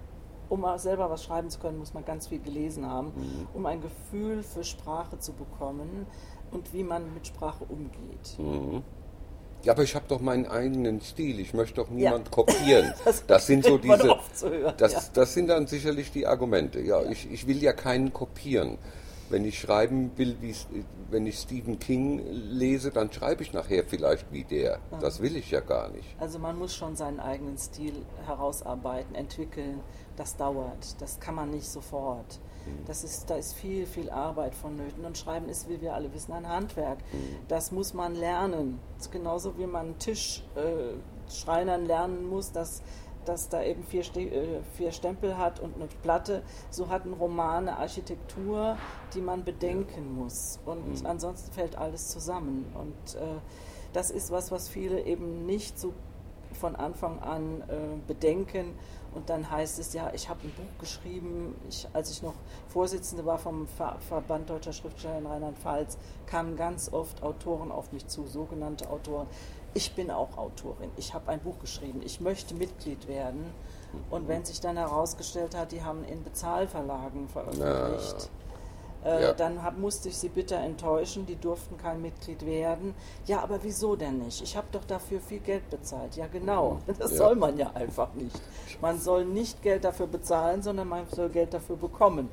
um 0.49 0.65
auch 0.65 0.79
selber 0.79 1.09
was 1.09 1.23
schreiben 1.23 1.51
zu 1.51 1.61
können, 1.61 1.79
muss 1.79 1.95
man 1.95 2.05
ganz 2.05 2.27
viel 2.27 2.41
gelesen 2.41 2.85
haben, 2.87 3.13
Mhm. 3.15 3.49
um 3.55 3.67
ein 3.67 3.81
Gefühl 3.81 4.43
für 4.43 4.65
Sprache 4.65 5.21
zu 5.21 5.33
bekommen 5.33 6.07
und 6.53 6.73
wie 6.73 6.83
man 6.83 7.13
mit 7.15 7.27
Sprache 7.27 7.65
umgeht. 7.65 8.39
Mhm. 8.39 8.83
Ja, 9.63 9.75
aber 9.75 9.83
ich 9.83 9.95
habe 9.95 10.07
doch 10.09 10.21
meinen 10.21 10.47
eigenen 10.47 11.03
Stil. 11.03 11.39
Ich 11.39 11.53
möchte 11.53 11.75
doch 11.77 11.91
niemand 11.91 12.27
Ja. 12.29 12.31
kopieren. 12.33 12.95
Das 13.05 13.27
Das, 13.27 13.47
sind 13.47 13.65
so 13.65 13.77
diese. 13.77 14.05
hören, 14.05 14.75
das, 14.79 14.93
ja. 14.93 15.01
das 15.13 15.35
sind 15.35 15.49
dann 15.49 15.67
sicherlich 15.67 16.11
die 16.13 16.27
Argumente. 16.27 16.81
Ja, 16.81 17.03
Ich, 17.05 17.31
ich 17.31 17.47
will 17.47 17.63
ja 17.63 17.73
keinen 17.75 18.13
kopieren. 18.13 18.79
Wenn 19.29 19.45
ich 19.45 19.61
schreiben 19.61 20.11
will, 20.17 20.39
wie, 20.41 20.55
wenn 21.11 21.25
ich 21.27 21.39
Stephen 21.39 21.79
King 21.79 22.21
lese, 22.33 22.91
dann 22.91 23.13
schreibe 23.13 23.43
ich 23.45 23.53
nachher 23.53 23.85
vielleicht 23.85 24.33
wie 24.33 24.43
der. 24.45 24.81
Das 25.01 25.21
will 25.21 25.37
ich 25.37 25.51
ja 25.53 25.61
gar 25.61 25.89
nicht. 25.91 26.17
Also 26.19 26.39
man 26.41 26.59
muss 26.59 26.75
schon 26.75 26.97
seinen 26.97 27.21
eigenen 27.21 27.57
Stil 27.57 27.93
herausarbeiten, 28.27 29.15
entwickeln. 29.15 29.81
Das 30.17 30.37
dauert. 30.37 31.01
Das 31.01 31.21
kann 31.21 31.35
man 31.37 31.51
nicht 31.51 31.69
sofort. 31.69 32.41
Das 32.87 33.05
ist, 33.05 33.31
da 33.31 33.37
ist 33.37 33.55
viel, 33.55 33.87
viel 33.87 34.11
Arbeit 34.11 34.55
vonnöten. 34.55 35.05
Und 35.05 35.19
Schreiben 35.19 35.49
ist, 35.49 35.69
wie 35.69 35.81
wir 35.81 35.95
alle 35.95 36.13
wissen, 36.13 36.33
ein 36.33 36.49
Handwerk. 36.49 36.99
Das 37.49 37.73
muss 37.73 37.95
man 37.95 38.15
lernen. 38.15 38.81
Das 38.97 39.07
ist 39.07 39.13
genauso 39.13 39.59
wie 39.59 39.67
man 39.67 39.99
Tisch 39.99 40.45
äh, 40.57 40.95
Schreinern 41.31 41.87
lernen 41.87 42.29
muss, 42.29 42.53
dass, 42.53 42.83
dass 43.25 43.49
da 43.49 43.63
eben 43.63 43.85
vier, 43.85 44.03
äh, 44.17 44.61
vier 44.77 44.93
Stempel 44.93 45.39
hat 45.39 45.61
und 45.61 45.77
eine 45.77 45.89
Platte. 46.03 46.43
So 46.71 46.89
hat 46.89 47.05
ein 47.05 47.13
Roman 47.13 47.69
eine 47.69 47.79
Architektur, 47.79 48.77
die 49.15 49.21
man 49.21 49.45
bedenken 49.45 50.15
muss. 50.15 50.59
Und 50.65 51.05
ansonsten 51.05 51.53
fällt 51.53 51.77
alles 51.77 52.09
zusammen. 52.09 52.67
Und 52.75 53.15
äh, 53.17 53.39
das 53.93 54.11
ist 54.11 54.31
was, 54.31 54.51
was 54.51 54.69
viele 54.69 55.05
eben 55.05 55.47
nicht 55.47 55.79
so 55.79 55.93
von 56.53 56.77
Anfang 56.77 57.21
an 57.21 57.63
äh, 57.63 57.97
bedenken. 58.07 58.75
Und 59.15 59.29
dann 59.29 59.51
heißt 59.51 59.79
es, 59.79 59.93
ja, 59.93 60.13
ich 60.15 60.29
habe 60.29 60.41
ein 60.45 60.53
Buch 60.53 60.79
geschrieben, 60.79 61.55
ich, 61.69 61.87
als 61.93 62.11
ich 62.11 62.23
noch 62.23 62.35
Vorsitzende 62.69 63.27
war 63.27 63.39
vom 63.39 63.67
Ver 63.67 63.97
Verband 64.09 64.49
Deutscher 64.49 64.73
Schriftsteller 64.73 65.19
in 65.19 65.27
Rheinland-Pfalz, 65.27 65.99
kamen 66.27 66.57
ganz 66.57 66.93
oft 66.93 67.23
Autoren 67.23 67.73
auf 67.73 67.93
mich 67.93 68.07
zu, 68.07 68.27
sogenannte 68.27 68.89
Autoren. 68.89 69.27
Ich 69.75 69.95
bin 69.95 70.11
auch 70.11 70.37
Autorin, 70.37 70.91
ich 70.97 71.15
habe 71.15 71.31
ein 71.31 71.41
Buch 71.41 71.59
geschrieben, 71.61 72.01
ich 72.05 72.21
möchte 72.21 72.55
Mitglied 72.55 73.09
werden. 73.09 73.45
Und 74.11 74.29
wenn 74.29 74.45
sich 74.45 74.61
dann 74.61 74.77
herausgestellt 74.77 75.57
hat, 75.57 75.73
die 75.73 75.83
haben 75.83 76.05
in 76.05 76.23
Bezahlverlagen 76.23 77.29
veröffentlicht, 77.29 78.31
äh, 79.05 79.23
Ja. 79.23 79.33
dann 79.33 79.63
hab, 79.63 79.79
musste 79.79 80.09
ich 80.09 80.17
sie 80.17 80.29
bitter 80.29 80.57
enttäuschen, 80.59 81.27
die 81.27 81.37
durften 81.37 81.77
kein 81.79 82.03
Mitglied 82.03 82.45
werden. 82.45 82.95
Ja, 83.27 83.41
aber 83.43 83.61
wieso 83.63 83.97
denn 83.97 84.19
nicht? 84.19 84.43
Ich 84.43 84.57
habe 84.57 84.67
doch 84.73 84.85
dafür 84.85 85.21
viel 85.21 85.41
Geld 85.41 85.69
bezahlt. 85.71 86.17
Ja, 86.17 86.27
genau. 86.27 86.79
Das 86.99 87.11
Ja. 87.13 87.17
soll 87.17 87.37
man 87.37 87.57
ja 87.59 87.71
einfach 87.75 88.13
nicht. 88.15 88.37
Man 88.81 88.99
soll 89.01 89.25
nicht 89.25 89.63
Geld 89.63 89.85
dafür 89.85 90.07
bezahlen, 90.07 90.63
sondern 90.63 90.89
man 90.89 91.07
soll 91.15 91.29
Geld 91.29 91.55
dafür 91.55 91.77
bekommen. 91.77 92.29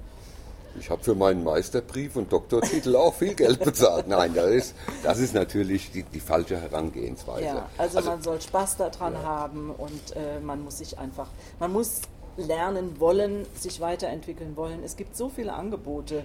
Ich 0.79 0.91
habe 0.91 1.03
für 1.03 1.15
meinen 1.15 1.43
Meisterbrief 1.43 2.15
und 2.17 2.31
Doktortitel 2.31 2.95
auch 2.95 3.13
viel 3.15 3.33
Geld 3.33 3.59
bezahlt. 3.63 4.07
Nein, 4.07 4.33
das 4.35 4.45
ist, 4.51 4.75
das 5.01 5.17
ist 5.17 5.33
natürlich 5.33 5.91
die, 5.91 6.03
die 6.03 6.19
falsche 6.19 6.61
Herangehensweise. 6.61 7.45
Ja, 7.45 7.69
also, 7.79 7.99
man 8.01 8.21
soll 8.21 8.39
Spaß 8.39 8.77
daran 8.77 9.17
haben 9.23 9.71
und 9.71 10.15
äh, 10.15 10.39
man 10.39 10.63
muss 10.63 10.77
sich 10.77 10.99
einfach, 10.99 11.29
man 11.59 11.73
muss 11.73 12.01
lernen 12.35 12.99
wollen, 12.99 13.47
sich 13.55 13.81
weiterentwickeln 13.81 14.55
wollen. 14.55 14.83
Es 14.83 14.95
gibt 14.95 15.17
so 15.17 15.29
viele 15.29 15.53
Angebote, 15.53 16.23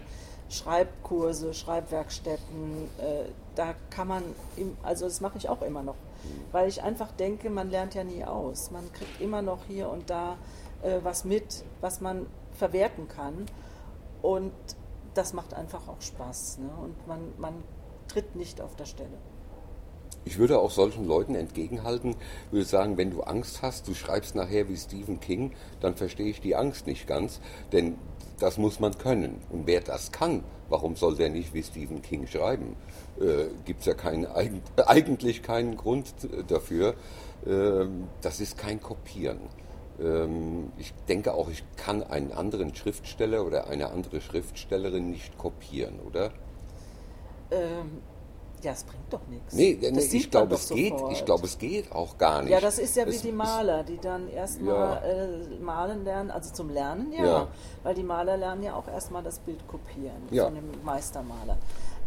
Schreibkurse, 0.52 1.54
Schreibwerkstätten, 1.54 2.88
äh, 2.98 3.24
da 3.54 3.74
kann 3.90 4.08
man, 4.08 4.22
im, 4.56 4.76
also 4.82 5.06
das 5.06 5.20
mache 5.20 5.38
ich 5.38 5.48
auch 5.48 5.62
immer 5.62 5.82
noch, 5.82 5.96
weil 6.52 6.68
ich 6.68 6.82
einfach 6.82 7.10
denke, 7.12 7.50
man 7.50 7.70
lernt 7.70 7.94
ja 7.94 8.04
nie 8.04 8.24
aus. 8.24 8.70
Man 8.70 8.92
kriegt 8.92 9.20
immer 9.20 9.42
noch 9.42 9.64
hier 9.66 9.88
und 9.88 10.10
da 10.10 10.36
äh, 10.82 10.98
was 11.02 11.24
mit, 11.24 11.64
was 11.80 12.00
man 12.00 12.26
verwerten 12.52 13.08
kann 13.08 13.46
und 14.20 14.52
das 15.14 15.32
macht 15.32 15.54
einfach 15.54 15.88
auch 15.88 16.00
Spaß. 16.00 16.58
Ne? 16.58 16.70
Und 16.82 17.06
man, 17.06 17.32
man 17.38 17.54
tritt 18.08 18.36
nicht 18.36 18.60
auf 18.60 18.76
der 18.76 18.86
Stelle. 18.86 19.18
Ich 20.24 20.38
würde 20.38 20.58
auch 20.58 20.70
solchen 20.70 21.04
Leuten 21.04 21.34
entgegenhalten, 21.34 22.14
würde 22.50 22.64
sagen, 22.64 22.96
wenn 22.96 23.10
du 23.10 23.22
Angst 23.22 23.62
hast, 23.62 23.88
du 23.88 23.94
schreibst 23.94 24.34
nachher 24.34 24.68
wie 24.68 24.76
Stephen 24.76 25.18
King, 25.18 25.52
dann 25.80 25.96
verstehe 25.96 26.28
ich 26.28 26.40
die 26.40 26.54
Angst 26.54 26.86
nicht 26.86 27.06
ganz, 27.06 27.40
denn 27.72 27.96
das 28.38 28.58
muss 28.58 28.80
man 28.80 28.96
können. 28.98 29.40
Und 29.50 29.66
wer 29.66 29.80
das 29.80 30.12
kann, 30.12 30.44
warum 30.68 30.96
soll 30.96 31.16
der 31.16 31.30
nicht 31.30 31.54
wie 31.54 31.62
Stephen 31.62 32.02
King 32.02 32.26
schreiben? 32.26 32.76
Äh, 33.20 33.46
Gibt 33.64 33.80
es 33.80 33.86
ja 33.86 33.94
keinen, 33.94 34.26
eigentlich 34.86 35.42
keinen 35.42 35.76
Grund 35.76 36.14
dafür. 36.48 36.94
Äh, 37.46 37.86
das 38.20 38.40
ist 38.40 38.58
kein 38.58 38.80
Kopieren. 38.80 39.40
Ähm, 40.00 40.72
ich 40.78 40.92
denke 41.08 41.34
auch, 41.34 41.48
ich 41.48 41.64
kann 41.76 42.02
einen 42.02 42.32
anderen 42.32 42.74
Schriftsteller 42.74 43.44
oder 43.44 43.68
eine 43.68 43.90
andere 43.90 44.20
Schriftstellerin 44.20 45.10
nicht 45.10 45.36
kopieren, 45.38 46.00
oder? 46.00 46.32
Ähm, 47.50 48.02
ja, 48.64 48.72
es 48.72 48.84
bringt 48.84 49.12
doch 49.12 49.26
nichts. 49.28 49.54
Nee, 49.54 49.78
nee 49.80 50.00
ich 50.00 50.30
glaube, 50.30 50.54
es 50.54 50.68
geht, 50.68 50.94
ich 51.10 51.24
glaube, 51.24 51.46
es 51.46 51.58
geht 51.58 51.92
auch 51.92 52.18
gar 52.18 52.42
nicht. 52.42 52.52
Ja, 52.52 52.60
das 52.60 52.78
ist 52.78 52.96
ja 52.96 53.06
wie 53.06 53.10
es, 53.10 53.22
die 53.22 53.32
Maler, 53.32 53.82
die 53.82 53.98
dann 53.98 54.28
erstmal 54.28 55.02
ja. 55.02 55.02
äh, 55.02 55.58
malen 55.60 56.04
lernen, 56.04 56.30
also 56.30 56.52
zum 56.52 56.70
Lernen, 56.70 57.12
ja, 57.12 57.24
ja, 57.24 57.48
Weil 57.82 57.94
die 57.94 58.02
Maler 58.02 58.36
lernen 58.36 58.62
ja 58.62 58.74
auch 58.74 58.88
erstmal 58.88 59.22
das 59.22 59.38
Bild 59.40 59.66
kopieren 59.66 60.22
ja. 60.30 60.44
von 60.44 60.54
dem 60.54 60.70
Meistermaler. 60.84 61.58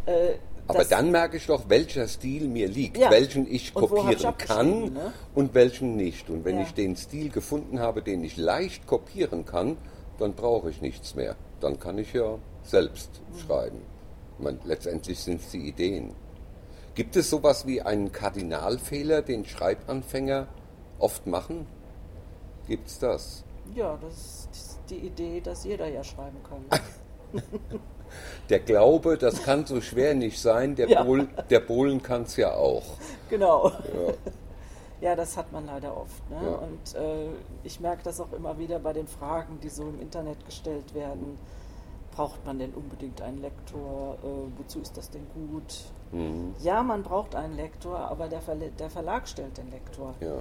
Äh, 0.06 0.34
aber 0.68 0.84
dann 0.84 1.10
merke 1.10 1.36
ich 1.36 1.46
doch, 1.46 1.68
welcher 1.68 2.08
Stil 2.08 2.48
mir 2.48 2.68
liegt, 2.68 2.98
ja. 2.98 3.10
welchen 3.10 3.46
ich 3.48 3.72
kopieren 3.72 4.10
ich 4.10 4.38
kann 4.38 4.92
ne? 4.92 5.12
und 5.34 5.54
welchen 5.54 5.96
nicht. 5.96 6.28
Und 6.28 6.44
wenn 6.44 6.56
ja. 6.56 6.62
ich 6.62 6.74
den 6.74 6.96
Stil 6.96 7.30
gefunden 7.30 7.78
habe, 7.78 8.02
den 8.02 8.24
ich 8.24 8.36
leicht 8.36 8.86
kopieren 8.86 9.44
kann, 9.44 9.76
dann 10.18 10.34
brauche 10.34 10.70
ich 10.70 10.80
nichts 10.80 11.14
mehr. 11.14 11.36
Dann 11.60 11.78
kann 11.78 11.98
ich 11.98 12.12
ja 12.12 12.38
selbst 12.64 13.10
mhm. 13.32 13.38
schreiben. 13.38 13.80
meine, 14.38 14.58
letztendlich 14.64 15.20
sind 15.20 15.40
es 15.40 15.50
die 15.50 15.68
Ideen. 15.68 16.14
Gibt 16.96 17.14
es 17.14 17.28
sowas 17.28 17.66
wie 17.66 17.82
einen 17.82 18.10
Kardinalfehler, 18.10 19.20
den 19.20 19.44
Schreibanfänger 19.44 20.48
oft 20.98 21.26
machen? 21.26 21.66
Gibt 22.66 22.88
es 22.88 22.98
das? 22.98 23.44
Ja, 23.74 23.98
das 24.00 24.48
ist 24.50 24.80
die 24.88 25.00
Idee, 25.00 25.42
dass 25.42 25.64
jeder 25.64 25.88
ja 25.88 26.02
schreiben 26.02 26.38
kann. 26.42 26.64
der 28.48 28.60
Glaube, 28.60 29.18
das 29.18 29.42
kann 29.42 29.66
so 29.66 29.82
schwer 29.82 30.14
nicht 30.14 30.40
sein, 30.40 30.74
der, 30.74 30.88
ja. 30.88 31.02
Bol, 31.02 31.28
der 31.50 31.60
Bohlen 31.60 32.02
kann 32.02 32.22
es 32.22 32.38
ja 32.38 32.54
auch. 32.54 32.84
Genau. 33.28 33.68
Ja. 33.68 34.14
ja. 35.10 35.16
das 35.16 35.36
hat 35.36 35.52
man 35.52 35.66
leider 35.66 35.94
oft. 35.94 36.30
Ne? 36.30 36.38
Ja. 36.42 36.54
Und 36.54 36.94
äh, 36.94 37.28
ich 37.62 37.78
merke 37.78 38.04
das 38.04 38.22
auch 38.22 38.32
immer 38.32 38.58
wieder 38.58 38.78
bei 38.78 38.94
den 38.94 39.06
Fragen, 39.06 39.60
die 39.60 39.68
so 39.68 39.82
im 39.82 40.00
Internet 40.00 40.46
gestellt 40.46 40.94
werden. 40.94 41.38
Braucht 42.12 42.46
man 42.46 42.58
denn 42.58 42.72
unbedingt 42.72 43.20
einen 43.20 43.42
Lektor? 43.42 44.16
Äh, 44.24 44.58
wozu 44.58 44.80
ist 44.80 44.96
das 44.96 45.10
denn 45.10 45.26
gut? 45.34 45.84
Mhm. 46.16 46.54
Ja, 46.60 46.82
man 46.82 47.02
braucht 47.02 47.34
einen 47.34 47.56
Lektor, 47.56 47.98
aber 47.98 48.28
der, 48.28 48.40
Verle 48.40 48.70
der 48.70 48.90
Verlag 48.90 49.28
stellt 49.28 49.58
den 49.58 49.70
Lektor. 49.70 50.14
Ja. 50.20 50.38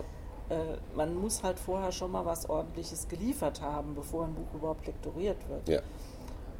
Äh, 0.50 0.78
man 0.96 1.16
muss 1.16 1.44
halt 1.44 1.60
vorher 1.60 1.92
schon 1.92 2.12
mal 2.12 2.26
was 2.26 2.50
Ordentliches 2.50 3.08
geliefert 3.08 3.62
haben, 3.62 3.96
bevor 3.96 4.26
ein 4.26 4.34
Buch 4.34 4.54
überhaupt 4.54 4.86
lektoriert 4.88 5.38
wird. 5.50 5.68
Ja. 5.68 5.82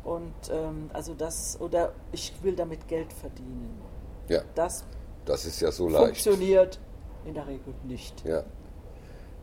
Und 0.04 0.34
ähm, 0.52 0.90
also 0.94 1.14
das, 1.14 1.60
oder 1.60 1.94
ich 2.12 2.34
will 2.44 2.56
damit 2.56 2.88
Geld 2.88 3.12
verdienen. 3.14 3.80
Ja. 4.28 4.42
Das, 4.54 4.84
das 5.26 5.46
ist 5.46 5.62
ja 5.62 5.72
so 5.72 5.88
leicht. 5.88 6.06
Funktioniert 6.06 6.80
in 7.26 7.34
der 7.34 7.48
Regel 7.48 7.74
nicht. 7.84 8.24
Ja. 8.26 8.44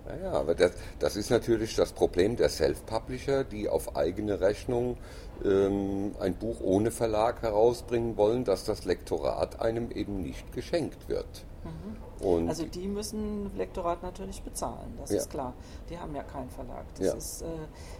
Naja, 0.04 0.32
aber 0.32 0.54
das, 0.54 0.72
das 0.98 1.16
ist 1.16 1.30
natürlich 1.30 1.76
das 1.76 1.92
Problem 1.92 2.36
der 2.36 2.48
Self-Publisher, 2.48 3.44
die 3.44 3.68
auf 3.68 3.94
eigene 3.96 4.40
Rechnung 4.40 4.96
ähm, 5.44 6.14
ein 6.20 6.34
Buch 6.34 6.60
ohne 6.60 6.90
Verlag 6.90 7.42
herausbringen 7.42 8.16
wollen, 8.16 8.44
dass 8.44 8.64
das 8.64 8.84
Lektorat 8.84 9.60
einem 9.60 9.90
eben 9.90 10.22
nicht 10.22 10.52
geschenkt 10.52 11.08
wird. 11.08 11.44
Mhm. 11.64 12.48
also 12.48 12.64
die 12.64 12.88
müssen 12.88 13.56
Lektorat 13.56 14.02
natürlich 14.02 14.42
bezahlen, 14.42 14.94
das 14.98 15.10
ja. 15.10 15.18
ist 15.18 15.30
klar. 15.30 15.54
Die 15.90 15.98
haben 15.98 16.14
ja 16.14 16.24
keinen 16.24 16.50
Verlag. 16.50 16.84
Das, 16.96 17.06
ja. 17.06 17.14
ist, 17.14 17.42
äh, 17.42 17.46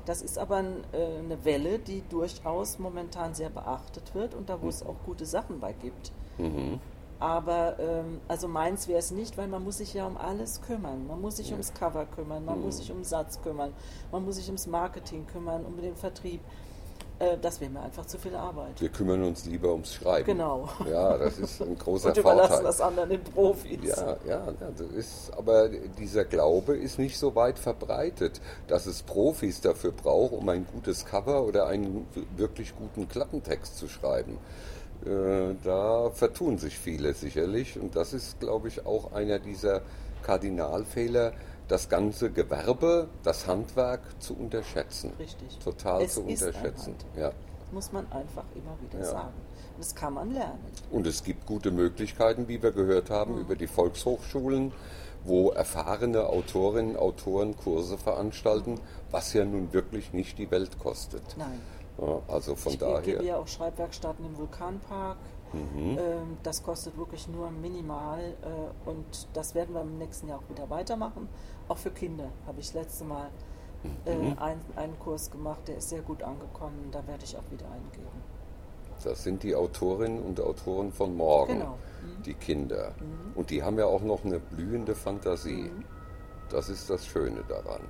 das 0.05 0.23
ist 0.23 0.39
aber 0.39 0.57
ein, 0.57 0.85
äh, 0.93 1.19
eine 1.19 1.45
Welle, 1.45 1.79
die 1.79 2.03
durchaus 2.09 2.79
momentan 2.79 3.35
sehr 3.35 3.51
beachtet 3.51 4.15
wird 4.15 4.35
und 4.35 4.49
da 4.49 4.61
wo 4.61 4.65
mhm. 4.65 4.71
es 4.71 4.83
auch 4.83 4.97
gute 5.05 5.27
Sachen 5.27 5.61
bei 5.61 5.73
gibt. 5.73 6.13
Mhm. 6.39 6.81
Aber 7.23 7.79
ähm, 7.79 8.21
also 8.27 8.49
meins 8.49 8.89
wäre 8.89 8.99
es 8.99 9.13
nicht, 9.13 9.39
weil 9.39 9.47
man 9.47 9.63
muss 9.63 9.79
sich 9.79 9.95
ja 9.95 10.09
um 10.09 10.17
alles 10.17 10.61
kümmern. 10.61 11.07
Man 11.07 11.21
muss 11.21 11.37
sich 11.37 11.51
ja. 11.51 11.53
ums 11.53 11.73
Cover 11.73 12.05
kümmern, 12.05 12.45
man 12.45 12.59
mhm. 12.59 12.65
muss 12.65 12.79
sich 12.79 12.91
um 12.91 13.05
Satz 13.05 13.41
kümmern, 13.43 13.73
man 14.11 14.25
muss 14.25 14.37
sich 14.37 14.47
ums 14.49 14.67
Marketing 14.67 15.25
kümmern, 15.29 15.65
um 15.65 15.81
den 15.81 15.95
Vertrieb. 15.95 16.41
Äh, 17.23 17.39
das 17.41 17.61
wäre 17.61 17.71
mir 17.71 17.81
einfach 17.81 18.05
zu 18.07 18.19
viel 18.19 18.35
Arbeit. 18.35 18.81
Wir 18.81 18.89
kümmern 18.89 19.23
uns 19.23 19.45
lieber 19.45 19.73
ums 19.73 19.95
Schreiben. 19.95 20.27
Genau. 20.27 20.69
Ja, 20.91 21.17
das 21.17 21.39
ist 21.39 21.63
ein 21.63 21.79
großer 21.79 22.09
Und 22.09 22.17
überlassen 22.17 22.49
Vorteil. 22.49 22.65
das 22.65 22.81
anderen 22.81 23.11
den 23.11 23.23
Profis. 23.23 23.79
Ja, 23.85 24.17
ja, 24.27 24.53
das 24.77 24.87
ist, 24.89 25.33
aber 25.37 25.69
dieser 25.69 26.25
Glaube 26.25 26.77
ist 26.77 26.99
nicht 26.99 27.19
so 27.19 27.35
weit 27.35 27.59
verbreitet, 27.59 28.41
dass 28.67 28.87
es 28.87 29.03
Profis 29.03 29.61
dafür 29.61 29.93
braucht, 29.93 30.33
um 30.33 30.49
ein 30.49 30.67
gutes 30.73 31.05
Cover 31.07 31.45
oder 31.45 31.67
einen 31.67 32.07
wirklich 32.37 32.75
guten 32.77 33.09
Klappentext 33.09 33.77
zu 33.79 33.89
schreiben. 33.89 34.39
Äh, 35.05 35.55
da 35.63 36.11
vertun 36.11 36.59
sich 36.59 36.79
viele 36.79 37.15
sicherlich 37.15 37.79
und 37.79 37.95
das 37.95 38.13
ist, 38.13 38.41
glaube 38.41 38.69
ich, 38.69 38.85
auch 38.85 39.13
einer 39.13 39.39
dieser 39.39 39.83
Kardinalfehler, 40.23 41.33
das 41.73 41.89
ganze 41.89 42.31
Gewerbe, 42.31 43.09
das 43.23 43.47
Handwerk 43.47 44.03
zu 44.21 44.35
unterschätzen. 44.37 45.11
Richtig. 45.19 45.59
Total 45.59 46.03
es 46.03 46.15
zu 46.15 46.21
unterschätzen. 46.21 46.95
Ja. 47.17 47.33
Muss 47.71 47.91
man 47.93 48.05
einfach 48.13 48.45
immer 48.55 48.77
wieder 48.83 48.99
ja. 48.99 49.11
sagen. 49.11 49.33
Das 49.79 49.95
kann 49.95 50.13
man 50.13 50.35
lernen. 50.35 50.59
Und 50.91 51.07
es 51.07 51.25
gibt 51.25 51.47
gute 51.47 51.71
Möglichkeiten, 51.71 52.47
wie 52.47 52.63
wir 52.63 52.73
gehört 52.73 53.09
haben, 53.09 53.37
mhm. 53.37 53.41
über 53.41 53.57
die 53.57 53.67
Volkshochschulen, 53.67 54.73
wo 55.25 55.49
erfahrene 55.49 56.27
Autorinnen 56.27 56.95
und 56.95 57.01
Autoren 57.01 57.57
Kurse 57.57 57.97
veranstalten, 57.97 58.79
was 59.11 59.33
ja 59.33 59.47
nun 59.47 59.73
wirklich 59.73 60.13
nicht 60.13 60.37
die 60.37 60.51
Welt 60.51 60.79
kostet. 60.79 61.23
Nein. 61.39 61.59
Ja, 61.99 62.21
also 62.29 62.55
von 62.55 62.73
ich 62.75 62.79
daher. 62.81 62.99
Ich 62.99 63.05
gebe 63.05 63.25
ja 63.25 63.37
auch 63.37 63.49
Schreibwerkstatten 63.49 64.27
im 64.27 64.37
Vulkanpark. 64.37 65.17
Mhm. 65.53 65.99
Ähm, 65.99 66.37
das 66.43 66.63
kostet 66.63 66.97
wirklich 66.97 67.29
nur 67.29 67.51
minimal 67.51 68.21
äh, 68.21 68.89
und 68.89 69.29
das 69.35 69.55
werden 69.55 69.75
wir 69.75 69.83
im 69.83 69.99
nächsten 69.99 70.29
Jahr 70.29 70.39
auch 70.39 70.49
wieder 70.49 70.69
weitermachen. 70.71 71.29
Auch 71.69 71.79
für 71.79 71.91
Kinder 71.91 72.31
habe 72.47 72.61
ich 72.61 72.73
letzte 72.75 73.05
Mal 73.05 73.29
äh, 74.07 74.15
mhm. 74.15 74.37
einen 74.77 74.99
Kurs 74.99 75.31
gemacht, 75.31 75.67
der 75.67 75.79
ist 75.79 75.89
sehr 75.89 76.03
gut 76.03 76.23
angekommen. 76.23 76.89
Da 76.91 77.07
werde 77.07 77.25
ich 77.25 77.37
auch 77.37 77.51
wieder 77.51 77.67
eingeben. 77.67 78.23
Das 79.03 79.25
sind 79.25 79.43
die 79.43 79.55
Autorinnen 79.55 80.23
und 80.23 80.41
Autoren 80.41 80.93
von 80.93 81.17
morgen, 81.17 81.55
genau. 81.59 81.79
mhm. 82.03 82.23
die 82.23 82.35
Kinder. 82.35 82.93
Mhm. 83.01 83.33
Und 83.37 83.51
die 83.51 83.63
haben 83.63 83.79
ja 83.79 83.87
auch 83.87 84.03
noch 84.03 84.25
eine 84.25 84.39
blühende 84.39 84.95
Fantasie. 84.95 85.71
Mhm. 85.75 85.85
Das 86.51 86.69
ist 86.69 86.89
das 86.89 87.07
Schöne 87.07 87.43
daran. 87.49 87.81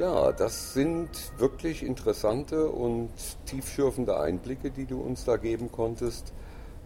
Ja, 0.00 0.32
das 0.32 0.72
sind 0.72 1.10
wirklich 1.36 1.82
interessante 1.82 2.70
und 2.70 3.10
tiefschürfende 3.44 4.18
Einblicke, 4.18 4.70
die 4.70 4.86
du 4.86 4.98
uns 4.98 5.26
da 5.26 5.36
geben 5.36 5.70
konntest. 5.70 6.32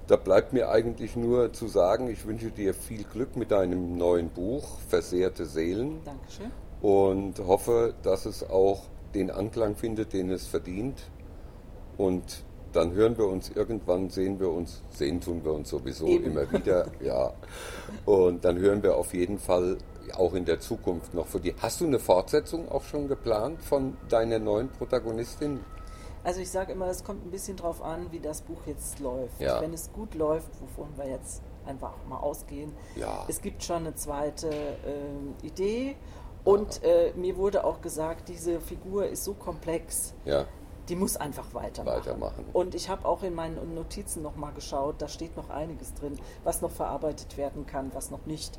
Da 0.08 0.16
bleibt 0.16 0.52
mir 0.52 0.68
eigentlich 0.68 1.14
nur 1.14 1.52
zu 1.52 1.68
sagen, 1.68 2.08
ich 2.10 2.26
wünsche 2.26 2.50
dir 2.50 2.74
viel 2.74 3.04
Glück 3.04 3.36
mit 3.36 3.52
deinem 3.52 3.96
neuen 3.96 4.30
Buch, 4.30 4.80
Versehrte 4.88 5.46
Seelen. 5.46 6.00
Dankeschön. 6.04 6.50
Und 6.82 7.38
hoffe, 7.38 7.94
dass 8.02 8.26
es 8.26 8.50
auch 8.50 8.82
den 9.14 9.30
Anklang 9.30 9.76
findet, 9.76 10.12
den 10.12 10.30
es 10.30 10.48
verdient. 10.48 11.00
Und 11.96 12.42
dann 12.72 12.94
hören 12.94 13.16
wir 13.16 13.28
uns 13.28 13.48
irgendwann, 13.54 14.10
sehen 14.10 14.40
wir 14.40 14.50
uns, 14.50 14.82
sehen 14.90 15.20
tun 15.20 15.44
wir 15.44 15.52
uns 15.52 15.70
sowieso 15.70 16.08
Eben. 16.08 16.32
immer 16.32 16.52
wieder, 16.52 16.86
ja. 17.00 17.32
Und 18.06 18.44
dann 18.44 18.58
hören 18.58 18.82
wir 18.82 18.96
auf 18.96 19.14
jeden 19.14 19.38
Fall 19.38 19.78
auch 20.12 20.34
in 20.34 20.44
der 20.44 20.60
Zukunft 20.60 21.14
noch 21.14 21.26
für 21.26 21.40
die. 21.40 21.54
Hast 21.60 21.80
du 21.80 21.86
eine 21.86 21.98
Fortsetzung 21.98 22.70
auch 22.70 22.82
schon 22.82 23.08
geplant 23.08 23.62
von 23.62 23.96
deiner 24.08 24.38
neuen 24.38 24.68
Protagonistin? 24.68 25.60
Also 26.22 26.40
ich 26.40 26.50
sage 26.50 26.72
immer, 26.72 26.86
es 26.88 27.04
kommt 27.04 27.24
ein 27.26 27.30
bisschen 27.30 27.56
drauf 27.56 27.82
an, 27.82 28.10
wie 28.10 28.20
das 28.20 28.40
Buch 28.42 28.60
jetzt 28.66 28.98
läuft. 28.98 29.40
Ja. 29.40 29.60
Wenn 29.60 29.74
es 29.74 29.92
gut 29.92 30.14
läuft, 30.14 30.50
wovon 30.60 30.88
wir 30.96 31.08
jetzt 31.08 31.42
einfach 31.66 31.92
mal 32.08 32.18
ausgehen. 32.18 32.72
Ja. 32.96 33.24
Es 33.28 33.40
gibt 33.40 33.62
schon 33.62 33.78
eine 33.78 33.94
zweite 33.94 34.50
äh, 34.50 35.46
Idee 35.46 35.96
und 36.44 36.82
äh, 36.82 37.12
mir 37.14 37.36
wurde 37.36 37.64
auch 37.64 37.80
gesagt, 37.80 38.28
diese 38.28 38.60
Figur 38.60 39.06
ist 39.06 39.24
so 39.24 39.34
komplex. 39.34 40.14
Ja. 40.24 40.46
Die 40.88 40.96
muss 40.96 41.16
einfach 41.16 41.54
weitermachen. 41.54 41.98
weitermachen. 41.98 42.44
Und 42.52 42.74
ich 42.74 42.90
habe 42.90 43.06
auch 43.08 43.22
in 43.22 43.34
meinen 43.34 43.74
Notizen 43.74 44.22
nochmal 44.22 44.52
geschaut, 44.52 44.96
da 44.98 45.08
steht 45.08 45.34
noch 45.36 45.48
einiges 45.48 45.94
drin, 45.94 46.18
was 46.42 46.60
noch 46.60 46.70
verarbeitet 46.70 47.38
werden 47.38 47.64
kann, 47.64 47.90
was 47.94 48.10
noch 48.10 48.26
nicht 48.26 48.58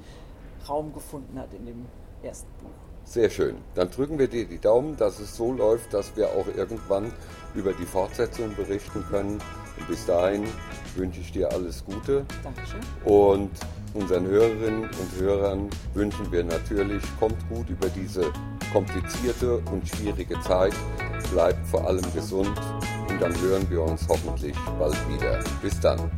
Raum 0.67 0.93
gefunden 0.93 1.39
hat 1.39 1.53
in 1.53 1.65
dem 1.65 1.85
ersten 2.23 2.49
Buch. 2.61 2.69
Sehr 3.05 3.29
schön. 3.29 3.57
Dann 3.75 3.91
drücken 3.91 4.17
wir 4.17 4.27
dir 4.27 4.45
die 4.45 4.59
Daumen, 4.59 4.97
dass 4.97 5.19
es 5.19 5.35
so 5.35 5.53
läuft, 5.53 5.93
dass 5.93 6.17
wir 6.17 6.29
auch 6.29 6.47
irgendwann 6.47 7.13
über 7.53 7.71
die 7.71 7.85
Fortsetzung 7.85 8.55
berichten 8.55 9.05
können. 9.09 9.39
Und 9.77 9.87
bis 9.87 10.05
dahin 10.05 10.43
wünsche 10.95 11.19
ich 11.19 11.31
dir 11.31 11.51
alles 11.51 11.85
Gute. 11.85 12.25
Dankeschön. 12.43 12.79
Und 13.03 13.51
unseren 13.93 14.25
Hörerinnen 14.25 14.83
und 14.83 15.21
Hörern 15.21 15.69
wünschen 15.93 16.31
wir 16.31 16.43
natürlich, 16.43 17.03
kommt 17.19 17.37
gut 17.47 17.69
über 17.69 17.87
diese 17.89 18.31
komplizierte 18.73 19.57
und 19.71 19.87
schwierige 19.87 20.39
Zeit, 20.41 20.73
bleibt 21.31 21.65
vor 21.67 21.87
allem 21.87 22.03
gesund 22.13 22.59
und 23.07 23.21
dann 23.21 23.39
hören 23.39 23.65
wir 23.69 23.83
uns 23.83 24.05
hoffentlich 24.09 24.55
bald 24.79 24.97
wieder. 25.07 25.39
Bis 25.61 25.79
dann. 25.79 26.11